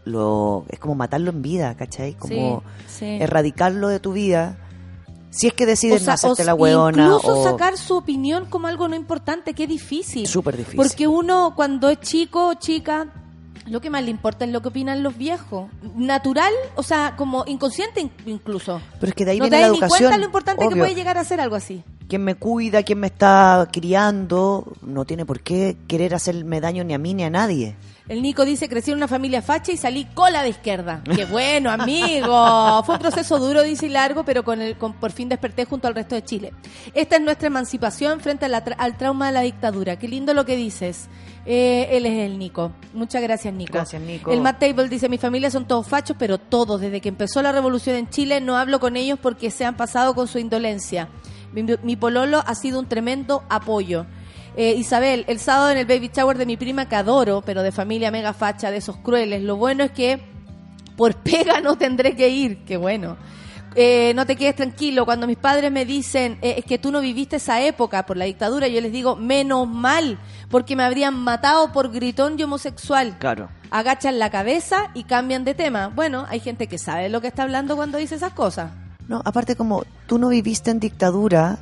[0.03, 2.15] lo es como matarlo en vida, ¿cachai?
[2.15, 3.05] Como Sí, sí.
[3.21, 4.57] erradicarlo de tu vida.
[5.31, 8.45] Si es que decides O sea, hacerte o- la hueona Incluso o sacar su opinión
[8.45, 10.25] como algo no importante, qué difícil.
[10.27, 10.77] súper difícil.
[10.77, 13.07] Porque uno cuando es chico o chica,
[13.67, 15.69] lo que más le importa es lo que opinan los viejos.
[15.95, 18.81] Natural, o sea, como inconsciente in- incluso.
[18.99, 19.99] Pero es que de ahí no te viene la das ni educación.
[20.09, 20.83] cuenta lo importante que obvio.
[20.83, 21.83] puede llegar a ser algo así.
[22.07, 26.95] quien me cuida, quien me está criando, no tiene por qué querer hacerme daño ni
[26.95, 27.75] a mí ni a nadie.
[28.09, 31.01] El Nico dice, crecí en una familia facha y salí cola de izquierda.
[31.15, 32.81] Qué bueno, amigo.
[32.85, 35.87] Fue un proceso duro, dice y largo, pero con el, con- por fin desperté junto
[35.87, 36.51] al resto de Chile.
[36.95, 39.97] Esta es nuestra emancipación frente a la tra- al trauma de la dictadura.
[39.99, 41.07] Qué lindo lo que dices.
[41.45, 42.71] Eh, él es el Nico.
[42.93, 43.73] Muchas gracias, Nico.
[43.73, 44.31] Gracias, Nico.
[44.31, 46.81] El Matt Table dice, mi familia son todos fachos, pero todos.
[46.81, 50.15] Desde que empezó la revolución en Chile no hablo con ellos porque se han pasado
[50.15, 51.09] con su indolencia.
[51.53, 54.05] Mi, mi pololo ha sido un tremendo apoyo.
[54.61, 57.71] Eh, Isabel, el sábado en el baby shower de mi prima que adoro, pero de
[57.71, 59.41] familia mega facha, de esos crueles.
[59.41, 60.19] Lo bueno es que
[60.97, 62.65] por pega no tendré que ir.
[62.65, 63.15] Qué bueno.
[63.75, 65.05] Eh, no te quedes tranquilo.
[65.05, 68.25] Cuando mis padres me dicen eh, es que tú no viviste esa época por la
[68.25, 70.19] dictadura, yo les digo menos mal,
[70.49, 73.15] porque me habrían matado por gritón y homosexual.
[73.17, 73.47] Claro.
[73.71, 75.87] Agachan la cabeza y cambian de tema.
[75.87, 78.71] Bueno, hay gente que sabe de lo que está hablando cuando dice esas cosas.
[79.07, 81.59] No, aparte como tú no viviste en dictadura,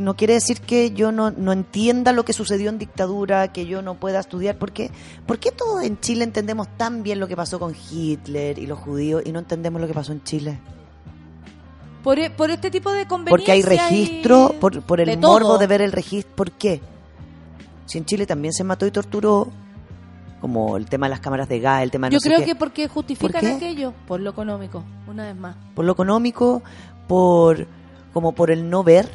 [0.00, 3.82] no quiere decir que yo no, no entienda lo que sucedió en dictadura, que yo
[3.82, 4.56] no pueda estudiar.
[4.56, 4.90] ¿Por qué?
[5.26, 8.78] ¿Por qué todos en Chile entendemos tan bien lo que pasó con Hitler y los
[8.78, 10.58] judíos y no entendemos lo que pasó en Chile?
[12.02, 13.06] Por, e- por este tipo de.
[13.06, 15.58] Porque hay y- registro, por, por el de morbo todo.
[15.58, 16.34] de ver el registro.
[16.34, 16.80] ¿Por qué?
[17.86, 19.48] Si en Chile también se mató y torturó,
[20.40, 22.38] como el tema de las cámaras de gas, el tema de Yo no sé creo
[22.40, 22.44] qué.
[22.46, 25.54] que porque justifican aquello, por lo económico, una vez más.
[25.74, 26.62] por lo económico,
[27.06, 27.66] por
[28.12, 29.08] como por el no ver.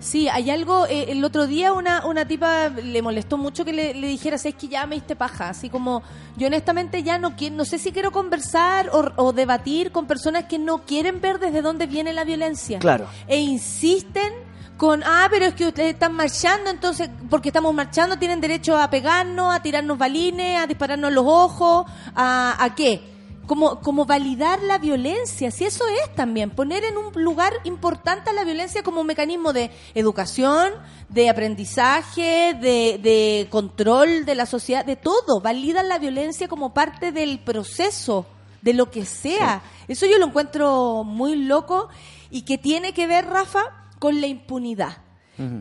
[0.00, 3.92] Sí, hay algo, eh, el otro día una, una tipa le molestó mucho que le,
[3.92, 6.02] le dijeras, es que ya me diste paja, así como
[6.36, 10.46] yo honestamente ya no quiero, no sé si quiero conversar o, o debatir con personas
[10.46, 12.78] que no quieren ver desde dónde viene la violencia.
[12.78, 13.06] Claro.
[13.28, 14.32] E insisten
[14.78, 18.88] con, ah, pero es que ustedes están marchando, entonces, porque estamos marchando, tienen derecho a
[18.88, 23.19] pegarnos, a tirarnos balines, a dispararnos los ojos, a, ¿a qué?
[23.50, 28.32] Como, como validar la violencia, si eso es también, poner en un lugar importante a
[28.32, 30.72] la violencia como un mecanismo de educación,
[31.08, 37.10] de aprendizaje, de, de control de la sociedad, de todo, validan la violencia como parte
[37.10, 38.24] del proceso,
[38.62, 39.62] de lo que sea.
[39.88, 41.88] Eso yo lo encuentro muy loco
[42.30, 43.64] y que tiene que ver, Rafa,
[43.98, 44.98] con la impunidad.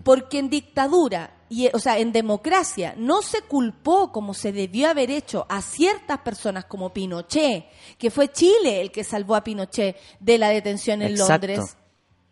[0.04, 5.10] Porque en dictadura, y, o sea, en democracia, no se culpó como se debió haber
[5.12, 7.66] hecho a ciertas personas como Pinochet,
[7.98, 11.48] que fue Chile el que salvó a Pinochet de la detención en Exacto.
[11.48, 11.76] Londres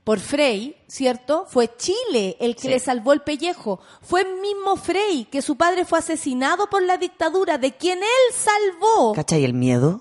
[0.03, 1.45] por Frey, ¿cierto?
[1.49, 2.67] Fue Chile el que Sí.
[2.69, 3.81] le salvó el pellejo.
[4.01, 8.33] Fue el mismo Frey que su padre fue asesinado por la dictadura, de quien él
[8.33, 9.11] salvó.
[9.13, 9.99] ¿Cachai el miedo?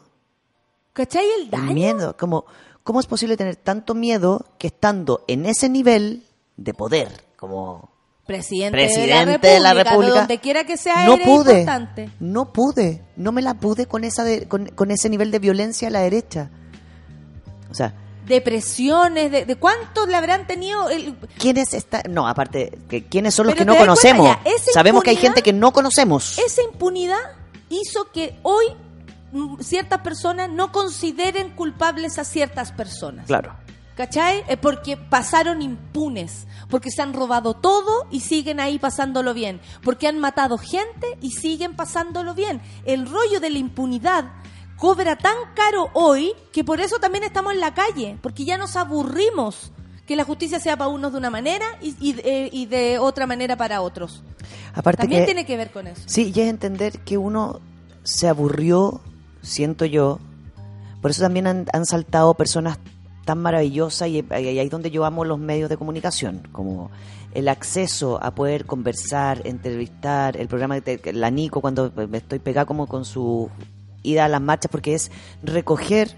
[0.92, 1.72] ¿Cachai el El daño?
[1.72, 2.16] miedo.
[2.16, 2.44] Como,
[2.84, 6.22] ¿Cómo es posible tener tanto miedo que estando en ese nivel
[6.56, 7.90] de poder, como
[8.26, 12.10] Presidente, presidente de la República, de donde quiera que sea, no eres pude, importante.
[12.18, 15.88] no pude, no me la pude con esa de- con, con ese nivel de violencia
[15.88, 16.50] a la derecha.
[17.70, 17.94] O sea,
[18.26, 23.46] Depresiones, de, de cuántos le habrán tenido el, ¿quiénes está, no, aparte, que quiénes son
[23.46, 24.26] los Pero que no conocemos?
[24.26, 24.40] ya,
[24.74, 26.36] Sabemos que hay gente que no conocemos.
[26.38, 27.18] esa impunidad
[27.68, 28.64] hizo que hoy
[29.30, 33.26] mm, ciertas personas no consideren culpables a ciertas personas.
[33.26, 33.54] Claro.
[33.96, 34.44] ¿Cachai?
[34.46, 40.06] Eh, porque pasaron impunes, porque se han robado todo y siguen ahí pasándolo bien, porque
[40.06, 42.60] han matado gente y siguen pasándolo bien.
[42.84, 44.26] El rollo de la impunidad
[44.76, 48.76] cobra tan caro hoy que por eso también estamos en la calle, porque ya nos
[48.76, 49.72] aburrimos
[50.06, 53.26] que la justicia sea para unos de una manera y, y, eh, y de otra
[53.26, 54.22] manera para otros.
[54.74, 56.02] Aparte También que tiene que ver con eso.
[56.04, 57.60] Sí, y es entender que uno
[58.02, 59.00] se aburrió,
[59.40, 60.20] siento yo.
[61.00, 62.78] Por eso también han, han saltado personas
[63.26, 66.90] tan maravillosas y, ahí es donde yo amo los medios de comunicación, como
[67.34, 72.64] el acceso a poder conversar, entrevistar, el programa de la Nico cuando me estoy pegada
[72.64, 73.50] como con su
[74.02, 75.10] ida a las marchas porque es
[75.42, 76.16] recoger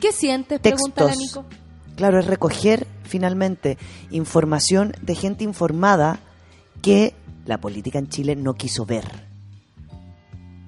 [0.00, 0.60] ¿Qué sientes?
[0.60, 1.44] Pregúntale a textos.
[1.44, 1.48] Nico.
[1.96, 3.76] Claro, es recoger finalmente
[4.10, 6.18] información de gente informada
[6.80, 7.14] que
[7.44, 9.04] la política en Chile no quiso ver.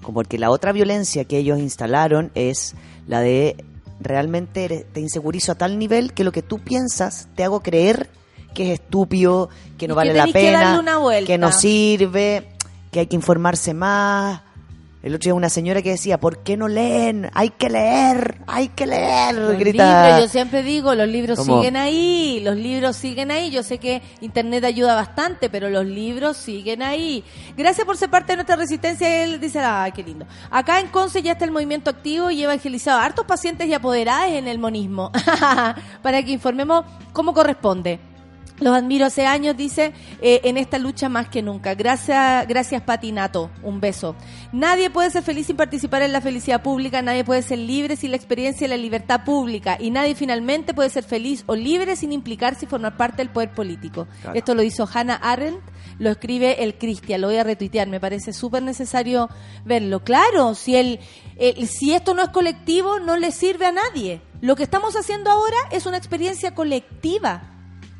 [0.03, 2.75] Como porque la otra violencia que ellos instalaron es
[3.07, 3.65] la de
[4.05, 8.11] realmente eres- te insegurizo a tal nivel que lo que tú piensas te hago creer
[8.55, 9.49] que es estúpido,
[9.79, 10.61] que no Y vale la que pena,
[11.27, 12.49] que no sirve,
[12.91, 14.43] que hay que informarse más.
[15.03, 17.29] El otro día una señora que decía, ¿por qué no leen?
[17.35, 19.35] Hay que leer, hay que leer.
[19.35, 20.07] Los grita.
[20.07, 21.59] libros, yo siempre digo, los libros ¿Cómo?
[21.59, 23.51] siguen ahí, los libros siguen ahí.
[23.51, 27.24] Yo sé que Internet ayuda bastante, pero los libros siguen ahí.
[27.57, 29.24] Gracias por ser parte de nuestra resistencia.
[29.24, 30.24] Él dice, ay, qué lindo.
[30.53, 34.31] Acá en Conce ya está el movimiento activo y evangelizado a hartos pacientes y apoderadas
[34.31, 35.11] en el monismo,
[36.03, 38.12] para que informemos cómo corresponde.
[38.63, 41.75] Los admiro hace años, dice, eh, en esta lucha más que nunca.
[41.75, 43.51] Gracias, gracias Patinato.
[43.63, 44.15] Un beso.
[44.53, 48.11] Nadie puede ser feliz sin participar en la felicidad pública, nadie puede ser libre sin
[48.13, 52.13] la experiencia y la libertad pública, y nadie finalmente puede ser feliz o libre sin
[52.13, 54.07] implicarse y formar parte del poder político.
[54.23, 54.39] Claro.
[54.39, 55.61] Esto lo hizo Hannah Arendt,
[55.99, 59.29] lo escribe el Cristian, lo voy a retuitear, me parece súper necesario
[59.65, 60.05] verlo.
[60.05, 61.01] Claro, si, el,
[61.37, 64.21] el- si esto no es colectivo, no le sirve a nadie.
[64.41, 67.49] Lo que estamos haciendo ahora es una experiencia colectiva.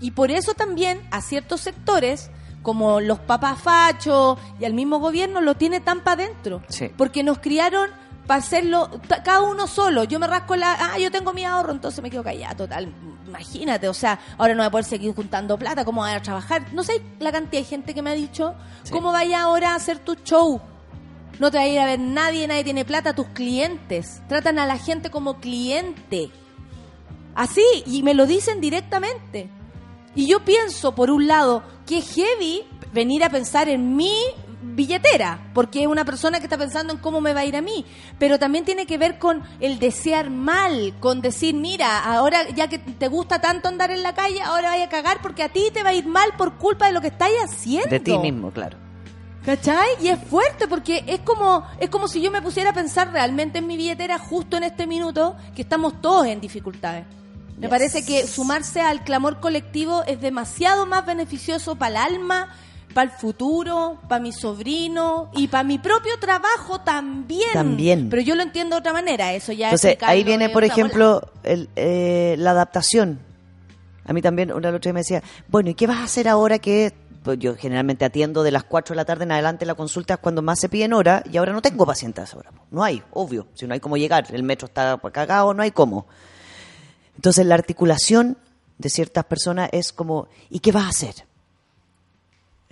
[0.03, 2.31] Y por eso también a ciertos sectores,
[2.61, 6.63] como los papás fachos y al mismo gobierno, lo tiene tan para adentro.
[6.69, 6.91] Sí.
[6.97, 7.89] Porque nos criaron
[8.27, 8.91] para hacerlo
[9.25, 10.05] cada uno solo.
[10.05, 10.77] Yo me rasco la...
[10.79, 12.93] Ah, yo tengo mi ahorro, entonces me quedo callada, total.
[13.27, 16.67] Imagínate, o sea, ahora no voy a poder seguir juntando plata, ¿cómo voy a trabajar?
[16.73, 18.55] No sé la cantidad de gente que me ha dicho,
[18.91, 20.61] ¿cómo vaya ahora a hacer tu show?
[21.39, 24.21] No te va a ir a ver nadie, nadie tiene plata, tus clientes.
[24.29, 26.31] Tratan a la gente como cliente.
[27.35, 29.49] Así, y me lo dicen directamente.
[30.15, 32.63] Y yo pienso, por un lado, que heavy
[32.93, 34.13] venir a pensar en mi
[34.63, 37.63] billetera, porque es una persona que está pensando en cómo me va a ir a
[37.63, 37.85] mí,
[38.19, 42.79] pero también tiene que ver con el desear mal, con decir, mira, ahora ya que
[42.79, 45.83] te gusta tanto andar en la calle, ahora vaya a cagar porque a ti te
[45.83, 47.91] va a ir mal por culpa de lo que estáis haciendo.
[47.91, 48.79] De ti mismo, claro.
[49.45, 49.89] ¿Cachai?
[50.01, 53.59] Y es fuerte porque es como, es como si yo me pusiera a pensar realmente
[53.59, 57.05] en mi billetera justo en este minuto que estamos todos en dificultades.
[57.57, 57.71] Me Yes.
[57.71, 62.49] parece que sumarse al clamor colectivo es demasiado más beneficioso para el alma,
[62.93, 67.53] para el futuro, para mi sobrino y para mi propio trabajo también.
[67.53, 68.09] También.
[68.11, 70.65] Pero yo lo entiendo de otra manera, eso ya Entonces, explicarlo ahí viene, es por
[70.65, 73.21] ejemplo, el, eh, la adaptación.
[74.05, 76.93] A mí también, una noche me decía, bueno, ¿y qué vas a hacer ahora que
[77.23, 80.21] pues yo generalmente atiendo de las 4 de la tarde en adelante la consulta es
[80.21, 82.51] cuando más se piden hora y ahora no tengo pacientes ahora.
[82.71, 86.07] No hay, obvio, si no hay cómo llegar, el metro está cagado, no hay cómo.
[87.17, 88.37] Entonces la articulación
[88.79, 91.15] de ciertas personas es como, ¿y qué vas a hacer?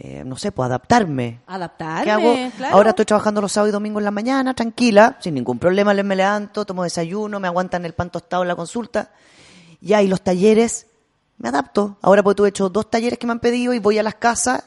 [0.03, 1.41] eh, no sé, pues adaptarme.
[1.47, 2.35] Adaptarme, ¿Qué hago?
[2.57, 2.75] claro.
[2.75, 6.03] Ahora estoy trabajando los sábados y domingos en la mañana, tranquila, sin ningún problema, le-
[6.03, 9.11] me levanto, tomo desayuno, me aguantan el pan tostado en la consulta.
[9.83, 10.87] Ya, y los talleres,
[11.37, 11.99] me adapto.
[12.01, 14.15] Ahora pues tú he hecho dos talleres que me han pedido y voy a las
[14.15, 14.65] casas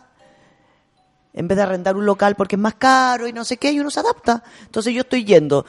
[1.34, 3.80] en vez de arrendar un local porque es más caro y no sé qué, y
[3.80, 4.44] uno se adapta.
[4.66, 5.66] Entonces yo estoy yendo.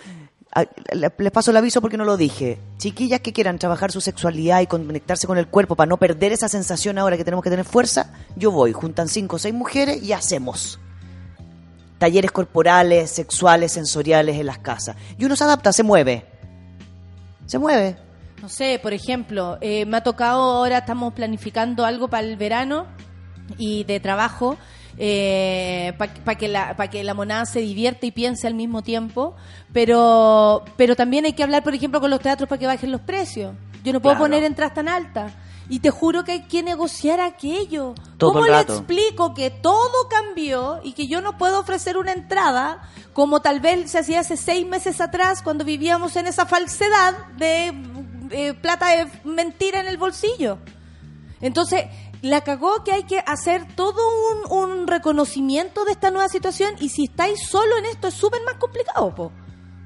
[0.55, 2.59] A- le- Les paso el aviso porque no lo dije.
[2.79, 6.49] Chiquillas que quieran trabajar su sexualidad y conectarse con el cuerpo para no perder esa
[6.49, 8.73] sensación ahora que tenemos que tener fuerza, yo voy.
[8.73, 10.79] Juntan cinco o seis mujeres y hacemos
[11.99, 14.97] talleres corporales, sexuales, sensoriales en las casas.
[15.19, 16.25] Y uno se adapta, se mueve.
[17.47, 17.97] Se mueve.
[18.43, 22.87] No sé, por ejemplo, eh, me ha tocado ahora, estamos planificando algo para el verano
[23.59, 24.57] y de trabajo,
[24.97, 29.35] para que, la, pa' que la monada se divierte y piense al mismo tiempo,
[29.73, 33.01] pero, pero también hay que hablar, por ejemplo, con los teatros para que bajen los
[33.01, 33.55] precios.
[33.85, 34.25] Yo no puedo Claro.
[34.25, 35.33] poner entradas tan altas.
[35.69, 37.95] Y te juro que hay que negociar aquello.
[38.19, 42.83] Todo ¿Cómo le explico que todo cambió y que yo no puedo ofrecer una entrada
[43.15, 47.73] como tal vez se hacía hace seis meses atrás cuando vivíamos en esa falsedad de
[48.31, 50.59] eh, plata de mentira en el bolsillo?
[51.41, 51.85] Entonces,
[52.25, 54.01] la cagó que hay que hacer todo
[54.51, 58.41] un, un reconocimiento de esta nueva situación y si estáis solo en esto es súper
[58.45, 59.33] más complicado, po.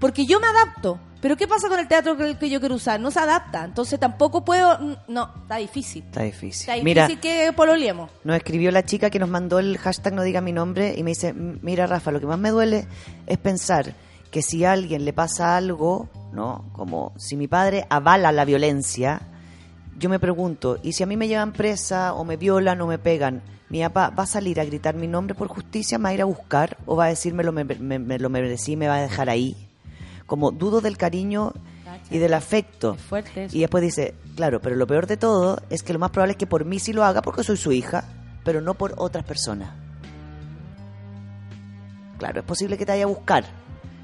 [0.01, 1.01] porque yo me adapto.
[1.21, 3.01] Pero ¿qué pasa con el teatro que, que yo quiero usar?
[3.01, 4.79] No se adapta, entonces tampoco puedo...
[5.09, 6.05] No, está difícil.
[6.05, 6.61] Está difícil.
[6.61, 8.09] Está difícil Mira, que pololiemos.
[8.23, 11.11] Nos escribió la chica que nos mandó el hashtag no diga mi nombre y me
[11.11, 12.87] dice, "M- mira Rafa, lo que más me duele
[13.27, 13.95] es pensar
[14.31, 16.71] que si a alguien le pasa algo, ¿no?
[16.73, 19.21] Como si mi padre avala la violencia,
[19.99, 22.99] yo me pregunto, ¿y si a mí me llevan presa o me violan o me
[22.99, 23.43] pegan?
[23.69, 26.23] ¿Mi papá va a salir a gritar mi nombre por justicia, me va a ir
[26.23, 28.97] a buscar o va a decirme lo, me, me- me lo merecí y me va
[28.97, 29.57] a dejar ahí?
[30.27, 31.53] Como dudo del cariño
[32.11, 32.97] y del afecto.
[33.55, 36.39] Y después dice, claro, pero lo peor de todo es que lo más probable es
[36.39, 38.05] que por mí sí lo haga porque soy su hija,
[38.45, 39.71] pero no por otras personas.
[42.19, 43.45] Claro, es posible que te vaya a buscar,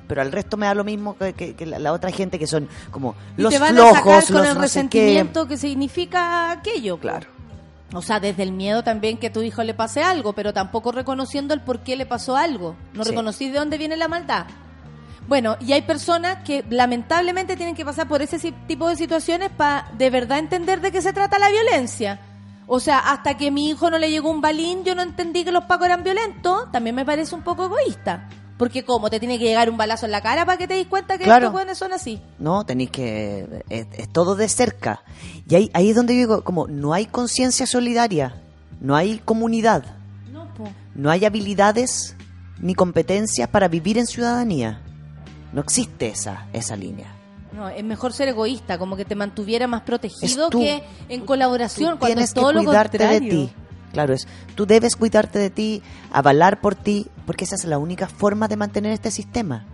[0.06, 2.46] pero al resto me da lo mismo que, que- que la, la otra gente que
[2.46, 5.56] son como Y los te van flojos, a sacar con los el no resentimiento que
[5.56, 6.96] significa aquello.
[6.96, 7.02] po.
[7.02, 7.26] Claro.
[7.92, 10.90] O sea, desde el miedo también que a tu hijo le pase algo, pero tampoco
[10.90, 12.74] reconociendo el por qué le pasó algo.
[12.92, 13.10] No Sí.
[13.10, 14.46] reconocí de dónde viene la maldad.
[15.28, 19.88] Bueno, y hay personas que lamentablemente tienen que pasar por ese tipo de situaciones para
[19.96, 22.20] de verdad entender de qué se trata la violencia.
[22.66, 25.52] O sea, hasta que mi hijo no le llegó un balín, yo no entendí que
[25.52, 28.28] los pacos eran violentos, también me parece un poco egoísta.
[28.56, 30.86] Porque como te tiene que llegar un balazo en la cara para que te des
[30.86, 31.46] cuenta que Claro.
[31.46, 32.20] estos jóvenes son así.
[32.38, 33.64] No, tenéis que...
[33.68, 35.02] Es, es todo de cerca.
[35.48, 38.36] Y ahí, ahí es donde yo digo, como no hay conciencia solidaria,
[38.80, 39.84] no hay comunidad,
[40.94, 42.14] No, hay habilidades
[42.60, 44.80] ni competencias para vivir en ciudadanía.
[45.52, 47.12] No existe esa, esa línea.
[47.52, 50.60] No, es mejor ser egoísta, como que te mantuviera más protegido tú.
[50.60, 53.30] que en colaboración, Tú cuando tienes es todo que lo cuidarte de contrario.
[53.30, 53.52] ti.
[53.94, 58.06] Claro, es, tú debes cuidarte de ti, avalar por ti, porque esa es la única
[58.08, 59.64] forma de mantener este sistema.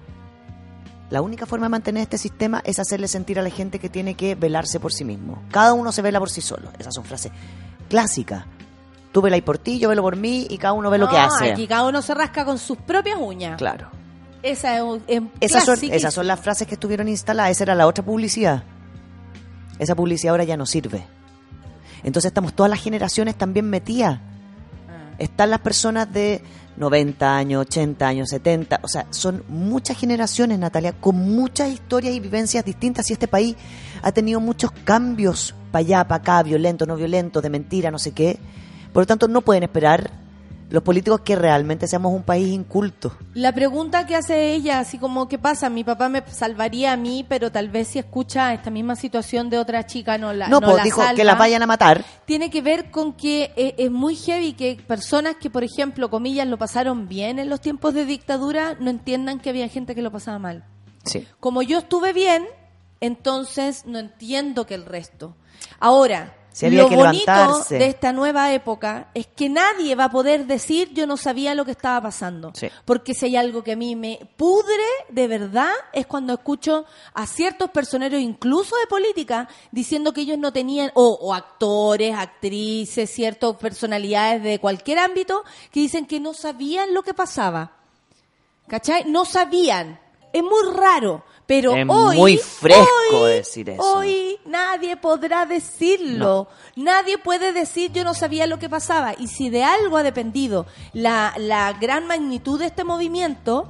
[1.10, 4.14] La única forma de mantener este sistema es hacerle sentir a la gente que tiene
[4.14, 5.42] que velarse por sí mismo.
[5.50, 6.70] Cada uno se vela por sí solo.
[6.78, 7.32] Esas son frases
[7.88, 8.44] clásicas.
[9.10, 11.50] Tú velas por ti, yo velo por mí y cada uno ve lo que hace.
[11.50, 13.56] Aquí cada uno se rasca con sus propias uñas.
[13.58, 13.88] Claro.
[14.42, 15.96] Esa es, un- es Esas son, clasiquísima.
[15.96, 17.50] esas son las frases que estuvieron instaladas.
[17.50, 18.62] Esa era la otra publicidad.
[19.80, 21.04] Esa publicidad ahora ya no sirve.
[22.02, 24.18] Entonces estamos todas las generaciones también metidas.
[24.88, 25.14] Ah.
[25.18, 26.42] Están las personas de
[26.76, 28.80] 90 años, 80 años, 70.
[28.82, 33.10] O sea, son muchas generaciones, Natalia, con muchas historias y vivencias distintas.
[33.10, 33.56] Y este país
[34.02, 38.12] ha tenido muchos cambios para allá, para acá, violento, no violento, de mentira, no sé
[38.12, 38.38] qué.
[38.92, 40.10] Por lo tanto, no pueden esperar
[40.70, 43.12] los políticos que realmente seamos un país inculto.
[43.34, 45.68] La pregunta que hace ella, así como, ¿qué pasa?
[45.68, 49.58] Mi papá me salvaría a mí, pero tal vez si escucha esta misma situación de
[49.58, 51.24] otra chica no la no, no pues la dijo que salva.
[51.24, 52.04] las vayan a matar.
[52.24, 56.46] Tiene que ver con que eh, es muy heavy que personas que, por ejemplo, comillas,
[56.46, 60.12] lo pasaron bien en los tiempos de dictadura, no entiendan que había gente que lo
[60.12, 60.64] pasaba mal.
[61.04, 61.26] Sí.
[61.40, 62.46] Como yo estuve bien,
[63.00, 65.34] entonces no entiendo que el resto.
[65.78, 70.46] Ahora, Había lo que bonito de esta nueva época es que nadie va a poder
[70.46, 72.52] decir yo no sabía lo que estaba pasando.
[72.54, 72.68] Sí.
[72.84, 77.26] Porque si hay algo que a mí me pudre de verdad es cuando escucho a
[77.26, 83.56] ciertos personeros, incluso de política, diciendo que ellos no tenían, o, o actores, actrices, ciertas
[83.56, 87.72] personalidades de cualquier ámbito, que dicen que no sabían lo que pasaba.
[88.66, 89.04] ¿Cachai?
[89.06, 89.98] No sabían.
[90.32, 91.24] Es muy raro.
[91.50, 92.16] Pero Es hoy.
[92.16, 92.86] muy fresco
[93.22, 93.82] hoy- decir eso.
[93.82, 96.46] Hoy nadie podrá decirlo.
[96.76, 99.14] Nadie puede decir yo no sabía lo que pasaba.
[99.18, 103.66] Y si de algo ha dependido la, la gran magnitud de este movimiento,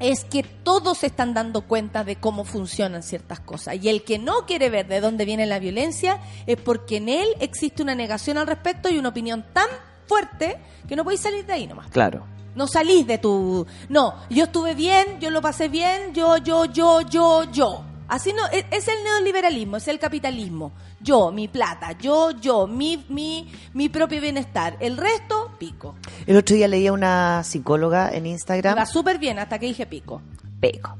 [0.00, 3.76] es que todos se están dando cuenta de cómo funcionan ciertas cosas.
[3.82, 7.28] Y el que no quiere ver de dónde viene la violencia es porque en él
[7.40, 9.68] existe una negación al respecto y una opinión tan
[10.06, 10.56] fuerte
[10.88, 11.88] que no podéis salir de ahí nomás.
[11.90, 12.24] Claro.
[12.54, 13.66] No salís de tu...
[13.88, 17.84] No, yo estuve bien, yo lo pasé bien, yo, yo, yo, yo, yo.
[18.08, 20.72] Así no, es, es el neoliberalismo, es el capitalismo.
[21.00, 24.76] Yo, mi plata, yo, yo, mi, mi, mi propio bienestar.
[24.80, 25.96] El resto, pico.
[26.26, 28.76] El otro día leía una psicóloga en Instagram.
[28.76, 30.20] Va súper bien hasta que dije pico.
[30.60, 30.96] Peco.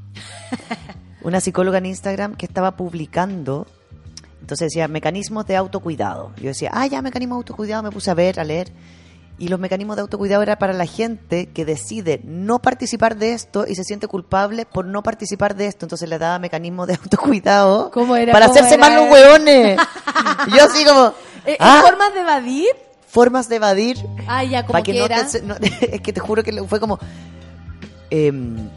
[1.23, 3.67] Una psicóloga en Instagram que estaba publicando,
[4.41, 6.33] entonces decía, mecanismos de autocuidado.
[6.39, 8.73] Yo decía, ah, ya, mecanismos de autocuidado, me puse a ver, a leer.
[9.39, 13.65] Y los mecanismos de autocuidado era para la gente que decide no participar de esto
[13.67, 15.85] y se siente culpable por no participar de esto.
[15.87, 18.33] Entonces le daba mecanismos de autocuidado ¿Cómo era?
[18.33, 18.89] para ¿Cómo hacerse era?
[18.89, 19.79] más los hueones.
[20.57, 21.13] Yo así como,
[21.47, 22.69] Eh, ah, ¿Formas de evadir?
[23.09, 23.97] formas de evadir
[24.29, 25.27] Ah, ya, como para que, que no era.
[25.27, 26.99] te- no- es que te juro que fue como
[28.11, 28.69] em,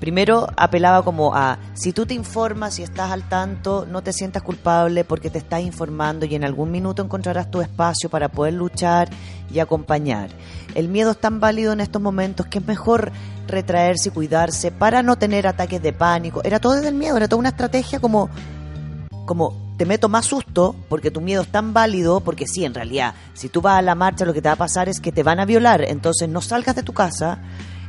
[0.00, 4.42] primero apelaba como a si tú te informas y estás al tanto no te sientas
[4.42, 9.08] culpable porque te estás informando y en algún minuto encontrarás tu espacio para poder luchar
[9.52, 10.30] y acompañar.
[10.74, 13.12] El miedo es tan válido en estos momentos que es mejor
[13.46, 16.42] retraerse y cuidarse para no tener ataques de pánico.
[16.44, 18.28] Era todo desde el miedo era toda una estrategia como
[19.26, 23.14] como te meto más susto porque tu miedo es tan válido, porque sí, en realidad,
[23.32, 25.22] si tú vas a la marcha lo que te va a pasar es que te
[25.22, 27.38] van a violar, entonces no salgas de tu casa,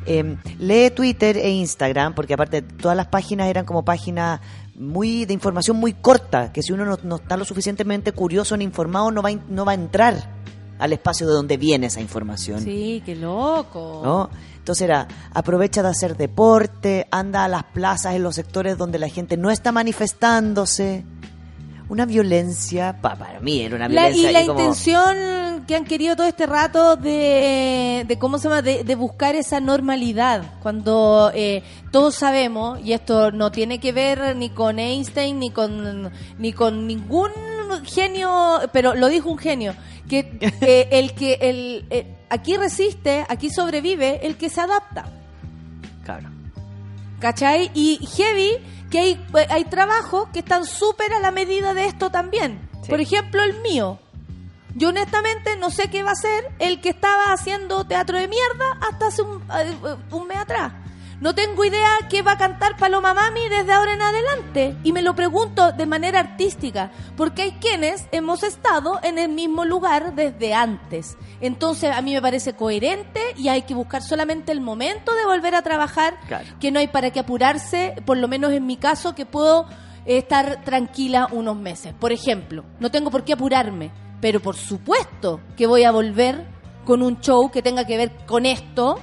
[0.06, 4.40] eh, lee Twitter e Instagram, porque aparte todas las páginas eran como páginas
[4.76, 8.64] muy de información muy corta, que si uno no, no está lo suficientemente curioso ni
[8.66, 10.16] informado no va, in- no va a entrar
[10.78, 12.60] al espacio de donde viene esa información.
[12.62, 14.02] Sí, qué loco.
[14.04, 14.30] ¿no?
[14.58, 19.08] Entonces era, aprovecha de hacer deporte, anda a las plazas en los sectores donde la
[19.08, 21.06] gente no está manifestándose.
[21.88, 24.30] Una violencia, pa- para mí era una La- violencia.
[24.30, 25.16] y la como- intención
[25.68, 29.60] que han querido todo este rato de, de cómo se llama de, de buscar esa
[29.60, 35.50] normalidad cuando eh, todos sabemos y esto no tiene que ver ni con Einstein ni
[35.50, 37.32] con ni con ningún
[37.84, 39.76] genio pero lo dijo un genio
[40.08, 45.06] que eh, el que el eh, aquí resiste aquí sobrevive el que se adapta
[46.06, 46.30] Claro.
[47.20, 47.72] ¿Cachai?
[47.74, 48.58] Y heavy,
[48.92, 52.70] que hay, hay trabajos que están súper a la medida de esto también.
[52.84, 52.92] Sí.
[52.92, 54.00] Por ejemplo, el mío.
[54.76, 58.66] Yo honestamente no sé qué va a ser el que estaba haciendo teatro de mierda
[58.90, 60.74] hasta hace un, eh, un mes atrás.
[61.22, 64.76] No tengo idea qué va a cantar Paloma Mami desde ahora en adelante.
[64.84, 69.64] Y me lo pregunto de manera artística, porque hay quienes hemos estado en el mismo
[69.64, 71.16] lugar desde antes.
[71.40, 75.56] Entonces a mí me parece coherente y hay que buscar solamente el momento de volver
[75.56, 76.46] a trabajar, Claro.
[76.60, 79.68] que no hay para qué apurarse, por lo menos en mi caso, que puedo
[80.06, 81.94] estar tranquila unos meses.
[81.94, 83.90] Por ejemplo, no tengo por qué apurarme,
[84.22, 86.46] pero por supuesto que voy a volver
[86.86, 89.00] con un show que tenga que ver con esto.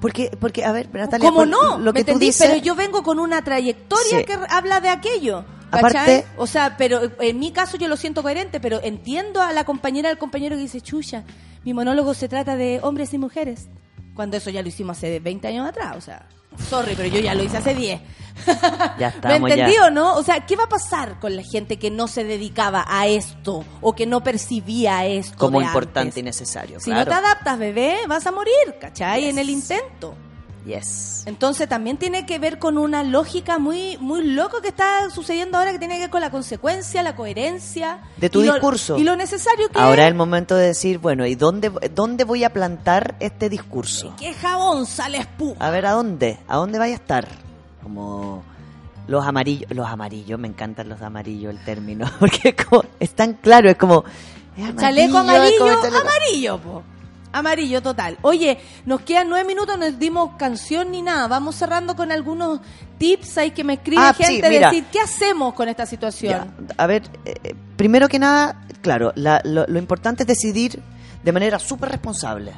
[0.00, 1.78] Porque, porque a ver, Natalia, ¿Cómo por- no?
[1.78, 2.26] Lo ¿Me que tú entendí?
[2.26, 4.24] dices, Pero yo vengo con una trayectoria Sí.
[4.24, 5.44] que habla de aquello.
[5.70, 6.24] Aparte- ¿Cachai?
[6.36, 10.08] O sea, pero en mi caso yo lo siento coherente, pero entiendo a la compañera
[10.10, 11.24] del compañero que dice, chucha,
[11.64, 13.68] mi monólogo se trata de hombres y mujeres.
[14.14, 16.28] Cuando eso ya lo hicimos hace 20 años atrás, o sea,
[16.68, 18.00] sorry, pero yo ya lo hice hace 10.
[18.46, 18.52] Ya
[18.98, 19.86] ¿Me estamos entendí ya.
[19.86, 20.14] o no?
[20.16, 23.64] O sea, ¿qué va a pasar con la gente que no se dedicaba a esto
[23.80, 25.36] o que no percibía esto?
[25.38, 26.18] como de importante antes?
[26.18, 26.80] y necesario.
[26.80, 27.10] Si claro.
[27.10, 29.28] no te adaptas, bebé, vas a morir, ¿cachai?
[29.28, 30.14] En el intento.
[30.66, 31.22] Yes.
[31.26, 35.70] Entonces también tiene que ver con una lógica muy muy loco que está sucediendo ahora
[35.70, 38.98] que tiene que ver con la consecuencia, la coherencia De tu y lo- discurso.
[38.98, 42.42] y lo necesario que Ahora es el momento de decir, bueno, ¿y dónde, dónde voy
[42.42, 44.14] a plantar este discurso?
[44.18, 45.54] que jabón sale espuma.
[45.64, 46.38] A ver, ¿a dónde?
[46.48, 47.28] ¿A dónde vaya a estar?
[47.82, 48.42] Como
[49.06, 53.34] los amarillos, los amarillos, me encantan los amarillos el término, porque es, como, es tan
[53.34, 54.04] claro, es como...
[54.56, 56.82] es Chaleco es amarillo, como chaleco- amarillo, po.
[57.32, 58.16] Amarillo total.
[58.22, 61.28] Oye, nos quedan nueve minutos, no dimos canción ni nada.
[61.28, 62.60] Vamos cerrando con algunos
[62.98, 64.48] tips ahí que me escribe Ah, gente.
[64.48, 66.32] decir, ¿qué hacemos con esta situación?
[66.68, 70.80] Ya, a ver, eh, primero que nada, claro, la- lo, lo importante es decidir
[71.22, 72.52] de manera súper responsable.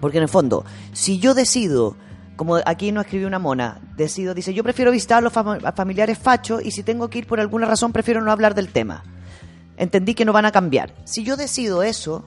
[0.00, 1.96] Porque en el fondo, si yo decido,
[2.36, 6.18] como aquí nos escribió una mona, decido, dice, yo prefiero visitar a los fam- familiares
[6.18, 9.04] fachos y si tengo que ir por alguna razón, prefiero no hablar del tema.
[9.78, 10.92] Entendí que no van a cambiar.
[11.04, 12.24] Si yo decido eso,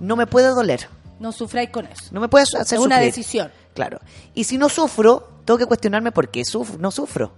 [0.00, 0.88] no me puede doler.
[1.18, 2.04] No sufráis con eso.
[2.12, 3.00] No me puede hacer Es una sufrir.
[3.00, 3.52] decisión.
[3.74, 4.00] Claro.
[4.34, 7.32] Y si no sufro, tengo que cuestionarme por qué suf- no sufro.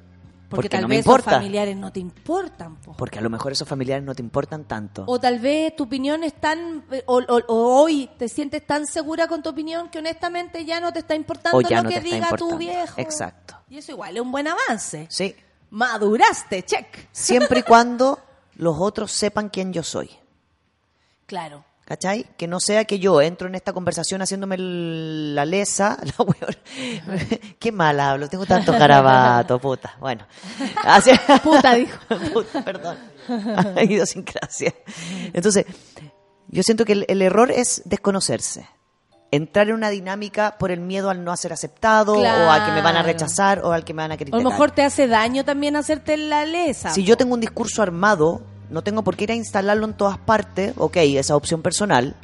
[0.49, 1.31] Porque, tal no me vez esos importa.
[1.33, 2.95] familiares no te importan, po.
[2.97, 5.05] Porque a lo mejor esos familiares no te importan tanto.
[5.07, 9.29] O tal vez tu opinión es tan, o, o- o hoy te sientes tan segura
[9.29, 12.01] con tu opinión que honestamente ya no te está importando O ya lo no que
[12.01, 12.95] te está diga tu viejo.
[12.99, 13.57] Exacto.
[13.69, 15.07] Y eso igual es un buen avance.
[15.11, 15.37] Sí.
[15.71, 16.87] Maduraste, check.
[17.13, 18.19] Siempre y cuando
[18.55, 20.11] los otros sepan quién yo soy.
[21.27, 21.65] Claro.
[21.89, 22.27] ¿Cachai?
[22.37, 25.97] Que no sea que yo entro en esta conversación haciéndome el- la lesa.
[26.05, 26.59] La weón-
[27.59, 29.97] Qué mal hablo, tengo tantos garabatos, puta.
[29.99, 30.27] Bueno.
[30.85, 31.13] Así-
[31.43, 31.97] Puta, dijo.
[32.35, 32.99] Puta, perdón.
[33.83, 34.75] Idiosincrasia.
[35.33, 35.65] Entonces,
[36.49, 38.67] Yo siento que el, el error es desconocerse.
[39.31, 42.81] Entrar en una dinámica por el miedo al no ser aceptado o a que me
[42.83, 44.43] van a rechazar o al que me van a A criticar.
[44.43, 46.91] lo mejor te hace daño también hacerte la lesa.
[46.91, 50.19] Si yo tengo un discurso armado, no tengo por qué ir a instalarlo en todas
[50.19, 52.17] partes, ok, esa opción personal,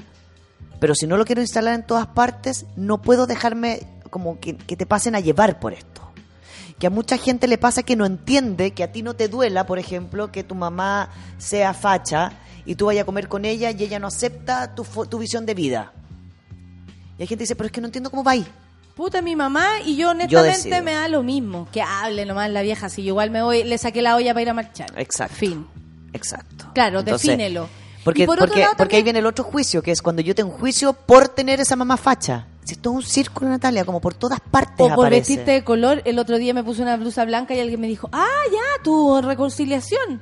[0.80, 4.76] pero si no lo quiero instalar en todas partes, no puedo dejarme como que, que
[4.76, 6.02] te pasen a llevar por esto.
[6.78, 9.66] Que a mucha gente le pasa que no entiende que a ti no te duela,
[9.66, 12.32] por ejemplo, que tu mamá sea facha
[12.66, 15.54] y tú vayas a comer con ella y ella no acepta tu, tu visión de
[15.54, 15.92] vida.
[17.16, 18.46] Y hay gente que dice, pero es que no entiendo cómo va ahí.
[18.94, 21.68] Puta, mi mamá y yo honestamente me da lo mismo.
[21.72, 22.88] Que hable nomás la vieja.
[22.88, 24.92] Si yo igual me voy, le saqué la olla para ir a marchar.
[24.96, 25.34] Exacto.
[25.34, 25.66] Fin.
[26.14, 26.66] Exacto.
[26.72, 27.68] Claro, Entonces, defínelo.
[28.02, 30.92] Porque, por porque, porque ahí viene el otro juicio, que es cuando yo te enjuicio
[30.94, 32.46] por tener esa mamá facha.
[32.64, 35.20] Si esto es un círculo, Natalia, como por todas partes O por aparece.
[35.20, 36.00] vestirte de color.
[36.06, 39.20] El otro día me puse una blusa blanca y alguien me dijo, ah, ya, tu
[39.22, 40.20] reconciliación.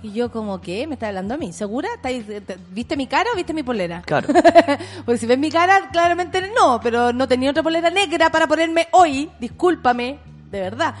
[0.00, 0.86] Y yo como, ¿qué?
[0.86, 1.52] ¿Me está hablando a mí?
[1.52, 1.88] ¿Segura?
[1.96, 4.02] ¿Estáis- te- ¿Viste mi cara o viste mi polera?
[4.06, 4.28] Claro.
[5.04, 8.86] Porque si ves mi cara, claramente no, pero no tenía otra polera negra para ponerme
[8.92, 10.20] hoy, discúlpame,
[10.52, 10.94] de verdad.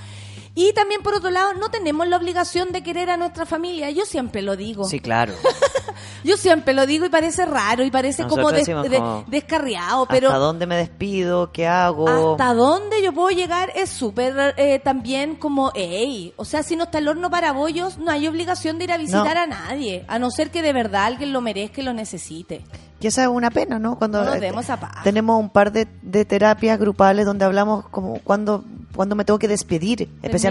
[0.60, 3.90] Y también, por otro lado, no tenemos la obligación de querer a nuestra familia.
[3.92, 4.82] Yo siempre lo digo.
[4.88, 5.32] Sí, claro.
[6.24, 9.24] Yo siempre lo digo y parece raro y parece como, Nosotros des- decimos de- como,
[9.28, 10.28] descarriado, pero...
[10.28, 11.52] ¿Hasta dónde me despido?
[11.52, 12.32] ¿Qué hago?
[12.32, 16.84] Hasta dónde yo puedo llegar es súper eh, también como, ey, o sea, si no
[16.84, 19.42] está el horno para bollos, no hay obligación de ir a visitar No.
[19.42, 22.64] a nadie, a no ser que de verdad alguien lo merezca y lo necesite.
[23.00, 23.96] Y esa es una pena, ¿no?
[23.96, 25.02] Cuando No nos eh, a paz.
[25.04, 28.64] tenemos un par de, de terapias grupales donde hablamos como cuando,
[28.94, 30.47] cuando me tengo que despedir, especialmente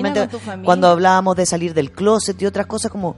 [0.64, 3.16] cuando hablábamos de salir del closet y otras cosas como,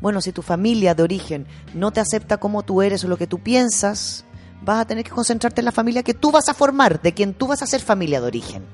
[0.00, 3.26] bueno, si tu familia de origen no te acepta como tú eres o lo que
[3.26, 4.24] tú piensas,
[4.62, 7.34] vas a tener que concentrarte en la familia que tú vas a formar, de quien
[7.34, 8.64] tú vas a ser familia de origen.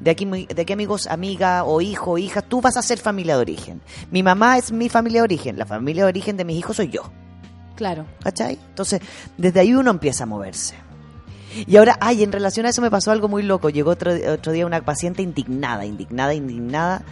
[0.00, 3.36] De aquí, de aquí amigos, amiga o hijo o hija, tú vas a ser familia
[3.36, 3.82] de origen.
[4.10, 6.88] Mi mamá es mi familia de origen, la familia de origen de mis hijos soy
[6.88, 7.02] yo.
[7.76, 8.06] Claro.
[8.22, 8.58] ¿Cachai?
[8.68, 9.00] Entonces,
[9.36, 10.74] desde ahí uno empieza a moverse.
[11.66, 13.70] Y ahora, ay, en relación a eso me pasó algo muy loco.
[13.70, 17.02] Llegó otro, otro día una paciente indignada, indignada, indignada,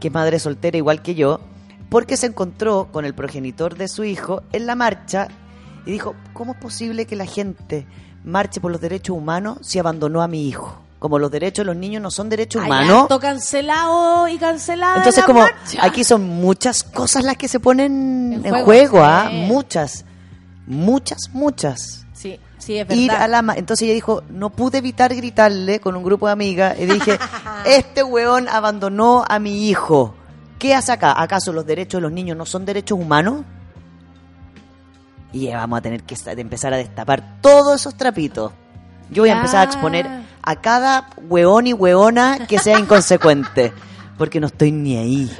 [0.00, 1.40] que es madre soltera igual que yo,
[1.88, 5.28] porque se encontró con el progenitor de su hijo en la marcha
[5.86, 7.86] y dijo, ¿cómo es posible que la gente
[8.24, 10.82] marche por los derechos humanos si abandonó a mi hijo?
[10.98, 13.06] Como los derechos de los niños no son derechos humanos.
[13.20, 15.78] cancelado y cancelada Entonces, la como marcha.
[15.84, 19.28] aquí son muchas cosas las que se ponen En en, juego, juego, ¿ah?
[19.30, 20.04] Muchas,
[20.66, 22.05] muchas, muchas.
[22.16, 23.02] Sí, sí, es verdad.
[23.02, 26.76] Ir a la Entonces ella dijo, no pude evitar gritarle con un grupo de amigas
[26.78, 27.18] y dije,
[27.66, 30.14] este weón abandonó a mi hijo.
[30.58, 31.14] ¿Qué hace acá?
[31.20, 33.44] ¿Acaso los derechos de los niños no son derechos humanos?
[35.32, 38.52] Y ya vamos a tener que empezar a destapar todos esos trapitos.
[39.10, 40.06] Yo voy a empezar a exponer
[40.42, 43.74] a cada weón y weona que sea inconsecuente.
[44.16, 45.30] Porque no estoy ni ahí.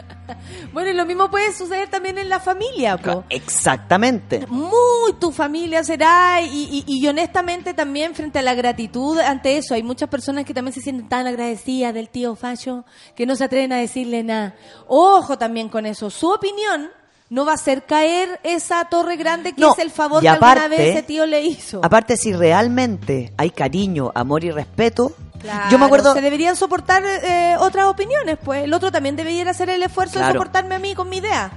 [0.77, 3.24] Bueno, y lo mismo puede suceder también en la familia, po.
[3.31, 4.47] Exactamente.
[4.48, 9.73] muy tu familia será y, y- y honestamente también frente a la gratitud ante eso
[9.73, 12.85] hay muchas personas que también se sienten tan agradecidas del tío Fallo
[13.15, 14.55] que no se atreven a decirle nada
[14.86, 16.90] ojo también con eso su opinión
[17.28, 20.69] no va a hacer caer esa torre grande que No, es el favor que alguna
[20.69, 25.78] vez ese tío le hizo Aparte, si realmente hay cariño, amor y respeto, Claro, yo
[25.78, 26.14] me acuerdo...
[26.14, 30.26] se deberían soportar eh, otras opiniones pues el otro también debería hacer el esfuerzo de
[30.32, 31.50] soportarme a mí con mi idea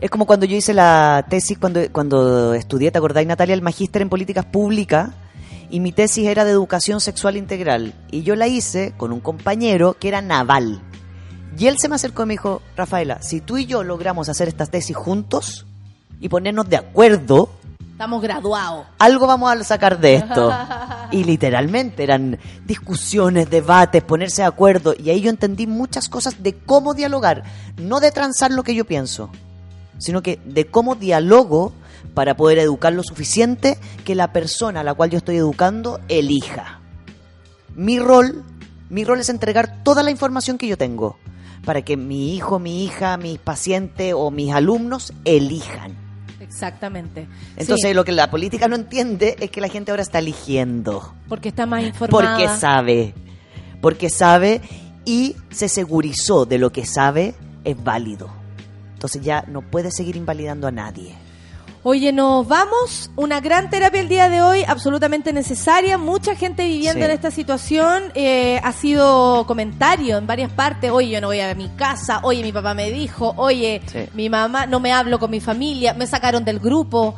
[0.00, 3.54] Es como cuando yo hice la tesis, cuando, cuando estudié, ¿te acordáis, Natalia?
[3.54, 5.10] El magíster en políticas públicas.
[5.70, 7.92] Y mi tesis era de educación sexual integral.
[8.10, 10.80] Y yo la hice con un compañero que era naval.
[11.58, 14.46] Y él se me acercó y me dijo, Rafaela, si tú y yo logramos hacer
[14.48, 15.66] esta tesis juntos
[16.20, 17.50] y ponernos de acuerdo,
[17.98, 20.52] estamos graduados algo vamos a sacar de esto.
[21.10, 24.94] Y literalmente eran discusiones, debates, ponerse de acuerdo.
[24.96, 27.44] Y ahí yo entendí muchas cosas de cómo dialogar.
[27.78, 29.30] No de transar lo que yo pienso,
[29.96, 31.72] sino que de cómo dialogo
[32.12, 36.80] para poder educar lo suficiente que la persona a la cual yo estoy educando elija.
[37.74, 38.44] Mi rol,
[38.90, 41.16] mi rol es entregar toda la información que yo tengo
[41.64, 46.07] para que mi hijo, mi hija, mis pacientes o mis alumnos elijan.
[46.48, 50.18] Exactamente Entonces Sí, lo que la política no entiende es que la gente ahora está
[50.18, 51.14] eligiendo.
[51.28, 53.14] porque está más informada Porque sabe.
[53.80, 54.60] Porque sabe
[55.04, 57.34] y se segurizó de lo que sabe
[57.64, 58.28] es válido.
[58.94, 61.14] Entonces ya no puede seguir invalidando a nadie.
[61.90, 63.10] Oye, nos vamos.
[63.16, 65.96] Una gran terapia el día de hoy, absolutamente necesaria.
[65.96, 67.04] Mucha gente viviendo Sí.
[67.06, 68.02] en esta situación.
[68.14, 70.90] Eh, ha sido comentario en varias partes.
[70.90, 72.20] Oye, yo no voy a mi casa.
[72.24, 73.32] Oye, mi papá me dijo.
[73.38, 74.00] Oye, Sí.
[74.12, 75.94] mi mamá, no me hablo con mi familia.
[75.94, 77.14] Me sacaron del grupo.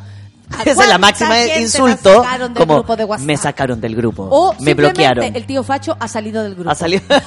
[0.56, 2.22] ¿A Esa es la máxima insulto.
[2.22, 3.26] sacaron del Como grupo de WhatsApp?
[3.26, 4.28] me sacaron del grupo.
[4.30, 5.24] O me bloquearon.
[5.34, 6.70] el tío Facho ha salido del grupo.
[6.70, 7.02] Ha salido.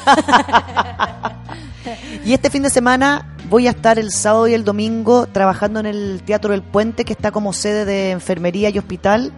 [2.26, 5.86] y este fin de semana voy a estar el sábado y el domingo trabajando en
[5.86, 9.32] el Teatro del Puente, que está como sede de enfermería y hospital.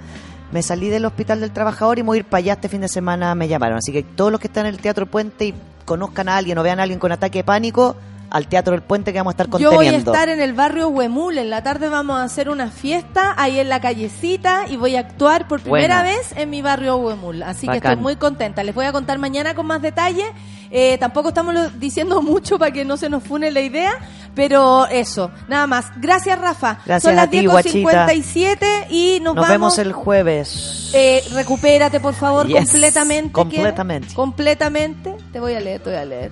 [0.53, 2.87] Me salí del Hospital del Trabajador y voy a ir para allá este fin de
[2.87, 3.77] semana, me llamaron.
[3.77, 6.57] Así que todos los que están en el Teatro del Puente y conozcan a alguien
[6.57, 7.97] o vean a alguien con ataque de pánico,
[8.29, 10.13] al Teatro del Puente que vamos a estar Yo voy a conteniendo.
[10.13, 11.37] estar en el barrio Huemul.
[11.37, 15.01] En la tarde vamos a hacer una fiesta ahí en la callecita y voy a
[15.01, 16.17] actuar por primera Buena.
[16.17, 17.43] vez en mi barrio Huemul.
[17.43, 18.63] Así que estoy muy contenta.
[18.63, 20.23] Les voy a contar mañana con más detalle.
[20.71, 23.91] Eh, tampoco estamos diciendo mucho para que no se nos fune la idea,
[24.33, 25.85] pero eso, nada más.
[25.97, 26.79] Gracias, Rafa.
[26.85, 29.49] Gracias Son las a ti, 10.57 y nos, Nos vamos.
[29.49, 30.91] vemos el jueves.
[30.93, 33.31] Eh, recupérate, por favor, Yes, completamente.
[33.31, 34.13] completamente.
[34.13, 35.15] Completamente.
[35.31, 36.31] Te voy a leer, te voy a leer.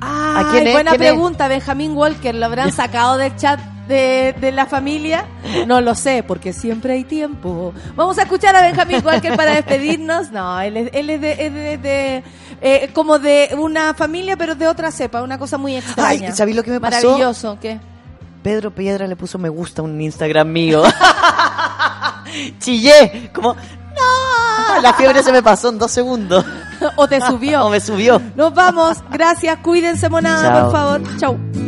[0.00, 0.72] ¿A Ay, quién es?
[0.74, 1.08] buena ¿Quién es?
[1.10, 2.34] pregunta, Benjamín Walker.
[2.34, 3.58] ¿Lo habrán sacado del chat
[3.88, 5.24] de, de la familia?
[5.66, 7.72] No lo sé, porque siempre hay tiempo.
[7.96, 10.30] Vamos a escuchar a Benjamín Walker para despedirnos.
[10.30, 12.24] No, él es, él es de, es de- de,
[12.60, 16.28] eh, como de una familia, pero de otra cepa, una cosa muy extraña.
[16.28, 17.06] Ay, ¿sabéis lo que me pasó?
[17.08, 17.80] Maravilloso, ¿qué?
[18.42, 20.82] Pedro Piedra le puso me gusta a un Instagram mío.
[22.60, 26.44] Chillé, como, no, la fiebre se me pasó en dos segundos.
[26.96, 27.64] o te subió.
[27.66, 28.20] o me subió.
[28.36, 28.98] Nos vamos.
[29.10, 29.58] Gracias.
[29.58, 30.62] Cuídense, monada, Chao.
[30.62, 31.02] por favor.
[31.18, 31.67] Chau.